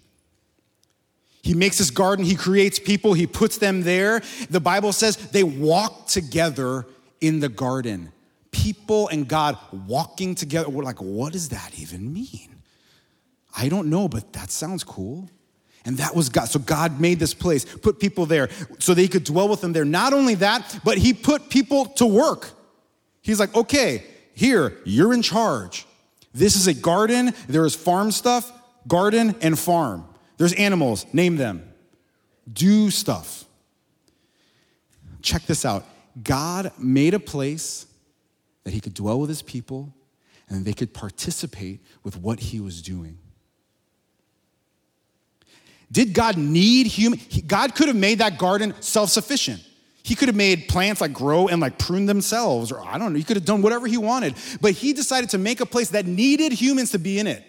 He 1.44 1.54
makes 1.54 1.78
this 1.78 1.92
garden, 1.92 2.26
he 2.26 2.36
creates 2.36 2.80
people, 2.80 3.14
he 3.14 3.28
puts 3.28 3.60
them 3.60 3.84
there. 3.84 4.22
The 4.50 4.60
Bible 4.60 4.92
says 4.92 5.16
they 5.18 5.44
walk 5.44 6.08
together 6.08 6.88
in 7.22 7.40
the 7.40 7.50
garden. 7.50 8.12
People 8.52 9.08
and 9.10 9.28
God 9.28 9.58
walking 9.88 10.34
together. 10.34 10.70
We're 10.70 10.84
like, 10.84 11.02
what 11.02 11.34
does 11.34 11.50
that 11.50 11.78
even 11.78 12.12
mean? 12.12 12.56
I 13.56 13.70
don't 13.70 13.90
know, 13.90 14.08
but 14.08 14.34
that 14.34 14.50
sounds 14.50 14.84
cool. 14.84 15.30
And 15.86 15.98
that 15.98 16.16
was 16.16 16.30
God. 16.30 16.46
So 16.46 16.58
God 16.58 17.00
made 17.00 17.20
this 17.20 17.36
place, 17.36 17.64
put 17.64 18.00
people 18.00 18.26
there 18.26 18.50
so 18.80 18.96
they 18.96 19.08
could 19.08 19.24
dwell 19.24 19.48
with 19.48 19.62
them 19.62 19.72
there. 19.72 19.86
Not 19.86 20.14
only 20.14 20.34
that, 20.36 20.80
but 20.84 20.98
He 20.98 21.14
put 21.14 21.50
people 21.50 21.86
to 21.98 22.08
work. 22.08 22.50
He's 23.22 23.40
like, 23.40 23.56
okay, 23.56 24.04
here, 24.36 24.78
you're 24.84 25.14
in 25.14 25.22
charge. 25.22 25.88
This 26.34 26.58
is 26.58 26.68
a 26.68 26.74
garden. 26.74 27.34
There 27.48 27.66
is 27.66 27.74
farm 27.74 28.12
stuff, 28.12 28.52
garden, 28.88 29.36
and 29.42 29.58
farm. 29.58 30.06
There's 30.38 30.54
animals, 30.54 31.06
name 31.14 31.38
them. 31.38 31.64
Do 32.52 32.92
stuff. 32.92 33.46
Check 35.22 35.44
this 35.44 35.66
out 35.66 35.86
God 36.22 36.72
made 36.78 37.14
a 37.14 37.20
place 37.20 37.88
that 38.66 38.74
he 38.74 38.82
could 38.82 38.94
dwell 38.94 39.20
with 39.20 39.30
his 39.30 39.42
people 39.42 39.94
and 40.50 40.66
they 40.66 40.74
could 40.74 40.94
participate 40.94 41.82
with 42.04 42.18
what 42.18 42.40
he 42.40 42.60
was 42.60 42.82
doing. 42.82 43.18
Did 45.92 46.14
God 46.14 46.38
need 46.38 46.88
human? 46.88 47.20
God 47.48 47.74
could 47.74 47.88
have 47.88 47.96
made 47.96 48.20
that 48.20 48.38
garden 48.38 48.74
self 48.82 49.10
sufficient. 49.10 49.62
He 50.06 50.14
could 50.14 50.28
have 50.28 50.36
made 50.36 50.68
plants 50.68 51.02
like 51.02 51.14
grow 51.14 51.48
and 51.48 51.60
like 51.60 51.80
prune 51.80 52.06
themselves, 52.06 52.72
or 52.72 52.80
I 52.80 53.00
don't 53.00 53.12
know, 53.12 53.18
he 53.18 53.24
could 53.24 53.38
have 53.38 53.44
done 53.44 53.64
whatever 53.64 53.88
he 53.88 53.98
wanted. 53.98 54.36
But 54.62 54.74
he 54.74 54.94
decided 54.94 55.32
to 55.32 55.40
make 55.40 55.62
a 55.62 55.66
place 55.66 55.90
that 55.90 56.06
needed 56.06 56.52
humans 56.52 56.92
to 56.92 57.00
be 57.00 57.18
in 57.18 57.26
it 57.26 57.44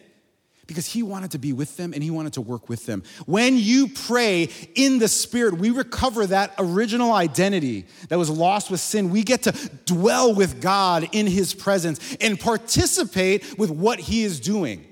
because 0.66 0.86
he 0.86 1.02
wanted 1.02 1.32
to 1.32 1.38
be 1.38 1.52
with 1.52 1.76
them 1.76 1.92
and 1.92 2.02
he 2.02 2.10
wanted 2.10 2.32
to 2.32 2.40
work 2.40 2.70
with 2.70 2.86
them. 2.86 3.02
When 3.26 3.58
you 3.58 3.88
pray 3.88 4.48
in 4.74 4.98
the 4.98 5.06
Spirit, 5.06 5.58
we 5.58 5.68
recover 5.68 6.26
that 6.28 6.54
original 6.56 7.12
identity 7.12 7.84
that 8.08 8.18
was 8.18 8.30
lost 8.30 8.70
with 8.70 8.80
sin. 8.80 9.10
We 9.10 9.22
get 9.22 9.42
to 9.42 9.52
dwell 9.84 10.34
with 10.34 10.62
God 10.62 11.10
in 11.12 11.26
his 11.26 11.52
presence 11.52 12.16
and 12.22 12.40
participate 12.40 13.58
with 13.58 13.70
what 13.70 13.98
he 13.98 14.22
is 14.22 14.40
doing. 14.40 14.86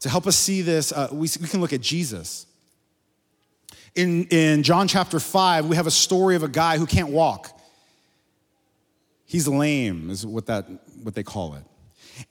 To 0.00 0.08
help 0.08 0.26
us 0.26 0.36
see 0.36 0.62
this, 0.62 0.92
uh, 0.92 1.08
we, 1.12 1.28
we 1.42 1.46
can 1.46 1.60
look 1.60 1.74
at 1.74 1.82
Jesus. 1.82 2.46
In, 3.94 4.26
in 4.26 4.62
John 4.62 4.88
chapter 4.88 5.18
5, 5.18 5.66
we 5.66 5.76
have 5.76 5.86
a 5.86 5.90
story 5.90 6.36
of 6.36 6.42
a 6.42 6.48
guy 6.48 6.78
who 6.78 6.86
can't 6.86 7.08
walk. 7.08 7.58
He's 9.24 9.46
lame, 9.46 10.10
is 10.10 10.24
what, 10.24 10.46
that, 10.46 10.66
what 11.02 11.14
they 11.14 11.22
call 11.22 11.54
it. 11.54 11.64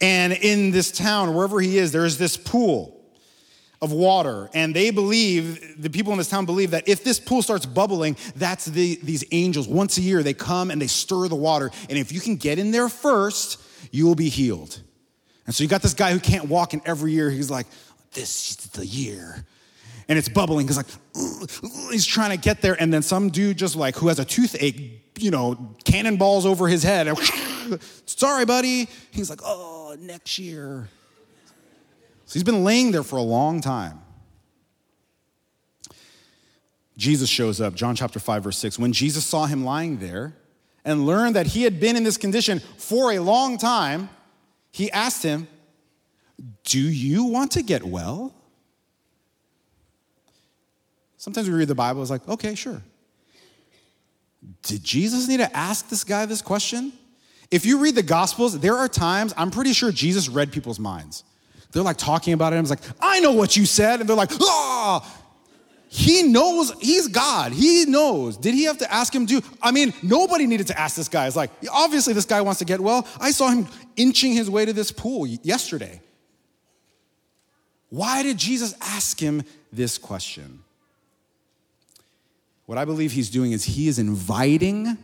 And 0.01 0.33
in 0.33 0.71
this 0.71 0.91
town, 0.91 1.33
wherever 1.33 1.59
he 1.59 1.77
is, 1.77 1.91
there 1.91 2.05
is 2.05 2.17
this 2.17 2.37
pool 2.37 2.97
of 3.81 3.91
water. 3.91 4.49
And 4.53 4.75
they 4.75 4.89
believe, 4.89 5.81
the 5.81 5.89
people 5.89 6.11
in 6.11 6.17
this 6.17 6.29
town 6.29 6.45
believe 6.45 6.71
that 6.71 6.87
if 6.87 7.03
this 7.03 7.19
pool 7.19 7.41
starts 7.41 7.65
bubbling, 7.65 8.17
that's 8.35 8.65
the, 8.65 8.99
these 9.03 9.23
angels. 9.31 9.67
Once 9.67 9.97
a 9.97 10.01
year, 10.01 10.23
they 10.23 10.33
come 10.33 10.71
and 10.71 10.81
they 10.81 10.87
stir 10.87 11.27
the 11.27 11.35
water. 11.35 11.71
And 11.89 11.97
if 11.97 12.11
you 12.11 12.19
can 12.19 12.35
get 12.35 12.59
in 12.59 12.71
there 12.71 12.89
first, 12.89 13.61
you 13.91 14.05
will 14.05 14.15
be 14.15 14.29
healed. 14.29 14.81
And 15.45 15.55
so 15.55 15.63
you 15.63 15.69
got 15.69 15.81
this 15.81 15.93
guy 15.93 16.11
who 16.11 16.19
can't 16.19 16.49
walk, 16.49 16.73
and 16.73 16.81
every 16.85 17.13
year 17.13 17.29
he's 17.29 17.49
like, 17.49 17.67
This 18.13 18.51
is 18.51 18.57
the 18.71 18.85
year. 18.85 19.45
And 20.09 20.17
it's 20.17 20.29
bubbling. 20.29 20.67
He's 20.67 20.77
like, 20.77 20.87
he's 21.91 22.05
trying 22.05 22.31
to 22.31 22.37
get 22.37 22.61
there. 22.61 22.81
And 22.81 22.93
then 22.93 23.01
some 23.01 23.29
dude 23.29 23.57
just 23.57 23.75
like, 23.75 23.95
who 23.97 24.07
has 24.07 24.19
a 24.19 24.25
toothache, 24.25 25.19
you 25.19 25.31
know, 25.31 25.75
cannonballs 25.83 26.45
over 26.45 26.67
his 26.67 26.83
head. 26.83 27.13
Sorry, 28.05 28.45
buddy. 28.45 28.87
He's 29.11 29.29
like, 29.29 29.41
Oh, 29.43 29.95
next 29.99 30.39
year. 30.39 30.87
So 32.25 32.33
he's 32.33 32.43
been 32.43 32.63
laying 32.63 32.91
there 32.91 33.03
for 33.03 33.17
a 33.17 33.21
long 33.21 33.61
time. 33.61 34.01
Jesus 36.97 37.29
shows 37.29 37.61
up, 37.61 37.75
John 37.75 37.95
chapter 37.95 38.19
5, 38.19 38.43
verse 38.43 38.57
6. 38.57 38.79
When 38.79 38.91
Jesus 38.91 39.25
saw 39.25 39.45
him 39.45 39.63
lying 39.63 39.97
there 39.97 40.33
and 40.83 41.05
learned 41.05 41.35
that 41.35 41.47
he 41.47 41.63
had 41.63 41.79
been 41.79 41.95
in 41.95 42.03
this 42.03 42.17
condition 42.17 42.59
for 42.77 43.11
a 43.11 43.19
long 43.19 43.57
time, 43.57 44.09
he 44.71 44.91
asked 44.91 45.23
him, 45.23 45.47
Do 46.63 46.79
you 46.79 47.25
want 47.25 47.51
to 47.51 47.61
get 47.61 47.83
well? 47.83 48.33
Sometimes 51.27 51.49
we 51.49 51.55
read 51.55 51.67
the 51.67 51.75
Bible, 51.75 52.01
it's 52.01 52.09
like, 52.09 52.25
okay, 52.29 52.55
sure. 52.55 52.81
Did 54.63 54.81
Jesus 54.81 55.27
need 55.27 55.41
to 55.41 55.57
ask 55.57 55.89
this 55.89 56.05
guy 56.05 56.25
this 56.25 56.41
question? 56.41 56.93
If 57.51 57.65
you 57.65 57.79
read 57.79 57.95
the 57.95 58.01
Gospels, 58.01 58.57
there 58.57 58.77
are 58.77 58.87
times, 58.87 59.33
I'm 59.35 59.51
pretty 59.51 59.73
sure 59.73 59.91
Jesus 59.91 60.29
read 60.29 60.53
people's 60.53 60.79
minds. 60.79 61.25
They're 61.73 61.83
like 61.83 61.97
talking 61.97 62.31
about 62.31 62.53
it, 62.53 62.55
I'm 62.55 62.63
like, 62.63 62.79
I 63.01 63.19
know 63.19 63.33
what 63.33 63.57
you 63.57 63.65
said. 63.65 63.99
And 63.99 64.07
they're 64.07 64.15
like, 64.15 64.31
ah. 64.41 65.21
He 65.89 66.23
knows, 66.23 66.71
he's 66.79 67.09
God. 67.09 67.51
He 67.51 67.83
knows. 67.83 68.37
Did 68.37 68.53
he 68.53 68.63
have 68.63 68.77
to 68.77 68.89
ask 68.89 69.13
him 69.13 69.27
to? 69.27 69.41
I 69.61 69.71
mean, 69.73 69.93
nobody 70.01 70.47
needed 70.47 70.67
to 70.67 70.79
ask 70.79 70.95
this 70.95 71.09
guy. 71.09 71.27
It's 71.27 71.35
like, 71.35 71.51
obviously, 71.69 72.13
this 72.13 72.23
guy 72.23 72.39
wants 72.39 72.59
to 72.59 72.65
get 72.65 72.79
well. 72.79 73.05
I 73.19 73.31
saw 73.31 73.49
him 73.49 73.67
inching 73.97 74.31
his 74.31 74.49
way 74.49 74.63
to 74.63 74.71
this 74.71 74.93
pool 74.93 75.27
yesterday. 75.27 75.99
Why 77.89 78.23
did 78.23 78.37
Jesus 78.37 78.73
ask 78.79 79.19
him 79.19 79.43
this 79.73 79.97
question? 79.97 80.63
What 82.67 82.77
I 82.77 82.85
believe 82.85 83.13
he's 83.13 83.29
doing 83.29 83.53
is 83.53 83.63
he 83.63 83.87
is 83.87 83.97
inviting 83.97 84.97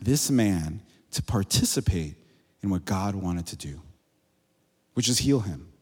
this 0.00 0.30
man 0.30 0.80
to 1.10 1.22
participate 1.22 2.14
in 2.62 2.70
what 2.70 2.84
God 2.84 3.16
wanted 3.16 3.46
to 3.48 3.56
do, 3.56 3.82
which 4.94 5.08
is 5.08 5.18
heal 5.18 5.40
him. 5.40 5.72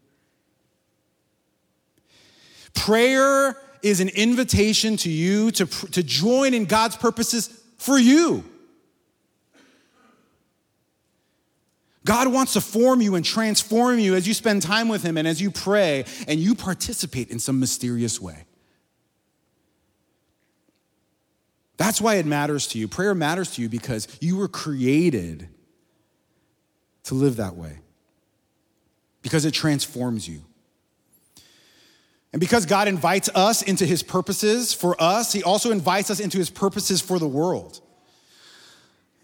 Prayer 2.74 3.56
is 3.82 4.00
an 4.00 4.08
invitation 4.08 4.96
to 4.96 5.10
you 5.10 5.50
to, 5.52 5.66
to 5.66 6.02
join 6.02 6.54
in 6.54 6.64
God's 6.64 6.96
purposes 6.96 7.62
for 7.76 7.98
you. 7.98 8.42
God 12.06 12.28
wants 12.28 12.54
to 12.54 12.62
form 12.62 13.02
you 13.02 13.16
and 13.16 13.24
transform 13.24 13.98
you 13.98 14.14
as 14.14 14.26
you 14.26 14.32
spend 14.32 14.62
time 14.62 14.88
with 14.88 15.02
Him 15.02 15.18
and 15.18 15.28
as 15.28 15.42
you 15.42 15.50
pray 15.50 16.06
and 16.26 16.40
you 16.40 16.54
participate 16.54 17.28
in 17.28 17.38
some 17.38 17.60
mysterious 17.60 18.18
way. 18.18 18.47
That's 21.78 22.00
why 22.00 22.16
it 22.16 22.26
matters 22.26 22.66
to 22.68 22.78
you. 22.78 22.88
Prayer 22.88 23.14
matters 23.14 23.52
to 23.52 23.62
you 23.62 23.68
because 23.68 24.06
you 24.20 24.36
were 24.36 24.48
created 24.48 25.48
to 27.04 27.14
live 27.14 27.36
that 27.36 27.56
way, 27.56 27.78
because 29.22 29.46
it 29.46 29.52
transforms 29.52 30.28
you. 30.28 30.42
And 32.32 32.40
because 32.40 32.66
God 32.66 32.88
invites 32.88 33.30
us 33.34 33.62
into 33.62 33.86
his 33.86 34.02
purposes 34.02 34.74
for 34.74 35.00
us, 35.00 35.32
he 35.32 35.42
also 35.42 35.70
invites 35.70 36.10
us 36.10 36.20
into 36.20 36.36
his 36.36 36.50
purposes 36.50 37.00
for 37.00 37.18
the 37.18 37.28
world. 37.28 37.80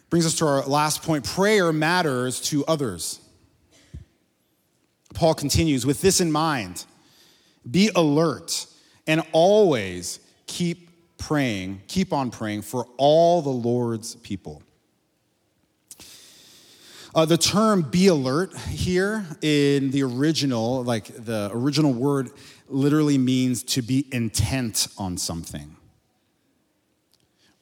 Brings 0.09 0.25
us 0.25 0.37
to 0.37 0.47
our 0.47 0.63
last 0.63 1.03
point 1.03 1.25
prayer 1.25 1.73
matters 1.73 2.41
to 2.43 2.65
others. 2.67 3.21
Paul 5.13 5.35
continues 5.35 5.85
with 5.85 6.01
this 6.01 6.21
in 6.21 6.33
mind 6.33 6.85
be 7.69 7.91
alert 7.95 8.67
and 9.07 9.23
always 9.33 10.21
keep 10.47 10.91
praying, 11.27 11.81
keep 11.87 12.13
on 12.13 12.31
praying 12.31 12.61
for 12.61 12.87
all 12.99 13.41
the 13.41 13.49
Lord's 13.49 14.15
people. 14.17 14.63
Uh, 17.15 17.25
the 17.25 17.39
term 17.39 17.81
be 17.81 18.09
alert 18.09 18.55
here 18.59 19.25
in 19.41 19.91
the 19.91 20.03
original, 20.03 20.83
like 20.83 21.07
the 21.25 21.49
original 21.55 21.95
word 21.95 22.31
literally 22.69 23.17
means 23.17 23.63
to 23.63 23.81
be 23.81 24.07
intent 24.13 24.89
on 24.99 25.17
something. 25.17 25.77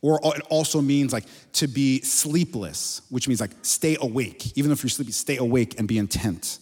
Or 0.01 0.19
it 0.35 0.43
also 0.51 0.81
means 0.81 1.13
like 1.13 1.27
to 1.53 1.69
be 1.69 2.01
sleepless, 2.01 3.03
which 3.11 3.29
means 3.29 3.41
like 3.41 3.53
stay 3.63 3.97
awake. 4.01 4.57
Even 4.59 4.73
if 4.73 4.83
you're 4.83 4.91
sleepy, 4.91 5.13
stay 5.13 5.37
awake 5.37 5.79
and 5.79 5.87
be 5.87 5.99
intent. 5.99 6.59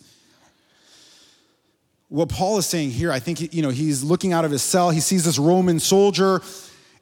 what 2.09 2.29
Paul 2.29 2.59
is 2.59 2.67
saying 2.67 2.91
here, 2.91 3.11
I 3.11 3.21
think, 3.21 3.55
you 3.55 3.63
know, 3.63 3.71
he's 3.71 4.03
looking 4.03 4.35
out 4.35 4.45
of 4.45 4.51
his 4.51 4.63
cell. 4.63 4.91
He 4.91 5.01
sees 5.01 5.25
this 5.25 5.39
Roman 5.39 5.79
soldier, 5.79 6.43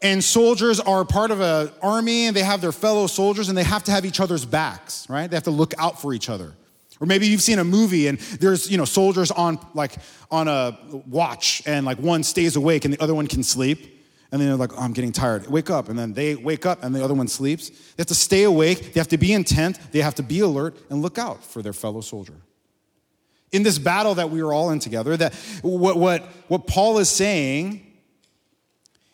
and 0.01 0.23
soldiers 0.23 0.81
are 0.81 1.05
part 1.05 1.31
of 1.31 1.41
an 1.41 1.71
army, 1.83 2.27
and 2.27 2.37
they 2.37 2.43
have 2.43 2.61
their 2.61 2.73
fellow 2.73 3.07
soldiers, 3.07 3.49
and 3.49 3.59
they 3.59 3.65
have 3.65 3.85
to 3.85 3.91
have 3.91 4.05
each 4.05 4.21
other's 4.21 4.45
backs, 4.45 5.09
right? 5.09 5.29
They 5.29 5.37
have 5.37 5.45
to 5.45 5.51
look 5.51 5.75
out 5.79 6.01
for 6.01 6.15
each 6.15 6.29
other. 6.29 6.55
Or 7.01 7.07
maybe 7.07 7.27
you've 7.27 7.43
seen 7.43 7.59
a 7.59 7.65
movie 7.65 8.09
and 8.09 8.19
there's, 8.19 8.71
you 8.71 8.77
know, 8.77 8.85
soldiers 8.85 9.31
on 9.31 9.65
like 9.73 9.93
on 10.33 10.49
a 10.49 10.77
watch 11.07 11.63
and 11.65 11.87
like 11.87 11.99
one 11.99 12.25
stays 12.25 12.57
awake 12.57 12.85
and 12.85 12.93
the 12.93 13.01
other 13.01 13.15
one 13.15 13.29
can 13.29 13.45
sleep. 13.45 14.03
And 14.33 14.41
then 14.41 14.49
they're 14.49 14.57
like, 14.57 14.73
oh, 14.73 14.81
I'm 14.81 14.93
getting 14.93 15.13
tired. 15.13 15.47
Wake 15.47 15.71
up. 15.71 15.89
And 15.89 15.97
then 15.99 16.13
they 16.13 16.35
wake 16.35 16.67
up 16.67 16.83
and 16.83 16.93
the 16.93 17.03
other 17.03 17.15
one 17.15 17.29
sleeps. 17.29 17.69
They 17.71 17.95
have 17.99 18.09
to 18.09 18.17
stay 18.17 18.43
awake. 18.43 18.93
They 18.93 19.01
have 19.01 19.09
to 19.09 19.17
be 19.17 19.33
intent. 19.33 19.79
They 19.93 20.01
have 20.01 20.17
to 20.17 20.25
be 20.25 20.41
alert 20.41 20.77
and 20.91 21.01
look 21.01 21.19
out 21.19 21.45
for 21.45 21.63
their 21.63 21.73
fellow 21.73 22.01
soldier 22.01 22.35
in 23.53 23.63
this 23.63 23.79
battle 23.79 24.17
that 24.17 24.31
we 24.31 24.41
are 24.41 24.53
all 24.53 24.71
in 24.71 24.79
together, 24.79 25.17
that 25.17 25.35
what, 25.63 25.97
what, 25.97 26.23
what 26.49 26.67
Paul 26.67 26.99
is 26.99 27.09
saying 27.09 27.88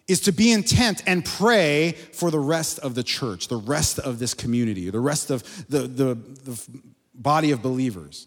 is 0.06 0.20
to 0.20 0.32
be 0.32 0.52
intent 0.52 1.02
and 1.06 1.24
pray 1.24 1.92
for 2.12 2.30
the 2.30 2.38
rest 2.38 2.78
of 2.80 2.94
the 2.94 3.02
church, 3.02 3.48
the 3.48 3.56
rest 3.56 3.98
of 3.98 4.18
this 4.18 4.34
community, 4.34 4.90
the 4.90 5.00
rest 5.00 5.30
of 5.30 5.42
the, 5.68 5.80
the, 5.80 6.14
the 6.14 6.68
body 7.14 7.50
of 7.52 7.62
believers. 7.62 8.26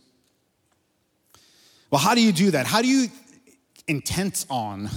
Well, 1.91 2.01
how 2.01 2.15
do 2.15 2.21
you 2.21 2.31
do 2.31 2.51
that? 2.51 2.65
How 2.65 2.81
do 2.81 2.87
you 2.87 3.07
intent 3.87 4.45
on 4.49 4.89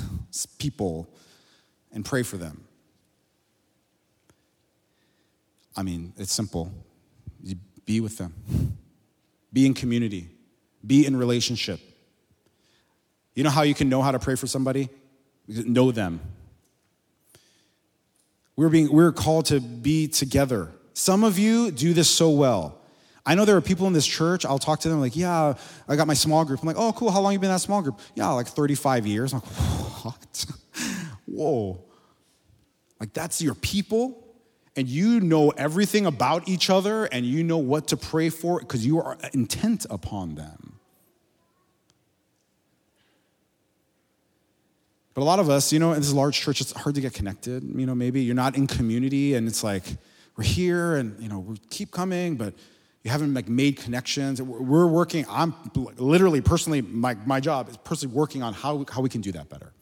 people 0.59 1.09
and 1.93 2.05
pray 2.05 2.23
for 2.23 2.37
them? 2.37 2.65
I 5.77 5.83
mean, 5.83 6.13
it's 6.17 6.33
simple. 6.33 6.73
You 7.43 7.57
be 7.85 8.01
with 8.01 8.19
them, 8.19 8.35
be 9.53 9.67
in 9.67 9.75
community 9.75 10.31
be 10.87 11.07
in 11.07 11.17
relationship. 11.17 11.81
You 13.35 13.45
know 13.45 13.51
how 13.51 13.63
you 13.63 13.75
can 13.75 13.89
know 13.89 14.03
how 14.03 14.13
to 14.13 14.19
pray 14.19 14.35
for 14.35 14.47
somebody? 14.47 14.89
Know 15.47 15.93
them. 15.93 16.21
We're, 18.61 18.69
being, 18.69 18.93
we're 18.93 19.11
called 19.11 19.47
to 19.47 19.59
be 19.59 20.07
together. 20.07 20.71
Some 20.93 21.25
of 21.25 21.39
you 21.39 21.71
do 21.71 21.95
this 21.95 22.11
so 22.11 22.29
well. 22.29 22.79
I 23.25 23.35
know 23.35 23.47
there 23.47 23.57
are 23.57 23.63
people 23.63 23.87
in 23.87 23.95
this 23.95 24.07
church, 24.07 24.45
I'll 24.45 24.59
talk 24.59 24.81
to 24.81 24.91
them 24.91 25.01
like, 25.01 25.17
yeah, 25.17 25.55
I 25.89 25.97
got 25.97 26.07
my 26.07 26.13
small 26.13 26.45
group. 26.45 26.61
I'm 26.61 26.67
like, 26.67 26.77
oh, 26.77 26.93
cool, 26.93 27.11
how 27.11 27.23
long 27.23 27.33
you 27.33 27.39
been 27.39 27.49
in 27.49 27.55
that 27.55 27.61
small 27.61 27.81
group? 27.81 27.99
Yeah, 28.15 28.29
like 28.29 28.49
35 28.49 29.07
years. 29.07 29.33
I'm 29.33 29.41
like, 29.41 29.49
what? 30.05 30.45
Whoa. 31.25 31.83
Like, 33.01 33.15
that's 33.15 33.41
your 33.41 33.55
people? 33.55 34.27
and 34.77 34.89
you 34.89 35.21
know 35.21 35.51
everything 35.51 36.07
about 36.07 36.49
each 36.49 36.71
other 36.71 37.07
and 37.07 37.27
you 37.27 37.43
know 37.43 37.59
what 37.59 37.89
to 37.89 37.97
pray 37.97 38.29
for 38.29 38.61
because 38.61 38.87
you 38.87 39.01
are 39.01 39.19
intent 39.33 39.85
upon 39.91 40.37
them. 40.37 40.70
But 45.21 45.25
a 45.25 45.27
lot 45.27 45.39
of 45.39 45.51
us, 45.51 45.71
you 45.71 45.79
know, 45.79 45.93
in 45.93 46.01
this 46.01 46.15
large 46.15 46.41
church, 46.41 46.63
it's 46.63 46.73
hard 46.73 46.95
to 46.95 47.03
get 47.03 47.13
connected. 47.13 47.63
You 47.63 47.85
know, 47.85 47.95
maybe 47.95 48.23
you're 48.23 48.35
not 48.35 48.57
in 48.57 48.67
community 48.67 49.35
and 49.35 49.47
it's 49.47 49.63
like, 49.63 49.85
we're 50.35 50.45
here 50.45 50.97
and, 50.97 51.23
you 51.23 51.29
know, 51.29 51.41
we 51.41 51.59
keep 51.69 51.91
coming, 51.91 52.37
but 52.37 52.55
you 53.03 53.11
haven't 53.11 53.35
like 53.35 53.47
made 53.47 53.77
connections. 53.77 54.41
We're 54.41 54.87
working, 54.87 55.27
I'm 55.29 55.55
literally 55.99 56.41
personally, 56.41 56.81
my, 56.81 57.17
my 57.27 57.39
job 57.39 57.69
is 57.69 57.77
personally 57.77 58.15
working 58.15 58.43
on 58.43 58.55
how, 58.55 58.87
how 58.91 59.03
we 59.03 59.11
can 59.11 59.21
do 59.21 59.31
that 59.33 59.51
better. 59.51 59.75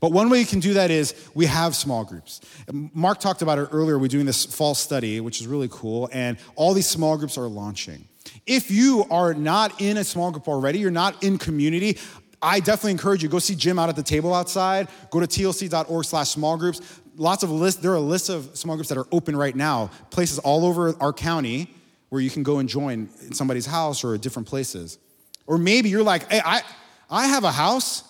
But 0.00 0.12
one 0.12 0.30
way 0.30 0.40
you 0.40 0.46
can 0.46 0.60
do 0.60 0.72
that 0.72 0.90
is 0.90 1.14
we 1.34 1.44
have 1.44 1.76
small 1.76 2.02
groups. 2.02 2.40
Mark 2.72 3.20
talked 3.20 3.42
about 3.42 3.58
it 3.58 3.68
earlier. 3.72 3.98
We're 3.98 4.08
doing 4.08 4.24
this 4.24 4.46
fall 4.46 4.74
study, 4.74 5.20
which 5.20 5.42
is 5.42 5.46
really 5.46 5.68
cool, 5.70 6.08
and 6.10 6.38
all 6.56 6.72
these 6.72 6.86
small 6.86 7.18
groups 7.18 7.36
are 7.36 7.48
launching. 7.48 8.06
If 8.46 8.70
you 8.70 9.04
are 9.10 9.34
not 9.34 9.80
in 9.80 9.96
a 9.96 10.04
small 10.04 10.30
group 10.30 10.48
already, 10.48 10.78
you're 10.78 10.90
not 10.90 11.22
in 11.22 11.36
community, 11.38 11.98
I 12.42 12.60
definitely 12.60 12.92
encourage 12.92 13.22
you 13.22 13.28
go 13.28 13.38
see 13.38 13.54
Jim 13.54 13.78
out 13.78 13.88
at 13.88 13.96
the 13.96 14.02
table 14.02 14.34
outside. 14.34 14.88
Go 15.10 15.20
to 15.20 15.26
tlc.org/slash 15.26 16.28
small 16.28 16.56
groups. 16.56 16.80
Lots 17.16 17.42
of 17.42 17.50
lists. 17.50 17.80
There 17.80 17.92
are 17.92 18.00
lists 18.00 18.28
of 18.28 18.56
small 18.56 18.76
groups 18.76 18.88
that 18.88 18.98
are 18.98 19.06
open 19.12 19.36
right 19.36 19.54
now. 19.54 19.90
Places 20.10 20.38
all 20.38 20.64
over 20.64 20.94
our 21.00 21.12
county 21.12 21.74
where 22.08 22.20
you 22.20 22.30
can 22.30 22.42
go 22.42 22.58
and 22.58 22.68
join 22.68 23.08
in 23.22 23.32
somebody's 23.32 23.66
house 23.66 24.02
or 24.04 24.16
different 24.18 24.48
places. 24.48 24.98
Or 25.46 25.58
maybe 25.58 25.88
you're 25.88 26.02
like, 26.02 26.30
hey, 26.30 26.40
I, 26.44 26.62
I 27.10 27.26
have 27.26 27.44
a 27.44 27.52
house. 27.52 28.04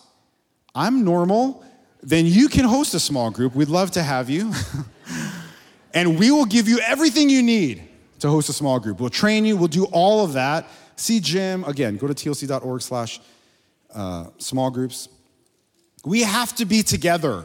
I'm 0.75 1.05
normal 1.05 1.65
then 2.03 2.27
you 2.27 2.49
can 2.49 2.65
host 2.65 2.95
a 2.95 3.01
small 3.01 3.31
group. 3.31 3.55
We'd 3.55 3.69
love 3.69 3.91
to 3.93 4.03
have 4.03 4.31
you. 4.31 4.53
and 5.95 6.19
we 6.19 6.31
will 6.31 6.47
give 6.47 6.69
you 6.69 6.81
everything 6.81 7.29
you 7.29 7.43
need 7.43 7.83
to 8.21 8.29
host 8.29 8.49
a 8.49 8.53
small 8.53 8.79
group. 8.81 9.01
We'll 9.01 9.11
train 9.11 9.45
you, 9.45 9.57
we'll 9.57 9.69
do 9.69 9.85
all 9.87 10.25
of 10.25 10.35
that. 10.35 10.67
See 10.97 11.21
Jim, 11.21 11.65
again, 11.65 11.97
go 11.97 12.07
to 12.07 12.15
tlc.org 12.15 12.83
slash 12.83 13.21
uh, 13.95 14.27
small 14.39 14.71
groups. 14.71 15.09
We 16.05 16.23
have 16.23 16.55
to 16.57 16.65
be 16.65 16.83
together. 16.83 17.45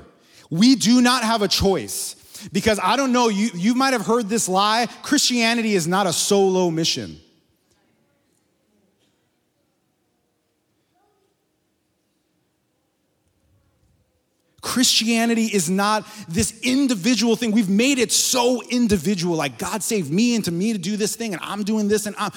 We 0.49 0.75
do 0.75 1.01
not 1.01 1.23
have 1.23 1.41
a 1.41 1.47
choice. 1.47 2.15
Because 2.51 2.79
I 2.81 2.95
don't 2.95 3.11
know, 3.11 3.29
you, 3.29 3.49
you 3.53 3.75
might 3.75 3.93
have 3.93 4.05
heard 4.05 4.29
this 4.29 4.47
lie 4.47 4.87
Christianity 5.03 5.73
is 5.73 5.87
not 5.87 6.05
a 6.05 6.13
solo 6.13 6.69
mission. 6.69 7.19
Christianity 14.61 15.45
is 15.45 15.69
not 15.69 16.05
this 16.27 16.59
individual 16.61 17.35
thing. 17.35 17.51
We've 17.51 17.69
made 17.69 17.99
it 17.99 18.11
so 18.11 18.63
individual, 18.63 19.35
like 19.35 19.59
God 19.59 19.83
saved 19.83 20.11
me 20.11 20.35
and 20.35 20.43
to 20.45 20.51
me 20.51 20.73
to 20.73 20.79
do 20.79 20.97
this 20.97 21.15
thing, 21.15 21.33
and 21.33 21.41
I'm 21.43 21.63
doing 21.63 21.87
this, 21.87 22.07
and 22.07 22.15
I'm. 22.17 22.31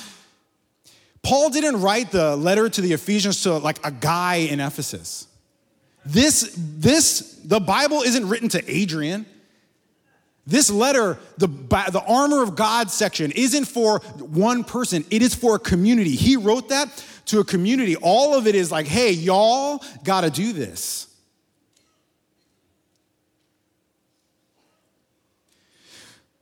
Paul 1.23 1.51
didn't 1.51 1.81
write 1.81 2.11
the 2.11 2.37
letter 2.37 2.69
to 2.69 2.81
the 2.81 2.93
Ephesians 2.93 3.43
to 3.43 3.59
like 3.59 3.85
a 3.85 3.91
guy 3.91 4.37
in 4.37 4.61
Ephesus. 4.61 5.27
This, 6.05 6.55
this, 6.57 7.41
the 7.45 7.61
Bible 7.61 8.03
isn't 8.03 8.29
written 8.29 8.49
to 8.51 8.71
Adrian. 8.71 9.27
This 10.47 10.71
letter, 10.71 11.19
the, 11.37 11.49
the 11.49 12.03
armor 12.09 12.43
of 12.43 12.57
God 12.57 12.91
section, 12.91 13.31
isn't 13.33 13.67
for 13.67 13.99
one 14.19 14.65
person, 14.65 15.05
it 15.11 15.21
is 15.21 15.35
for 15.35 15.57
a 15.57 15.59
community. 15.59 16.17
He 16.17 16.37
wrote 16.37 16.71
that 16.71 17.05
to 17.27 17.41
a 17.41 17.45
community. 17.45 17.97
All 17.97 18.35
of 18.35 18.47
it 18.47 18.55
is 18.55 18.73
like, 18.73 18.87
hey, 18.87 19.13
y'all 19.13 19.85
gotta 20.05 20.31
do 20.31 20.55
this. 20.55 21.08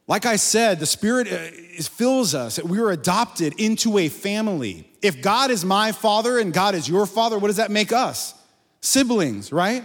Like 0.09 0.25
I 0.25 0.37
said, 0.37 0.79
the 0.79 0.87
Spirit 0.87 1.33
uh, 1.33 1.83
fills 1.83 2.35
us. 2.35 2.62
We 2.62 2.79
are 2.79 2.90
adopted 2.90 3.61
into 3.61 3.99
a 3.99 4.09
family. 4.09 4.88
If 5.03 5.21
God 5.21 5.51
is 5.51 5.64
my 5.64 5.92
father 5.92 6.38
and 6.38 6.53
God 6.53 6.75
is 6.75 6.88
your 6.88 7.07
father, 7.07 7.38
what 7.38 7.49
does 7.49 7.57
that 7.57 7.71
make 7.71 7.92
us? 7.92 8.35
Siblings, 8.81 9.53
right? 9.53 9.85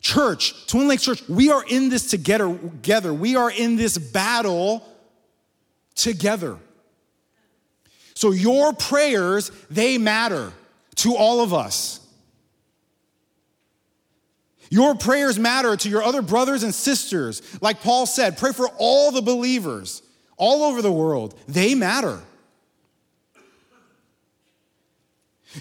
Church, 0.00 0.66
Twin 0.66 0.88
Lakes 0.88 1.04
Church, 1.04 1.28
we 1.28 1.50
are 1.50 1.64
in 1.68 1.88
this 1.88 2.08
together. 2.08 2.56
together. 2.56 3.12
We 3.12 3.36
are 3.36 3.50
in 3.50 3.76
this 3.76 3.98
battle 3.98 4.86
together. 5.94 6.56
So 8.14 8.30
your 8.30 8.72
prayers, 8.72 9.50
they 9.70 9.98
matter 9.98 10.52
to 10.96 11.16
all 11.16 11.40
of 11.40 11.52
us. 11.52 11.99
Your 14.70 14.94
prayers 14.94 15.38
matter 15.38 15.76
to 15.76 15.88
your 15.88 16.02
other 16.02 16.22
brothers 16.22 16.62
and 16.62 16.72
sisters. 16.72 17.42
Like 17.60 17.82
Paul 17.82 18.06
said, 18.06 18.38
pray 18.38 18.52
for 18.52 18.68
all 18.78 19.10
the 19.10 19.20
believers 19.20 20.00
all 20.36 20.62
over 20.62 20.80
the 20.80 20.92
world. 20.92 21.38
They 21.48 21.74
matter. 21.74 22.20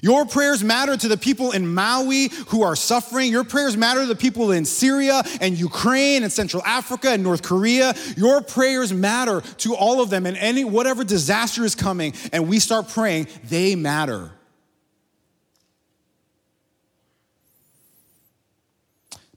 Your 0.03 0.25
prayers 0.25 0.63
matter 0.63 0.95
to 0.95 1.07
the 1.07 1.17
people 1.17 1.51
in 1.51 1.73
Maui 1.73 2.29
who 2.49 2.61
are 2.61 2.75
suffering. 2.75 3.31
Your 3.31 3.43
prayers 3.43 3.75
matter 3.75 4.01
to 4.01 4.05
the 4.05 4.15
people 4.15 4.51
in 4.51 4.63
Syria 4.63 5.23
and 5.41 5.57
Ukraine 5.57 6.21
and 6.21 6.31
Central 6.31 6.63
Africa 6.63 7.09
and 7.09 7.23
North 7.23 7.41
Korea. 7.41 7.95
Your 8.15 8.41
prayers 8.41 8.93
matter 8.93 9.41
to 9.41 9.75
all 9.75 10.01
of 10.01 10.11
them. 10.11 10.27
And 10.27 10.37
any 10.37 10.63
whatever 10.63 11.03
disaster 11.03 11.65
is 11.65 11.73
coming 11.73 12.13
and 12.31 12.47
we 12.47 12.59
start 12.59 12.89
praying, 12.89 13.27
they 13.45 13.75
matter. 13.75 14.31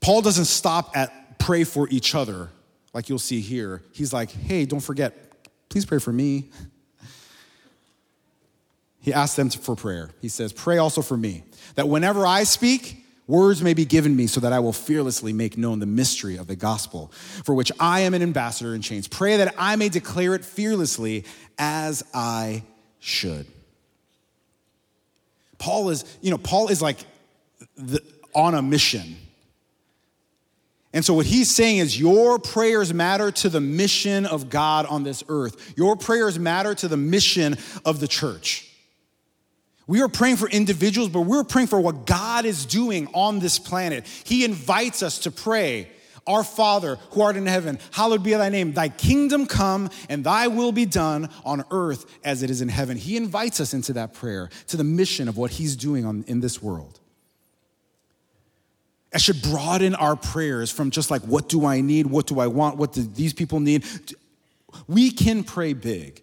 Paul 0.02 0.20
doesn't 0.20 0.46
stop 0.46 0.96
at 0.96 1.38
pray 1.38 1.64
for 1.64 1.88
each 1.88 2.14
other, 2.14 2.50
like 2.92 3.08
you'll 3.08 3.18
see 3.18 3.40
here. 3.40 3.82
He's 3.92 4.12
like, 4.12 4.30
hey, 4.30 4.66
don't 4.66 4.80
forget, 4.80 5.46
please 5.68 5.86
pray 5.86 5.98
for 5.98 6.12
me. 6.12 6.50
He 9.00 9.12
asks 9.12 9.36
them 9.36 9.50
for 9.50 9.74
prayer. 9.74 10.10
He 10.20 10.28
says, 10.28 10.52
Pray 10.52 10.78
also 10.78 11.02
for 11.02 11.16
me, 11.16 11.42
that 11.74 11.88
whenever 11.88 12.24
I 12.24 12.44
speak, 12.44 13.04
words 13.26 13.60
may 13.60 13.74
be 13.74 13.84
given 13.84 14.14
me 14.14 14.28
so 14.28 14.38
that 14.40 14.52
I 14.52 14.60
will 14.60 14.72
fearlessly 14.72 15.32
make 15.32 15.58
known 15.58 15.80
the 15.80 15.86
mystery 15.86 16.36
of 16.36 16.46
the 16.46 16.54
gospel, 16.54 17.08
for 17.44 17.52
which 17.52 17.72
I 17.80 18.00
am 18.00 18.14
an 18.14 18.22
ambassador 18.22 18.76
in 18.76 18.80
chains. 18.80 19.08
Pray 19.08 19.38
that 19.38 19.54
I 19.58 19.74
may 19.74 19.88
declare 19.88 20.34
it 20.36 20.44
fearlessly 20.44 21.24
as 21.58 22.04
I 22.14 22.62
should. 23.00 23.46
Paul 25.58 25.90
is, 25.90 26.04
you 26.20 26.30
know, 26.30 26.38
Paul 26.38 26.68
is 26.68 26.80
like 26.80 26.98
the, 27.76 28.00
on 28.34 28.54
a 28.54 28.62
mission. 28.62 29.16
And 30.94 31.04
so, 31.04 31.14
what 31.14 31.26
he's 31.26 31.50
saying 31.50 31.78
is, 31.78 31.98
your 31.98 32.38
prayers 32.38 32.92
matter 32.92 33.30
to 33.30 33.48
the 33.48 33.60
mission 33.60 34.26
of 34.26 34.50
God 34.50 34.84
on 34.86 35.04
this 35.04 35.24
earth. 35.28 35.72
Your 35.76 35.96
prayers 35.96 36.38
matter 36.38 36.74
to 36.74 36.88
the 36.88 36.98
mission 36.98 37.56
of 37.84 37.98
the 37.98 38.08
church. 38.08 38.68
We 39.86 40.02
are 40.02 40.08
praying 40.08 40.36
for 40.36 40.48
individuals, 40.48 41.08
but 41.08 41.22
we're 41.22 41.44
praying 41.44 41.68
for 41.68 41.80
what 41.80 42.06
God 42.06 42.44
is 42.44 42.66
doing 42.66 43.08
on 43.14 43.40
this 43.40 43.58
planet. 43.58 44.06
He 44.24 44.44
invites 44.44 45.02
us 45.02 45.20
to 45.20 45.30
pray. 45.30 45.88
Our 46.24 46.44
Father, 46.44 46.98
who 47.10 47.22
art 47.22 47.36
in 47.36 47.46
heaven, 47.46 47.80
hallowed 47.90 48.22
be 48.22 48.32
thy 48.32 48.48
name. 48.48 48.74
Thy 48.74 48.88
kingdom 48.88 49.44
come 49.44 49.90
and 50.08 50.22
thy 50.22 50.46
will 50.46 50.70
be 50.70 50.86
done 50.86 51.28
on 51.44 51.64
earth 51.72 52.06
as 52.22 52.44
it 52.44 52.50
is 52.50 52.62
in 52.62 52.68
heaven. 52.68 52.96
He 52.96 53.16
invites 53.16 53.58
us 53.58 53.74
into 53.74 53.92
that 53.94 54.14
prayer, 54.14 54.48
to 54.68 54.76
the 54.76 54.84
mission 54.84 55.28
of 55.28 55.36
what 55.36 55.50
he's 55.50 55.74
doing 55.74 56.04
on, 56.04 56.24
in 56.28 56.38
this 56.38 56.62
world. 56.62 57.00
It 59.14 59.20
should 59.20 59.42
broaden 59.42 59.94
our 59.94 60.16
prayers 60.16 60.70
from 60.70 60.90
just 60.90 61.10
like, 61.10 61.22
what 61.22 61.48
do 61.48 61.66
I 61.66 61.80
need? 61.80 62.06
What 62.06 62.26
do 62.26 62.40
I 62.40 62.46
want? 62.46 62.78
What 62.78 62.92
do 62.92 63.02
these 63.02 63.34
people 63.34 63.60
need? 63.60 63.84
We 64.86 65.10
can 65.10 65.44
pray 65.44 65.74
big. 65.74 66.22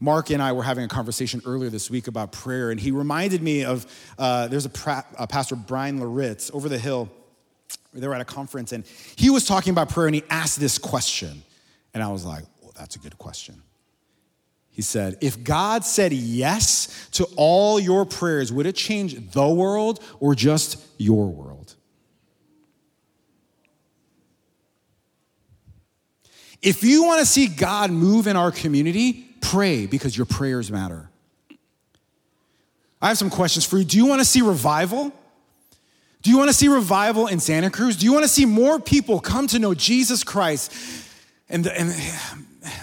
Mark 0.00 0.30
and 0.30 0.42
I 0.42 0.52
were 0.52 0.62
having 0.62 0.84
a 0.84 0.88
conversation 0.88 1.42
earlier 1.44 1.68
this 1.68 1.90
week 1.90 2.08
about 2.08 2.32
prayer, 2.32 2.70
and 2.70 2.80
he 2.80 2.90
reminded 2.90 3.42
me 3.42 3.64
of 3.64 3.86
uh, 4.18 4.48
there's 4.48 4.64
a, 4.64 4.70
pra- 4.70 5.04
a, 5.18 5.26
pastor, 5.26 5.56
Bryan 5.56 5.98
Loritts, 5.98 6.50
over 6.54 6.70
the 6.70 6.78
hill. 6.78 7.10
They 7.92 8.08
were 8.08 8.14
at 8.14 8.20
a 8.22 8.26
conference, 8.26 8.72
and 8.72 8.84
he 9.16 9.28
was 9.28 9.44
talking 9.44 9.72
about 9.72 9.90
prayer, 9.90 10.06
and 10.06 10.14
he 10.14 10.24
asked 10.30 10.58
this 10.58 10.78
question. 10.78 11.42
And 11.92 12.02
I 12.02 12.08
was 12.08 12.24
like, 12.24 12.44
well, 12.62 12.72
that's 12.78 12.96
a 12.96 12.98
good 12.98 13.18
question. 13.18 13.62
He 14.70 14.80
said, 14.80 15.18
if 15.20 15.42
God 15.44 15.84
said 15.84 16.12
yes 16.12 17.08
to 17.12 17.26
all 17.36 17.78
your 17.78 18.06
prayers, 18.06 18.52
would 18.52 18.66
it 18.66 18.76
change 18.76 19.32
the 19.32 19.48
world 19.48 20.00
or 20.20 20.34
just 20.34 20.82
your 20.96 21.26
world? 21.26 21.74
If 26.62 26.84
you 26.84 27.04
want 27.04 27.20
to 27.20 27.26
see 27.26 27.46
God 27.46 27.90
move 27.90 28.26
in 28.26 28.36
our 28.36 28.50
community, 28.50 29.30
Pray 29.40 29.86
because 29.86 30.16
your 30.16 30.26
prayers 30.26 30.70
matter. 30.70 31.08
I 33.02 33.08
have 33.08 33.18
some 33.18 33.30
questions 33.30 33.64
for 33.64 33.78
you. 33.78 33.84
Do 33.84 33.96
you 33.96 34.06
want 34.06 34.20
to 34.20 34.24
see 34.24 34.42
revival? 34.42 35.12
Do 36.22 36.30
you 36.30 36.36
want 36.36 36.50
to 36.50 36.54
see 36.54 36.68
revival 36.68 37.26
in 37.26 37.40
Santa 37.40 37.70
Cruz? 37.70 37.96
Do 37.96 38.04
you 38.04 38.12
want 38.12 38.24
to 38.24 38.28
see 38.28 38.44
more 38.44 38.78
people 38.78 39.20
come 39.20 39.46
to 39.48 39.58
know 39.58 39.72
Jesus 39.72 40.22
Christ 40.22 40.72
and 41.48 41.64
the, 41.64 41.78
and 41.78 41.94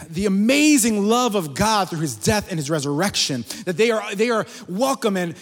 the 0.09 0.25
amazing 0.25 1.07
love 1.07 1.35
of 1.35 1.53
God 1.53 1.89
through 1.89 1.99
his 1.99 2.15
death 2.15 2.49
and 2.49 2.57
his 2.57 2.69
resurrection? 2.69 3.45
That 3.65 3.77
they 3.77 3.91
are, 3.91 4.15
they 4.15 4.31
are 4.31 4.47
welcome 4.67 5.15
and 5.17 5.35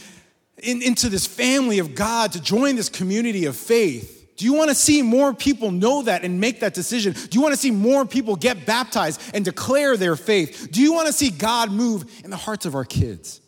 in, 0.61 0.81
into 0.81 1.07
this 1.07 1.25
family 1.25 1.79
of 1.79 1.95
God 1.95 2.33
to 2.33 2.41
join 2.41 2.75
this 2.75 2.89
community 2.89 3.45
of 3.45 3.55
faith. 3.55 4.14
Do 4.37 4.43
you 4.43 4.53
want 4.53 4.69
to 4.69 4.75
see 4.75 5.01
more 5.01 5.33
people 5.33 5.71
know 5.71 6.01
that 6.03 6.23
and 6.23 6.41
make 6.41 6.59
that 6.59 6.73
decision? 6.73 7.13
Do 7.13 7.29
you 7.31 7.41
want 7.41 7.53
to 7.53 7.59
see 7.59 7.71
more 7.71 8.05
people 8.05 8.35
get 8.35 8.65
baptized 8.65 9.21
and 9.33 9.45
declare 9.45 9.95
their 9.95 10.17
faith? 10.17 10.69
Do 10.71 10.81
you 10.81 10.93
want 10.93 11.07
to 11.07 11.13
see 11.13 11.29
God 11.29 11.71
move 11.71 12.21
in 12.23 12.29
the 12.31 12.37
hearts 12.37 12.65
of 12.65 12.75
our 12.75 12.83
kids? 12.83 13.39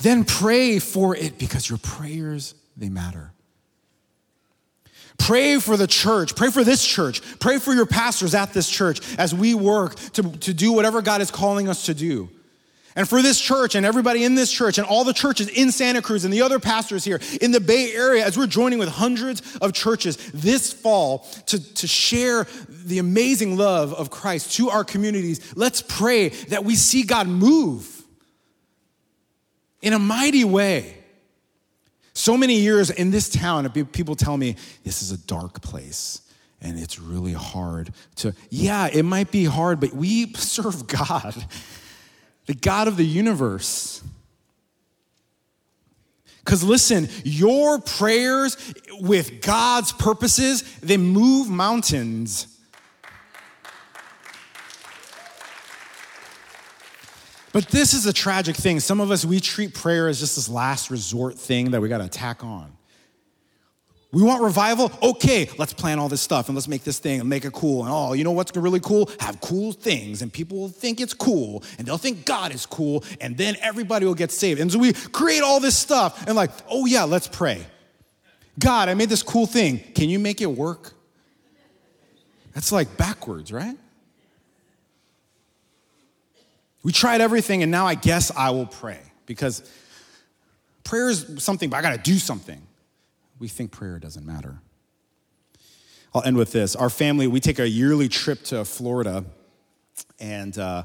Then 0.00 0.24
pray 0.24 0.78
for 0.78 1.16
it 1.16 1.38
because 1.38 1.68
your 1.68 1.78
prayers, 1.78 2.54
they 2.76 2.90
matter. 2.90 3.32
Pray 5.18 5.58
for 5.58 5.78
the 5.78 5.86
church. 5.86 6.36
Pray 6.36 6.50
for 6.50 6.62
this 6.62 6.86
church. 6.86 7.22
Pray 7.38 7.58
for 7.58 7.72
your 7.72 7.86
pastors 7.86 8.34
at 8.34 8.52
this 8.52 8.68
church 8.68 9.00
as 9.18 9.34
we 9.34 9.54
work 9.54 9.96
to, 10.12 10.22
to 10.22 10.52
do 10.52 10.72
whatever 10.72 11.00
God 11.00 11.22
is 11.22 11.30
calling 11.30 11.68
us 11.68 11.86
to 11.86 11.94
do. 11.94 12.28
And 12.96 13.06
for 13.06 13.20
this 13.20 13.38
church 13.38 13.74
and 13.74 13.84
everybody 13.84 14.24
in 14.24 14.34
this 14.34 14.50
church 14.50 14.78
and 14.78 14.86
all 14.86 15.04
the 15.04 15.12
churches 15.12 15.48
in 15.48 15.70
Santa 15.70 16.00
Cruz 16.00 16.24
and 16.24 16.32
the 16.32 16.40
other 16.40 16.58
pastors 16.58 17.04
here 17.04 17.20
in 17.42 17.50
the 17.50 17.60
Bay 17.60 17.92
Area, 17.92 18.24
as 18.24 18.38
we're 18.38 18.46
joining 18.46 18.78
with 18.78 18.88
hundreds 18.88 19.56
of 19.58 19.74
churches 19.74 20.16
this 20.32 20.72
fall 20.72 21.18
to, 21.46 21.74
to 21.74 21.86
share 21.86 22.46
the 22.68 22.98
amazing 22.98 23.58
love 23.58 23.92
of 23.92 24.08
Christ 24.08 24.54
to 24.54 24.70
our 24.70 24.82
communities, 24.82 25.54
let's 25.54 25.82
pray 25.82 26.30
that 26.48 26.64
we 26.64 26.74
see 26.74 27.02
God 27.02 27.28
move 27.28 28.02
in 29.82 29.92
a 29.92 29.98
mighty 29.98 30.44
way. 30.44 30.96
So 32.14 32.34
many 32.38 32.60
years 32.60 32.88
in 32.88 33.10
this 33.10 33.28
town, 33.28 33.68
people 33.92 34.16
tell 34.16 34.38
me 34.38 34.56
this 34.84 35.02
is 35.02 35.12
a 35.12 35.18
dark 35.18 35.60
place 35.60 36.22
and 36.62 36.78
it's 36.78 36.98
really 36.98 37.34
hard 37.34 37.92
to, 38.16 38.34
yeah, 38.48 38.88
it 38.90 39.02
might 39.02 39.30
be 39.30 39.44
hard, 39.44 39.80
but 39.80 39.92
we 39.92 40.32
serve 40.34 40.86
God 40.86 41.34
the 42.46 42.54
God 42.54 42.88
of 42.88 42.96
the 42.96 43.04
universe. 43.04 44.02
Because 46.38 46.62
listen, 46.62 47.08
your 47.24 47.80
prayers 47.80 48.56
with 49.00 49.42
God's 49.42 49.92
purposes, 49.92 50.62
they 50.78 50.96
move 50.96 51.50
mountains. 51.50 52.46
But 57.52 57.68
this 57.68 57.94
is 57.94 58.06
a 58.06 58.12
tragic 58.12 58.54
thing. 58.54 58.80
Some 58.80 59.00
of 59.00 59.10
us, 59.10 59.24
we 59.24 59.40
treat 59.40 59.74
prayer 59.74 60.08
as 60.08 60.20
just 60.20 60.36
this 60.36 60.48
last 60.48 60.90
resort 60.90 61.38
thing 61.38 61.70
that 61.70 61.80
we 61.80 61.88
got 61.88 61.98
to 61.98 62.08
tack 62.08 62.44
on. 62.44 62.75
We 64.16 64.22
want 64.22 64.42
revival? 64.42 64.90
Okay, 65.02 65.50
let's 65.58 65.74
plan 65.74 65.98
all 65.98 66.08
this 66.08 66.22
stuff 66.22 66.48
and 66.48 66.56
let's 66.56 66.68
make 66.68 66.84
this 66.84 66.98
thing 66.98 67.20
and 67.20 67.28
make 67.28 67.44
it 67.44 67.52
cool. 67.52 67.82
And 67.84 67.92
oh, 67.92 68.14
you 68.14 68.24
know 68.24 68.32
what's 68.32 68.56
really 68.56 68.80
cool? 68.80 69.10
Have 69.20 69.42
cool 69.42 69.72
things 69.72 70.22
and 70.22 70.32
people 70.32 70.56
will 70.56 70.68
think 70.70 71.02
it's 71.02 71.12
cool 71.12 71.62
and 71.76 71.86
they'll 71.86 71.98
think 71.98 72.24
God 72.24 72.54
is 72.54 72.64
cool 72.64 73.04
and 73.20 73.36
then 73.36 73.56
everybody 73.60 74.06
will 74.06 74.14
get 74.14 74.32
saved. 74.32 74.58
And 74.58 74.72
so 74.72 74.78
we 74.78 74.94
create 74.94 75.42
all 75.42 75.60
this 75.60 75.76
stuff 75.76 76.26
and 76.26 76.34
like, 76.34 76.50
oh 76.66 76.86
yeah, 76.86 77.04
let's 77.04 77.28
pray. 77.28 77.66
God, 78.58 78.88
I 78.88 78.94
made 78.94 79.10
this 79.10 79.22
cool 79.22 79.44
thing. 79.44 79.80
Can 79.94 80.08
you 80.08 80.18
make 80.18 80.40
it 80.40 80.46
work? 80.46 80.94
That's 82.54 82.72
like 82.72 82.96
backwards, 82.96 83.52
right? 83.52 83.76
We 86.82 86.90
tried 86.90 87.20
everything 87.20 87.62
and 87.62 87.70
now 87.70 87.86
I 87.86 87.96
guess 87.96 88.30
I 88.34 88.48
will 88.48 88.64
pray 88.64 89.00
because 89.26 89.62
prayer 90.84 91.10
is 91.10 91.26
something, 91.36 91.68
but 91.68 91.76
I 91.76 91.82
got 91.82 92.02
to 92.02 92.10
do 92.10 92.16
something 92.16 92.66
we 93.38 93.48
think 93.48 93.70
prayer 93.70 93.98
doesn't 93.98 94.24
matter. 94.24 94.60
I'll 96.14 96.24
end 96.24 96.36
with 96.36 96.52
this. 96.52 96.74
Our 96.74 96.88
family, 96.88 97.26
we 97.26 97.40
take 97.40 97.58
a 97.58 97.68
yearly 97.68 98.08
trip 98.08 98.42
to 98.44 98.64
Florida, 98.64 99.24
and 100.18 100.56
uh, 100.58 100.84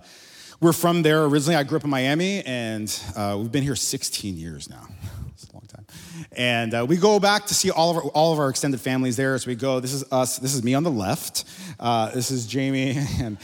we're 0.59 0.73
from 0.73 1.03
there 1.03 1.23
originally. 1.23 1.55
I 1.55 1.63
grew 1.63 1.77
up 1.77 1.85
in 1.85 1.89
Miami, 1.89 2.43
and 2.43 2.93
uh, 3.15 3.37
we've 3.39 3.51
been 3.51 3.63
here 3.63 3.75
16 3.75 4.37
years 4.37 4.69
now. 4.69 4.87
It's 5.33 5.49
a 5.49 5.53
long 5.53 5.65
time. 5.65 5.87
And 6.33 6.73
uh, 6.75 6.85
we 6.87 6.97
go 6.97 7.19
back 7.19 7.47
to 7.47 7.55
see 7.55 7.71
all 7.71 7.89
of, 7.89 7.97
our, 7.97 8.03
all 8.11 8.31
of 8.31 8.37
our 8.37 8.49
extended 8.49 8.79
families 8.79 9.15
there 9.15 9.33
as 9.33 9.47
we 9.47 9.55
go. 9.55 9.79
This 9.79 9.91
is 9.91 10.03
us. 10.11 10.37
This 10.37 10.53
is 10.53 10.63
me 10.63 10.75
on 10.75 10.83
the 10.83 10.91
left. 10.91 11.45
Uh, 11.79 12.11
this 12.11 12.29
is 12.29 12.45
Jamie 12.45 12.95
and 13.19 13.39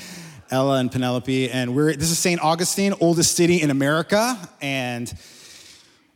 Ella 0.51 0.77
and 0.77 0.91
Penelope. 0.91 1.49
And 1.49 1.75
we're, 1.75 1.95
this 1.95 2.11
is 2.11 2.19
St. 2.19 2.39
Augustine, 2.39 2.93
oldest 3.01 3.35
city 3.35 3.63
in 3.63 3.71
America. 3.71 4.37
And 4.61 5.11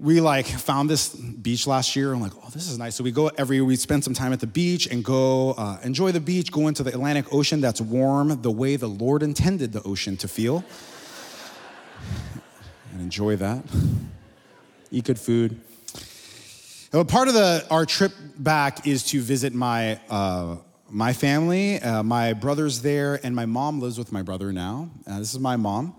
we 0.01 0.19
like 0.19 0.47
found 0.47 0.89
this 0.89 1.09
beach 1.09 1.67
last 1.67 1.95
year. 1.95 2.11
I'm 2.11 2.21
like, 2.21 2.31
oh, 2.35 2.49
this 2.49 2.67
is 2.67 2.79
nice. 2.79 2.95
So 2.95 3.03
we 3.03 3.11
go 3.11 3.27
every, 3.37 3.61
we 3.61 3.75
spend 3.75 4.03
some 4.03 4.15
time 4.15 4.33
at 4.33 4.39
the 4.39 4.47
beach 4.47 4.87
and 4.87 5.03
go 5.03 5.51
uh, 5.51 5.77
enjoy 5.83 6.11
the 6.11 6.19
beach, 6.19 6.51
go 6.51 6.67
into 6.67 6.81
the 6.81 6.89
Atlantic 6.89 7.31
Ocean 7.31 7.61
that's 7.61 7.79
warm 7.79 8.41
the 8.41 8.49
way 8.49 8.77
the 8.77 8.87
Lord 8.87 9.21
intended 9.21 9.73
the 9.73 9.83
ocean 9.83 10.17
to 10.17 10.27
feel. 10.27 10.63
and 12.91 13.01
enjoy 13.01 13.35
that. 13.35 13.63
Eat 14.89 15.05
good 15.05 15.19
food. 15.19 15.61
Part 16.91 17.27
of 17.27 17.35
the, 17.35 17.65
our 17.69 17.85
trip 17.85 18.11
back 18.37 18.87
is 18.87 19.03
to 19.11 19.21
visit 19.21 19.53
my, 19.53 19.99
uh, 20.09 20.57
my 20.89 21.13
family. 21.13 21.79
Uh, 21.79 22.01
my 22.01 22.33
brother's 22.33 22.81
there, 22.81 23.19
and 23.23 23.35
my 23.35 23.45
mom 23.45 23.79
lives 23.79 23.99
with 23.99 24.11
my 24.11 24.23
brother 24.23 24.51
now. 24.51 24.89
Uh, 25.05 25.19
this 25.19 25.31
is 25.31 25.39
my 25.39 25.57
mom 25.57 25.95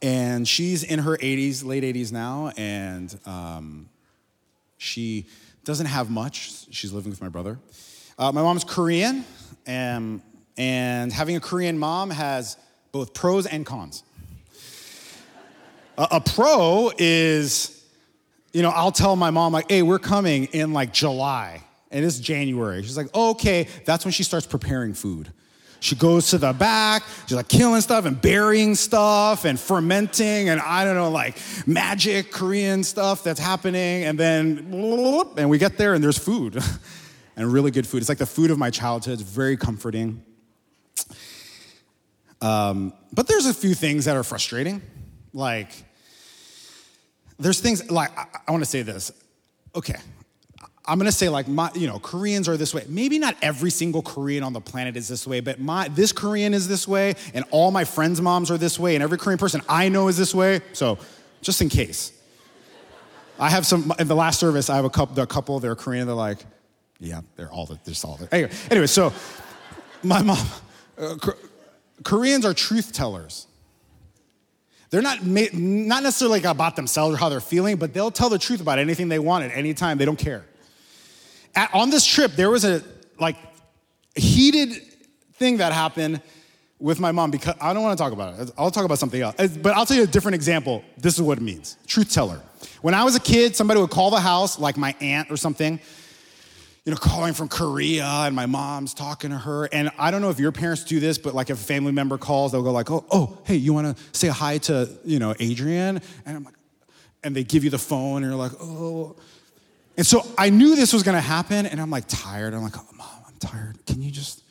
and 0.00 0.46
she's 0.46 0.84
in 0.84 1.00
her 1.00 1.16
80s, 1.16 1.64
late 1.64 1.82
80s 1.82 2.12
now, 2.12 2.52
and 2.56 3.18
um, 3.26 3.88
she 4.76 5.26
doesn't 5.64 5.86
have 5.86 6.10
much. 6.10 6.66
She's 6.70 6.92
living 6.92 7.10
with 7.10 7.20
my 7.20 7.28
brother. 7.28 7.58
Uh, 8.18 8.32
my 8.32 8.42
mom's 8.42 8.64
Korean, 8.64 9.24
and, 9.66 10.22
and 10.56 11.12
having 11.12 11.36
a 11.36 11.40
Korean 11.40 11.78
mom 11.78 12.10
has 12.10 12.56
both 12.92 13.12
pros 13.12 13.46
and 13.46 13.66
cons. 13.66 14.02
a, 15.96 16.08
a 16.12 16.20
pro 16.20 16.92
is, 16.96 17.84
you 18.52 18.62
know, 18.62 18.70
I'll 18.70 18.92
tell 18.92 19.16
my 19.16 19.30
mom, 19.30 19.52
like, 19.52 19.70
hey, 19.70 19.82
we're 19.82 19.98
coming 19.98 20.44
in 20.46 20.72
like 20.72 20.92
July, 20.92 21.62
and 21.90 22.04
it's 22.04 22.18
January. 22.18 22.82
She's 22.82 22.96
like, 22.96 23.14
okay, 23.14 23.68
that's 23.84 24.04
when 24.04 24.12
she 24.12 24.22
starts 24.22 24.46
preparing 24.46 24.94
food. 24.94 25.32
She 25.80 25.94
goes 25.94 26.30
to 26.30 26.38
the 26.38 26.52
back, 26.52 27.04
she's 27.26 27.36
like 27.36 27.48
killing 27.48 27.80
stuff 27.80 28.04
and 28.04 28.20
burying 28.20 28.74
stuff 28.74 29.44
and 29.44 29.58
fermenting 29.58 30.48
and 30.48 30.60
I 30.60 30.84
don't 30.84 30.96
know, 30.96 31.10
like 31.10 31.38
magic 31.66 32.32
Korean 32.32 32.82
stuff 32.82 33.22
that's 33.22 33.38
happening. 33.38 34.04
And 34.04 34.18
then, 34.18 34.68
and 35.36 35.50
we 35.50 35.58
get 35.58 35.78
there 35.78 35.94
and 35.94 36.02
there's 36.02 36.18
food 36.18 36.60
and 37.36 37.52
really 37.52 37.70
good 37.70 37.86
food. 37.86 37.98
It's 37.98 38.08
like 38.08 38.18
the 38.18 38.26
food 38.26 38.50
of 38.50 38.58
my 38.58 38.70
childhood, 38.70 39.20
it's 39.20 39.22
very 39.22 39.56
comforting. 39.56 40.24
Um, 42.40 42.92
but 43.12 43.26
there's 43.26 43.46
a 43.46 43.54
few 43.54 43.74
things 43.74 44.04
that 44.06 44.16
are 44.16 44.24
frustrating. 44.24 44.82
Like, 45.32 45.70
there's 47.38 47.60
things 47.60 47.90
like, 47.90 48.16
I, 48.18 48.26
I 48.48 48.52
wanna 48.52 48.64
say 48.64 48.82
this. 48.82 49.12
Okay, 49.74 49.96
I'm 50.88 50.98
gonna 50.98 51.12
say 51.12 51.28
like 51.28 51.46
my, 51.46 51.70
you 51.74 51.86
know, 51.86 51.98
Koreans 51.98 52.48
are 52.48 52.56
this 52.56 52.74
way. 52.74 52.84
Maybe 52.88 53.18
not 53.18 53.36
every 53.42 53.70
single 53.70 54.02
Korean 54.02 54.42
on 54.42 54.52
the 54.54 54.60
planet 54.60 54.96
is 54.96 55.06
this 55.06 55.26
way, 55.26 55.40
but 55.40 55.60
my 55.60 55.88
this 55.88 56.12
Korean 56.12 56.54
is 56.54 56.66
this 56.66 56.88
way, 56.88 57.14
and 57.34 57.44
all 57.50 57.70
my 57.70 57.84
friends' 57.84 58.20
moms 58.20 58.50
are 58.50 58.58
this 58.58 58.78
way, 58.78 58.94
and 58.96 59.02
every 59.02 59.18
Korean 59.18 59.38
person 59.38 59.60
I 59.68 59.90
know 59.90 60.08
is 60.08 60.16
this 60.16 60.34
way. 60.34 60.60
So, 60.72 60.98
just 61.42 61.60
in 61.60 61.68
case. 61.68 62.12
I 63.38 63.50
have 63.50 63.66
some 63.66 63.92
in 63.98 64.08
the 64.08 64.16
last 64.16 64.40
service. 64.40 64.68
I 64.70 64.76
have 64.76 64.84
a 64.84 64.90
couple. 64.90 65.22
A 65.22 65.26
couple. 65.26 65.60
They're 65.60 65.76
Korean. 65.76 66.06
They're 66.06 66.16
like, 66.16 66.38
yeah, 66.98 67.20
they're 67.36 67.50
all. 67.50 67.66
They're 67.66 67.94
all 68.04 68.16
there. 68.16 68.28
Anyway, 68.32 68.50
anyway. 68.70 68.86
So, 68.86 69.12
my 70.02 70.22
mom. 70.22 70.44
Uh, 70.98 71.16
Koreans 72.02 72.44
are 72.44 72.54
truth 72.54 72.92
tellers. 72.92 73.46
They're 74.90 75.02
not, 75.02 75.24
not 75.24 76.02
necessarily 76.02 76.42
about 76.42 76.76
themselves 76.76 77.14
or 77.14 77.18
how 77.18 77.28
they're 77.28 77.40
feeling, 77.40 77.76
but 77.76 77.92
they'll 77.92 78.10
tell 78.10 78.30
the 78.30 78.38
truth 78.38 78.60
about 78.60 78.78
anything 78.78 79.08
they 79.08 79.18
want 79.18 79.44
at 79.44 79.54
any 79.54 79.74
time. 79.74 79.98
They 79.98 80.06
don't 80.06 80.18
care. 80.18 80.44
At, 81.58 81.74
on 81.74 81.90
this 81.90 82.06
trip, 82.06 82.36
there 82.36 82.50
was 82.50 82.64
a 82.64 82.84
like 83.18 83.36
heated 84.14 84.80
thing 85.34 85.56
that 85.56 85.72
happened 85.72 86.22
with 86.78 87.00
my 87.00 87.10
mom 87.10 87.32
because 87.32 87.56
I 87.60 87.72
don't 87.72 87.82
want 87.82 87.98
to 87.98 88.02
talk 88.02 88.12
about 88.12 88.38
it. 88.38 88.52
I'll 88.56 88.70
talk 88.70 88.84
about 88.84 89.00
something 89.00 89.20
else. 89.20 89.34
But 89.56 89.74
I'll 89.74 89.84
tell 89.84 89.96
you 89.96 90.04
a 90.04 90.06
different 90.06 90.36
example. 90.36 90.84
This 90.98 91.14
is 91.14 91.22
what 91.22 91.36
it 91.36 91.40
means. 91.40 91.76
Truth 91.88 92.12
teller. 92.12 92.40
When 92.80 92.94
I 92.94 93.02
was 93.02 93.16
a 93.16 93.20
kid, 93.20 93.56
somebody 93.56 93.80
would 93.80 93.90
call 93.90 94.10
the 94.10 94.20
house, 94.20 94.60
like 94.60 94.76
my 94.76 94.94
aunt 95.00 95.32
or 95.32 95.36
something, 95.36 95.80
you 96.84 96.92
know, 96.92 96.96
calling 96.96 97.34
from 97.34 97.48
Korea, 97.48 98.06
and 98.06 98.36
my 98.36 98.46
mom's 98.46 98.94
talking 98.94 99.30
to 99.30 99.38
her. 99.38 99.64
And 99.72 99.90
I 99.98 100.12
don't 100.12 100.22
know 100.22 100.30
if 100.30 100.38
your 100.38 100.52
parents 100.52 100.84
do 100.84 101.00
this, 101.00 101.18
but 101.18 101.34
like 101.34 101.50
if 101.50 101.60
a 101.60 101.64
family 101.64 101.90
member 101.90 102.18
calls, 102.18 102.52
they'll 102.52 102.62
go 102.62 102.70
like, 102.70 102.88
"Oh, 102.88 103.04
oh, 103.10 103.38
hey, 103.42 103.56
you 103.56 103.74
want 103.74 103.96
to 103.96 104.04
say 104.16 104.28
hi 104.28 104.58
to 104.58 104.88
you 105.04 105.18
know 105.18 105.34
Adrian?" 105.40 106.00
And 106.24 106.36
I'm 106.36 106.44
like, 106.44 106.54
and 107.24 107.34
they 107.34 107.42
give 107.42 107.64
you 107.64 107.70
the 107.70 107.78
phone, 107.78 108.22
and 108.22 108.30
you're 108.30 108.38
like, 108.38 108.52
"Oh." 108.60 109.16
And 109.98 110.06
so 110.06 110.24
I 110.38 110.48
knew 110.48 110.76
this 110.76 110.94
was 110.94 111.02
going 111.02 111.16
to 111.16 111.20
happen, 111.20 111.66
and 111.66 111.80
I'm 111.80 111.90
like 111.90 112.04
tired. 112.08 112.54
I'm 112.54 112.62
like, 112.62 112.78
oh, 112.78 112.86
"Mom, 112.96 113.24
I'm 113.26 113.36
tired. 113.38 113.84
Can 113.84 114.00
you 114.00 114.10
just 114.10 114.42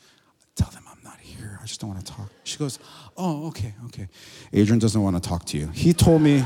tell 0.54 0.70
them 0.70 0.84
I'm 0.88 1.02
not 1.02 1.18
here? 1.18 1.58
I 1.60 1.66
just 1.66 1.80
don't 1.80 1.90
want 1.90 2.06
to 2.06 2.12
talk." 2.12 2.30
She 2.44 2.58
goes, 2.58 2.78
"Oh, 3.16 3.48
okay, 3.48 3.74
okay." 3.86 4.08
Adrian 4.52 4.78
doesn't 4.78 5.02
want 5.02 5.20
to 5.20 5.26
talk 5.26 5.44
to 5.46 5.58
you. 5.58 5.66
He 5.68 5.92
told 5.92 6.22
me. 6.22 6.44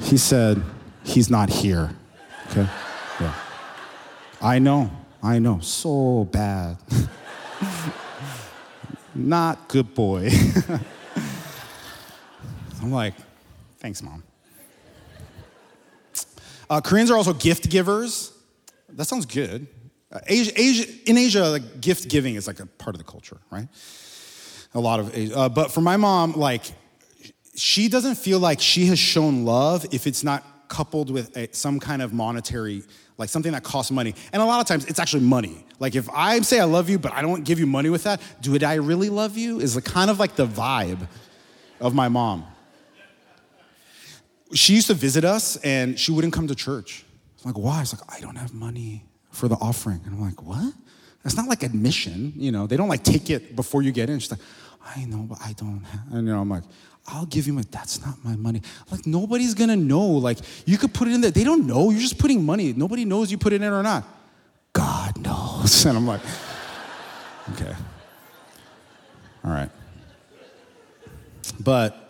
He 0.00 0.18
said 0.18 0.62
he's 1.04 1.30
not 1.30 1.48
here. 1.48 1.90
Okay. 2.50 2.66
Yeah. 3.20 3.34
I 4.40 4.58
know, 4.58 4.90
I 5.22 5.38
know, 5.38 5.60
so 5.60 6.28
bad. 6.30 6.76
Not 9.14 9.68
good 9.68 9.94
boy. 9.94 10.28
I'm 12.82 12.92
like, 12.92 13.14
thanks, 13.78 14.02
mom. 14.02 14.22
Uh, 16.68 16.80
Koreans 16.80 17.10
are 17.10 17.16
also 17.16 17.32
gift 17.32 17.68
givers. 17.68 18.32
That 18.90 19.04
sounds 19.04 19.26
good. 19.26 19.66
Uh, 20.10 20.20
Asia, 20.26 20.52
Asia, 20.54 20.92
in 21.06 21.18
Asia, 21.18 21.48
like 21.50 21.80
gift 21.80 22.08
giving 22.08 22.34
is 22.36 22.46
like 22.46 22.60
a 22.60 22.66
part 22.66 22.94
of 22.94 22.98
the 22.98 23.10
culture, 23.10 23.38
right? 23.50 23.68
A 24.74 24.80
lot 24.80 25.00
of. 25.00 25.32
Uh, 25.32 25.48
but 25.48 25.70
for 25.72 25.80
my 25.80 25.96
mom, 25.96 26.32
like, 26.32 26.62
she 27.54 27.88
doesn't 27.88 28.16
feel 28.16 28.38
like 28.38 28.60
she 28.60 28.86
has 28.86 28.98
shown 28.98 29.44
love 29.44 29.86
if 29.92 30.06
it's 30.06 30.22
not 30.22 30.44
coupled 30.68 31.10
with 31.10 31.36
a, 31.36 31.48
some 31.52 31.80
kind 31.80 32.02
of 32.02 32.12
monetary, 32.12 32.82
like 33.18 33.28
something 33.28 33.52
that 33.52 33.62
costs 33.62 33.90
money. 33.90 34.14
And 34.32 34.42
a 34.42 34.44
lot 34.44 34.60
of 34.60 34.66
times 34.66 34.84
it's 34.86 34.98
actually 34.98 35.22
money. 35.22 35.64
Like 35.78 35.94
if 35.94 36.08
I 36.10 36.40
say 36.40 36.60
I 36.60 36.64
love 36.64 36.90
you, 36.90 36.98
but 36.98 37.12
I 37.12 37.22
don't 37.22 37.44
give 37.44 37.58
you 37.58 37.66
money 37.66 37.88
with 37.88 38.04
that, 38.04 38.20
do 38.40 38.58
I 38.64 38.74
really 38.74 39.08
love 39.08 39.36
you? 39.36 39.60
Is 39.60 39.74
the 39.74 39.82
kind 39.82 40.10
of 40.10 40.18
like 40.18 40.36
the 40.36 40.46
vibe 40.46 41.08
of 41.80 41.94
my 41.94 42.08
mom. 42.08 42.44
She 44.54 44.74
used 44.74 44.86
to 44.86 44.94
visit 44.94 45.24
us 45.24 45.56
and 45.58 45.98
she 45.98 46.12
wouldn't 46.12 46.32
come 46.32 46.46
to 46.48 46.54
church. 46.54 47.04
I'm 47.44 47.52
like, 47.52 47.62
why? 47.62 47.80
It's 47.82 47.92
like, 47.92 48.16
I 48.16 48.20
don't 48.20 48.36
have 48.36 48.54
money 48.54 49.04
for 49.30 49.48
the 49.48 49.56
offering. 49.56 50.00
And 50.04 50.14
I'm 50.14 50.20
like, 50.20 50.42
what? 50.42 50.72
That's 51.22 51.36
not 51.36 51.48
like 51.48 51.62
admission, 51.62 52.32
you 52.36 52.52
know. 52.52 52.66
They 52.66 52.76
don't 52.76 52.88
like 52.88 53.02
take 53.02 53.30
it 53.30 53.56
before 53.56 53.82
you 53.82 53.92
get 53.92 54.08
in. 54.08 54.18
She's 54.20 54.30
like, 54.30 54.40
I 54.96 55.04
know, 55.06 55.26
but 55.28 55.38
I 55.44 55.52
don't 55.54 55.82
have. 55.82 56.12
And 56.12 56.26
you 56.26 56.32
know, 56.32 56.40
I'm 56.40 56.48
like, 56.48 56.62
I'll 57.08 57.26
give 57.26 57.46
you 57.46 57.52
my, 57.52 57.62
that's 57.70 58.04
not 58.04 58.16
my 58.24 58.36
money. 58.36 58.62
Like, 58.90 59.06
nobody's 59.06 59.54
gonna 59.54 59.76
know. 59.76 60.06
Like, 60.06 60.38
you 60.64 60.78
could 60.78 60.92
put 60.92 61.08
it 61.08 61.14
in 61.14 61.20
there. 61.20 61.30
They 61.30 61.44
don't 61.44 61.66
know. 61.66 61.90
You're 61.90 62.00
just 62.00 62.18
putting 62.18 62.44
money. 62.44 62.72
Nobody 62.72 63.04
knows 63.04 63.30
you 63.30 63.38
put 63.38 63.52
it 63.52 63.62
in 63.62 63.72
or 63.72 63.82
not. 63.82 64.04
God 64.72 65.18
knows. 65.18 65.84
And 65.86 65.96
I'm 65.96 66.06
like, 66.06 66.20
okay. 67.52 67.74
All 69.44 69.50
right. 69.52 69.70
But, 71.60 72.05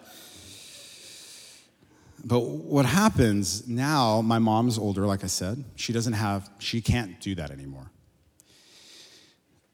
but 2.26 2.40
what 2.40 2.86
happens 2.86 3.68
now, 3.68 4.20
my 4.20 4.40
mom's 4.40 4.78
older, 4.78 5.06
like 5.06 5.22
I 5.22 5.28
said. 5.28 5.64
She 5.76 5.92
doesn't 5.92 6.14
have, 6.14 6.50
she 6.58 6.80
can't 6.80 7.20
do 7.20 7.36
that 7.36 7.52
anymore. 7.52 7.92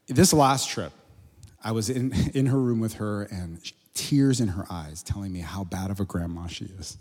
This 0.07 0.33
last 0.33 0.69
trip, 0.69 0.93
I 1.63 1.71
was 1.71 1.89
in, 1.89 2.13
in 2.35 2.45
her 2.45 2.59
room 2.59 2.79
with 2.79 2.95
her, 2.95 3.23
and 3.23 3.59
tears 3.95 4.39
in 4.39 4.49
her 4.49 4.67
eyes 4.69 5.01
telling 5.01 5.33
me 5.33 5.39
how 5.39 5.63
bad 5.63 5.89
of 5.89 5.99
a 5.99 6.05
grandma 6.05 6.45
she 6.45 6.65
is. 6.65 6.97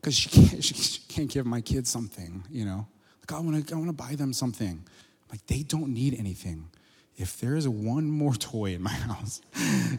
Because 0.00 0.16
she 0.16 0.28
can't, 0.30 0.64
she 0.64 1.00
can't 1.08 1.30
give 1.30 1.46
my 1.46 1.60
kids 1.60 1.88
something, 1.88 2.42
you 2.50 2.64
know? 2.64 2.88
Like, 3.20 3.38
I 3.38 3.40
wanna, 3.40 3.62
I 3.70 3.76
wanna 3.76 3.92
buy 3.92 4.16
them 4.16 4.32
something. 4.32 4.82
Like, 5.30 5.46
they 5.46 5.62
don't 5.62 5.94
need 5.94 6.18
anything. 6.18 6.70
If 7.16 7.38
there 7.38 7.54
is 7.54 7.68
one 7.68 8.10
more 8.10 8.34
toy 8.52 8.74
in 8.74 8.82
my 8.82 8.90
house, 8.90 9.42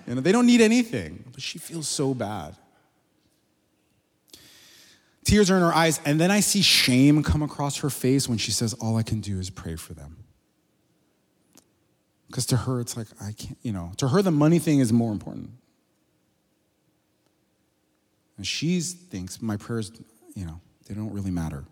you 0.06 0.16
know, 0.16 0.20
they 0.20 0.34
don't 0.34 0.46
need 0.46 0.60
anything. 0.60 1.24
But 1.32 1.42
she 1.42 1.58
feels 1.58 1.88
so 1.88 2.14
bad. 2.14 2.58
Tears 5.24 5.52
are 5.52 5.56
in 5.56 5.62
her 5.62 5.74
eyes, 5.74 6.02
and 6.04 6.20
then 6.20 6.32
I 6.32 6.40
see 6.40 6.62
shame 6.62 7.24
come 7.24 7.44
across 7.44 7.78
her 7.78 7.90
face 7.90 8.28
when 8.28 8.38
she 8.38 8.52
says, 8.52 8.74
All 8.74 8.98
I 8.98 9.04
can 9.04 9.20
do 9.20 9.40
is 9.40 9.50
pray 9.50 9.76
for 9.76 9.94
them. 9.94 10.18
Because 12.28 12.46
to 12.48 12.58
her, 12.58 12.80
it's 12.80 12.96
like, 12.96 13.08
I 13.22 13.34
can't, 13.34 13.58
you 13.62 13.72
know, 13.72 13.92
to 13.98 14.08
her, 14.08 14.22
the 14.22 14.32
money 14.32 14.58
thing 14.58 14.80
is 14.80 14.92
more 14.92 15.12
important. 15.12 15.52
And 18.38 18.48
she 18.48 18.80
thinks 18.80 19.42
my 19.42 19.58
prayers, 19.58 19.92
you 20.34 20.46
know, 20.46 20.62
they 20.88 20.96
don't 20.96 21.12
really 21.12 21.30
matter. 21.30 21.66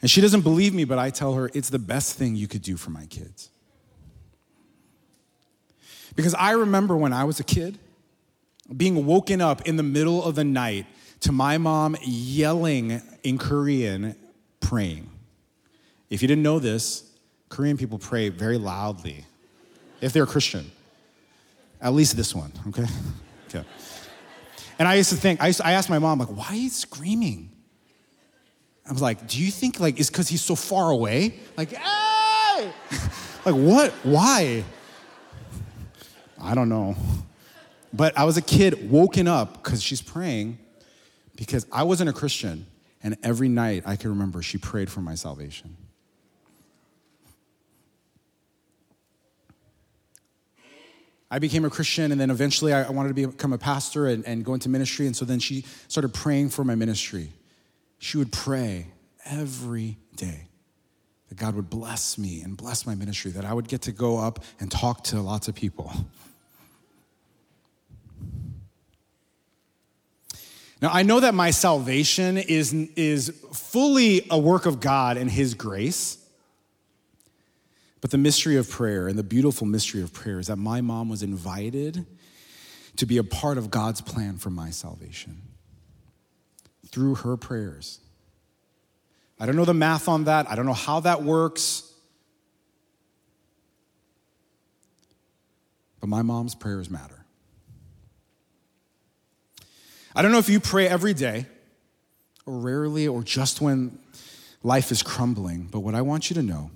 And 0.00 0.10
she 0.10 0.20
doesn't 0.20 0.40
believe 0.42 0.72
me, 0.72 0.84
but 0.84 0.98
I 0.98 1.10
tell 1.10 1.34
her 1.34 1.50
it's 1.52 1.68
the 1.68 1.78
best 1.78 2.16
thing 2.16 2.36
you 2.36 2.48
could 2.48 2.62
do 2.62 2.76
for 2.76 2.90
my 2.90 3.04
kids. 3.06 3.50
Because 6.16 6.34
I 6.34 6.52
remember 6.52 6.96
when 6.96 7.12
I 7.12 7.24
was 7.24 7.40
a 7.40 7.44
kid 7.44 7.78
being 8.74 9.04
woken 9.04 9.40
up 9.40 9.66
in 9.66 9.76
the 9.76 9.82
middle 9.82 10.22
of 10.24 10.36
the 10.36 10.44
night 10.44 10.86
to 11.20 11.32
my 11.32 11.58
mom 11.58 11.96
yelling 12.02 13.02
in 13.22 13.38
Korean, 13.38 14.16
praying. 14.60 15.08
If 16.08 16.22
you 16.22 16.28
didn't 16.28 16.42
know 16.42 16.58
this, 16.58 17.10
Korean 17.48 17.76
people 17.76 17.98
pray 17.98 18.28
very 18.28 18.58
loudly 18.58 19.24
if 20.00 20.12
they're 20.12 20.26
Christian. 20.26 20.70
At 21.80 21.92
least 21.92 22.16
this 22.16 22.34
one, 22.34 22.52
okay? 22.68 22.86
Okay. 23.48 23.66
And 24.78 24.88
I 24.88 24.94
used 24.94 25.10
to 25.10 25.16
think, 25.16 25.42
I, 25.42 25.48
used 25.48 25.58
to, 25.58 25.66
I 25.66 25.72
asked 25.72 25.90
my 25.90 25.98
mom, 25.98 26.18
like, 26.18 26.28
why 26.28 26.54
you 26.54 26.70
screaming? 26.70 27.50
I 28.88 28.92
was 28.92 29.02
like, 29.02 29.28
do 29.28 29.40
you 29.40 29.50
think 29.50 29.78
like 29.78 30.00
it's 30.00 30.10
because 30.10 30.28
he's 30.28 30.42
so 30.42 30.54
far 30.54 30.90
away? 30.90 31.38
Like, 31.56 31.72
hey! 31.72 32.72
like 33.44 33.54
what? 33.54 33.92
Why? 34.02 34.64
I 36.40 36.54
don't 36.54 36.68
know. 36.68 36.96
But 37.92 38.16
I 38.18 38.24
was 38.24 38.36
a 38.36 38.42
kid 38.42 38.90
woken 38.90 39.28
up 39.28 39.62
because 39.62 39.82
she's 39.82 40.02
praying 40.02 40.58
because 41.40 41.66
I 41.72 41.84
wasn't 41.84 42.10
a 42.10 42.12
Christian. 42.12 42.66
And 43.02 43.16
every 43.22 43.48
night 43.48 43.84
I 43.86 43.96
can 43.96 44.10
remember 44.10 44.42
she 44.42 44.58
prayed 44.58 44.90
for 44.90 45.00
my 45.00 45.14
salvation. 45.14 45.74
I 51.30 51.38
became 51.38 51.64
a 51.64 51.70
Christian, 51.70 52.12
and 52.12 52.20
then 52.20 52.30
eventually 52.30 52.74
I 52.74 52.90
wanted 52.90 53.16
to 53.16 53.28
become 53.28 53.54
a 53.54 53.58
pastor 53.58 54.06
and, 54.08 54.26
and 54.26 54.44
go 54.44 54.52
into 54.52 54.68
ministry. 54.68 55.06
And 55.06 55.16
so 55.16 55.24
then 55.24 55.38
she 55.38 55.64
started 55.88 56.12
praying 56.12 56.50
for 56.50 56.62
my 56.62 56.74
ministry. 56.74 57.32
She 57.98 58.18
would 58.18 58.32
pray 58.32 58.88
every 59.24 59.96
day 60.16 60.48
that 61.30 61.38
God 61.38 61.54
would 61.54 61.70
bless 61.70 62.18
me 62.18 62.42
and 62.42 62.54
bless 62.54 62.84
my 62.84 62.94
ministry, 62.94 63.30
that 63.30 63.46
I 63.46 63.54
would 63.54 63.68
get 63.68 63.82
to 63.82 63.92
go 63.92 64.18
up 64.18 64.44
and 64.58 64.70
talk 64.70 65.04
to 65.04 65.20
lots 65.22 65.48
of 65.48 65.54
people. 65.54 65.90
Now, 70.80 70.90
I 70.92 71.02
know 71.02 71.20
that 71.20 71.34
my 71.34 71.50
salvation 71.50 72.38
is, 72.38 72.72
is 72.72 73.28
fully 73.52 74.26
a 74.30 74.38
work 74.38 74.64
of 74.64 74.80
God 74.80 75.16
and 75.16 75.30
His 75.30 75.54
grace. 75.54 76.16
But 78.00 78.10
the 78.10 78.18
mystery 78.18 78.56
of 78.56 78.70
prayer 78.70 79.08
and 79.08 79.18
the 79.18 79.22
beautiful 79.22 79.66
mystery 79.66 80.00
of 80.00 80.12
prayer 80.12 80.38
is 80.38 80.46
that 80.46 80.56
my 80.56 80.80
mom 80.80 81.10
was 81.10 81.22
invited 81.22 82.06
to 82.96 83.06
be 83.06 83.18
a 83.18 83.24
part 83.24 83.58
of 83.58 83.70
God's 83.70 84.00
plan 84.00 84.38
for 84.38 84.50
my 84.50 84.70
salvation 84.70 85.42
through 86.88 87.16
her 87.16 87.36
prayers. 87.36 88.00
I 89.38 89.46
don't 89.46 89.56
know 89.56 89.64
the 89.64 89.74
math 89.74 90.08
on 90.08 90.24
that, 90.24 90.50
I 90.50 90.54
don't 90.54 90.66
know 90.66 90.72
how 90.72 91.00
that 91.00 91.22
works. 91.22 91.86
But 96.00 96.08
my 96.08 96.22
mom's 96.22 96.54
prayers 96.54 96.88
matter. 96.88 97.19
I 100.14 100.22
don't 100.22 100.32
know 100.32 100.38
if 100.38 100.48
you 100.48 100.60
pray 100.60 100.88
every 100.88 101.14
day 101.14 101.46
or 102.46 102.58
rarely 102.58 103.06
or 103.06 103.22
just 103.22 103.60
when 103.60 103.98
life 104.62 104.90
is 104.90 105.02
crumbling. 105.02 105.68
But 105.70 105.80
what 105.80 105.94
I 105.94 106.02
want 106.02 106.30
you 106.30 106.34
to 106.34 106.42
know 106.42 106.70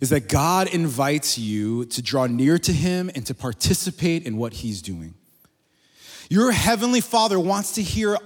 is 0.00 0.10
that 0.10 0.28
God 0.28 0.72
invites 0.72 1.38
you 1.38 1.86
to 1.86 2.02
draw 2.02 2.26
near 2.26 2.58
to 2.58 2.72
Him 2.72 3.10
and 3.14 3.24
to 3.26 3.34
participate 3.34 4.26
in 4.26 4.36
what 4.36 4.54
He's 4.54 4.82
doing. 4.82 5.14
Your 6.28 6.50
Heavenly 6.52 7.00
Father 7.00 7.38
wants 7.38 7.72
to 7.72 7.82
hear 7.82 8.18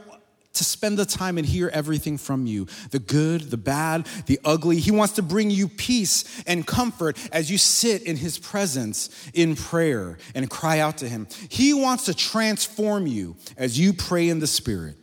to 0.53 0.65
spend 0.65 0.99
the 0.99 1.05
time 1.05 1.39
and 1.39 1.47
hear 1.47 1.69
everything 1.73 2.19
from 2.19 2.47
you 2.47 2.67
the 2.91 2.99
good, 2.99 3.51
the 3.51 3.57
bad, 3.57 4.07
the 4.27 4.41
ugly. 4.45 4.79
He 4.79 4.91
wants 4.91 5.15
to 5.15 5.23
bring 5.23 5.51
you 5.51 5.69
peace 5.69 6.43
and 6.47 6.67
comfort 6.67 7.17
as 7.33 7.51
you 7.51 7.59
sit 7.59 8.03
in 8.03 8.17
His 8.17 8.39
presence 8.39 9.11
in 9.33 9.57
prayer 9.57 10.19
and 10.35 10.51
cry 10.51 10.81
out 10.81 10.99
to 10.99 11.09
Him. 11.09 11.29
He 11.49 11.73
wants 11.73 12.05
to 12.07 12.15
transform 12.15 13.07
you 13.07 13.37
as 13.57 13.79
you 13.79 13.93
pray 13.93 14.29
in 14.29 14.41
the 14.41 14.47
Spirit, 14.47 14.97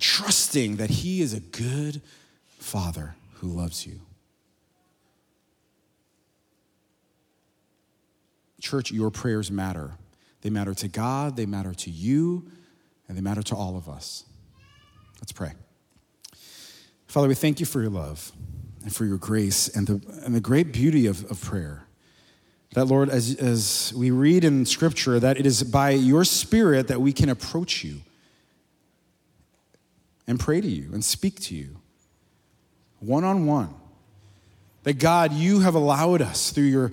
trusting 0.00 0.76
that 0.76 0.90
He 0.90 1.20
is 1.20 1.34
a 1.34 1.40
good 1.40 2.00
Father 2.58 3.14
who 3.34 3.48
loves 3.48 3.86
you. 3.86 4.00
Church, 8.60 8.90
your 8.90 9.10
prayers 9.10 9.50
matter. 9.50 9.92
They 10.40 10.50
matter 10.50 10.74
to 10.74 10.88
God, 10.88 11.36
they 11.36 11.46
matter 11.46 11.74
to 11.74 11.90
you, 11.90 12.50
and 13.06 13.16
they 13.16 13.20
matter 13.20 13.42
to 13.42 13.54
all 13.54 13.76
of 13.76 13.88
us. 13.88 14.24
Let's 15.20 15.32
pray. 15.32 15.52
Father, 17.06 17.28
we 17.28 17.34
thank 17.34 17.60
you 17.60 17.66
for 17.66 17.80
your 17.80 17.90
love 17.90 18.30
and 18.82 18.94
for 18.94 19.04
your 19.06 19.16
grace 19.16 19.68
and 19.68 19.86
the, 19.86 20.24
and 20.24 20.34
the 20.34 20.40
great 20.40 20.72
beauty 20.72 21.06
of, 21.06 21.24
of 21.30 21.40
prayer. 21.40 21.86
That, 22.74 22.84
Lord, 22.84 23.08
as, 23.08 23.34
as 23.36 23.94
we 23.96 24.10
read 24.10 24.44
in 24.44 24.66
Scripture, 24.66 25.18
that 25.18 25.38
it 25.38 25.46
is 25.46 25.62
by 25.62 25.90
your 25.90 26.24
Spirit 26.24 26.88
that 26.88 27.00
we 27.00 27.14
can 27.14 27.30
approach 27.30 27.82
you 27.82 28.02
and 30.26 30.38
pray 30.38 30.60
to 30.60 30.68
you 30.68 30.90
and 30.92 31.02
speak 31.02 31.40
to 31.40 31.54
you 31.54 31.78
one 33.00 33.24
on 33.24 33.46
one. 33.46 33.72
That, 34.82 34.98
God, 34.98 35.32
you 35.32 35.60
have 35.60 35.74
allowed 35.74 36.20
us 36.20 36.50
through, 36.50 36.64
your, 36.64 36.90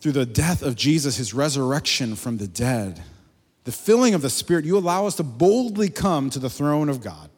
through 0.00 0.12
the 0.12 0.26
death 0.26 0.62
of 0.62 0.76
Jesus, 0.76 1.16
his 1.16 1.32
resurrection 1.32 2.14
from 2.14 2.36
the 2.36 2.46
dead, 2.46 3.02
the 3.64 3.72
filling 3.72 4.12
of 4.12 4.20
the 4.20 4.28
Spirit, 4.28 4.66
you 4.66 4.76
allow 4.76 5.06
us 5.06 5.16
to 5.16 5.22
boldly 5.22 5.88
come 5.88 6.28
to 6.28 6.38
the 6.38 6.50
throne 6.50 6.90
of 6.90 7.00
God 7.00 7.29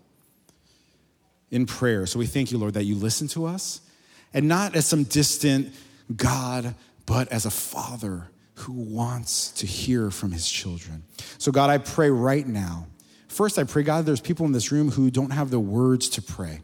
in 1.53 1.67
prayer. 1.67 2.07
So 2.07 2.19
we 2.19 2.27
thank 2.27 2.51
you, 2.51 2.59
Lord, 2.59 2.75
that 2.75 2.85
you 2.85 2.97
listen 2.97 3.29
to 3.29 3.47
us 3.47 3.81
and 4.35 4.49
not 4.49 4.75
as 4.75 4.87
some 4.87 5.05
distant 5.05 5.73
God, 6.17 6.75
but 7.07 7.29
as 7.29 7.47
a 7.47 7.51
father 7.51 8.29
who 8.55 8.73
wants 8.73 9.53
to 9.53 9.67
hear 9.67 10.11
from 10.11 10.33
his 10.33 10.51
children. 10.51 11.05
So, 11.39 11.53
God, 11.53 11.71
I 11.71 11.79
pray 11.79 12.11
right 12.11 12.47
now. 12.47 12.87
First, 13.29 13.59
I 13.59 13.65
pray, 13.65 13.83
God, 13.83 14.07
there's 14.07 14.21
people 14.21 14.47
in 14.47 14.53
this 14.53 14.73
room 14.73 14.91
who 14.91 15.11
don't 15.11 15.31
have 15.31 15.51
the 15.51 15.61
words 15.61 16.09
to 16.11 16.23
pray. 16.23 16.61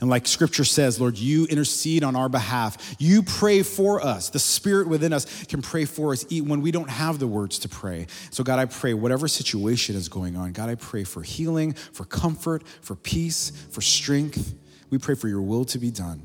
And 0.00 0.08
like 0.08 0.28
scripture 0.28 0.64
says, 0.64 1.00
Lord, 1.00 1.18
you 1.18 1.46
intercede 1.46 2.04
on 2.04 2.14
our 2.14 2.28
behalf. 2.28 2.94
You 3.00 3.22
pray 3.22 3.62
for 3.64 4.00
us. 4.00 4.30
The 4.30 4.38
spirit 4.38 4.86
within 4.86 5.12
us 5.12 5.44
can 5.46 5.60
pray 5.60 5.86
for 5.86 6.12
us 6.12 6.24
even 6.28 6.48
when 6.48 6.62
we 6.62 6.70
don't 6.70 6.88
have 6.88 7.18
the 7.18 7.26
words 7.26 7.58
to 7.60 7.68
pray. 7.68 8.06
So, 8.30 8.44
God, 8.44 8.60
I 8.60 8.66
pray, 8.66 8.94
whatever 8.94 9.26
situation 9.26 9.96
is 9.96 10.08
going 10.08 10.36
on, 10.36 10.52
God, 10.52 10.68
I 10.68 10.76
pray 10.76 11.02
for 11.02 11.22
healing, 11.22 11.72
for 11.72 12.04
comfort, 12.04 12.62
for 12.80 12.94
peace, 12.94 13.50
for 13.70 13.80
strength. 13.80 14.54
We 14.90 14.98
pray 14.98 15.16
for 15.16 15.26
your 15.26 15.42
will 15.42 15.64
to 15.66 15.78
be 15.78 15.90
done. 15.90 16.22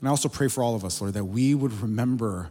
And 0.00 0.08
I 0.08 0.10
also 0.10 0.28
pray 0.28 0.48
for 0.48 0.64
all 0.64 0.74
of 0.74 0.84
us, 0.84 1.00
Lord, 1.00 1.14
that 1.14 1.26
we 1.26 1.54
would 1.54 1.72
remember 1.80 2.50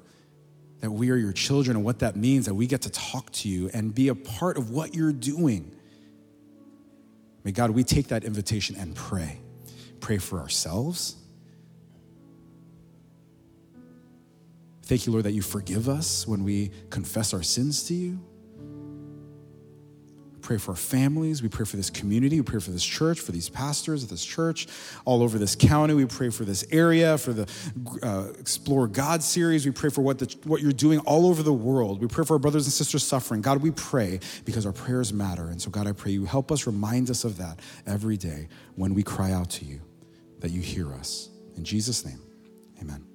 that 0.79 0.91
we 0.91 1.09
are 1.09 1.17
your 1.17 1.33
children 1.33 1.75
and 1.75 1.85
what 1.85 1.99
that 1.99 2.15
means, 2.15 2.45
that 2.45 2.53
we 2.53 2.65
get 2.65 2.83
to 2.83 2.89
talk 2.89 3.29
to 3.31 3.49
you 3.49 3.69
and 3.73 3.93
be 3.93 4.07
a 4.07 4.15
part 4.15 4.57
of 4.57 4.69
what 4.69 4.95
you're 4.95 5.11
doing. 5.11 5.75
May 7.43 7.51
God, 7.51 7.71
we 7.71 7.83
take 7.83 8.07
that 8.09 8.23
invitation 8.23 8.75
and 8.77 8.95
pray. 8.95 9.39
Pray 9.99 10.17
for 10.17 10.39
ourselves. 10.39 11.15
Thank 14.83 15.05
you, 15.05 15.11
Lord, 15.11 15.25
that 15.25 15.33
you 15.33 15.41
forgive 15.41 15.87
us 15.87 16.27
when 16.27 16.43
we 16.43 16.71
confess 16.89 17.33
our 17.33 17.43
sins 17.43 17.83
to 17.83 17.93
you. 17.93 18.19
Pray 20.49 20.57
for 20.57 20.71
our 20.71 20.77
families. 20.77 21.43
We 21.43 21.47
pray 21.47 21.63
for 21.63 21.77
this 21.77 21.91
community. 21.91 22.37
We 22.37 22.43
pray 22.43 22.59
for 22.59 22.71
this 22.71 22.83
church, 22.83 23.19
for 23.19 23.31
these 23.31 23.49
pastors 23.49 24.01
of 24.01 24.09
this 24.09 24.25
church, 24.25 24.65
all 25.05 25.21
over 25.21 25.37
this 25.37 25.55
county. 25.55 25.93
We 25.93 26.05
pray 26.05 26.31
for 26.31 26.43
this 26.43 26.65
area, 26.71 27.19
for 27.19 27.33
the 27.33 27.47
uh, 28.01 28.29
Explore 28.39 28.87
God 28.87 29.21
series. 29.21 29.63
We 29.63 29.71
pray 29.71 29.91
for 29.91 30.01
what, 30.01 30.17
the, 30.17 30.35
what 30.45 30.63
you're 30.63 30.71
doing 30.71 31.01
all 31.01 31.27
over 31.27 31.43
the 31.43 31.53
world. 31.53 32.01
We 32.01 32.07
pray 32.07 32.25
for 32.25 32.33
our 32.33 32.39
brothers 32.39 32.65
and 32.65 32.73
sisters 32.73 33.03
suffering. 33.03 33.41
God, 33.41 33.61
we 33.61 33.69
pray 33.69 34.21
because 34.43 34.65
our 34.65 34.71
prayers 34.71 35.13
matter. 35.13 35.49
And 35.49 35.61
so, 35.61 35.69
God, 35.69 35.85
I 35.85 35.91
pray 35.91 36.13
you 36.13 36.25
help 36.25 36.51
us, 36.51 36.65
remind 36.65 37.11
us 37.11 37.25
of 37.25 37.37
that 37.37 37.59
every 37.85 38.17
day 38.17 38.47
when 38.73 38.95
we 38.95 39.03
cry 39.03 39.31
out 39.31 39.51
to 39.51 39.65
you, 39.65 39.79
that 40.39 40.49
you 40.49 40.61
hear 40.61 40.91
us. 40.95 41.29
In 41.57 41.63
Jesus' 41.63 42.03
name, 42.03 42.23
amen. 42.81 43.08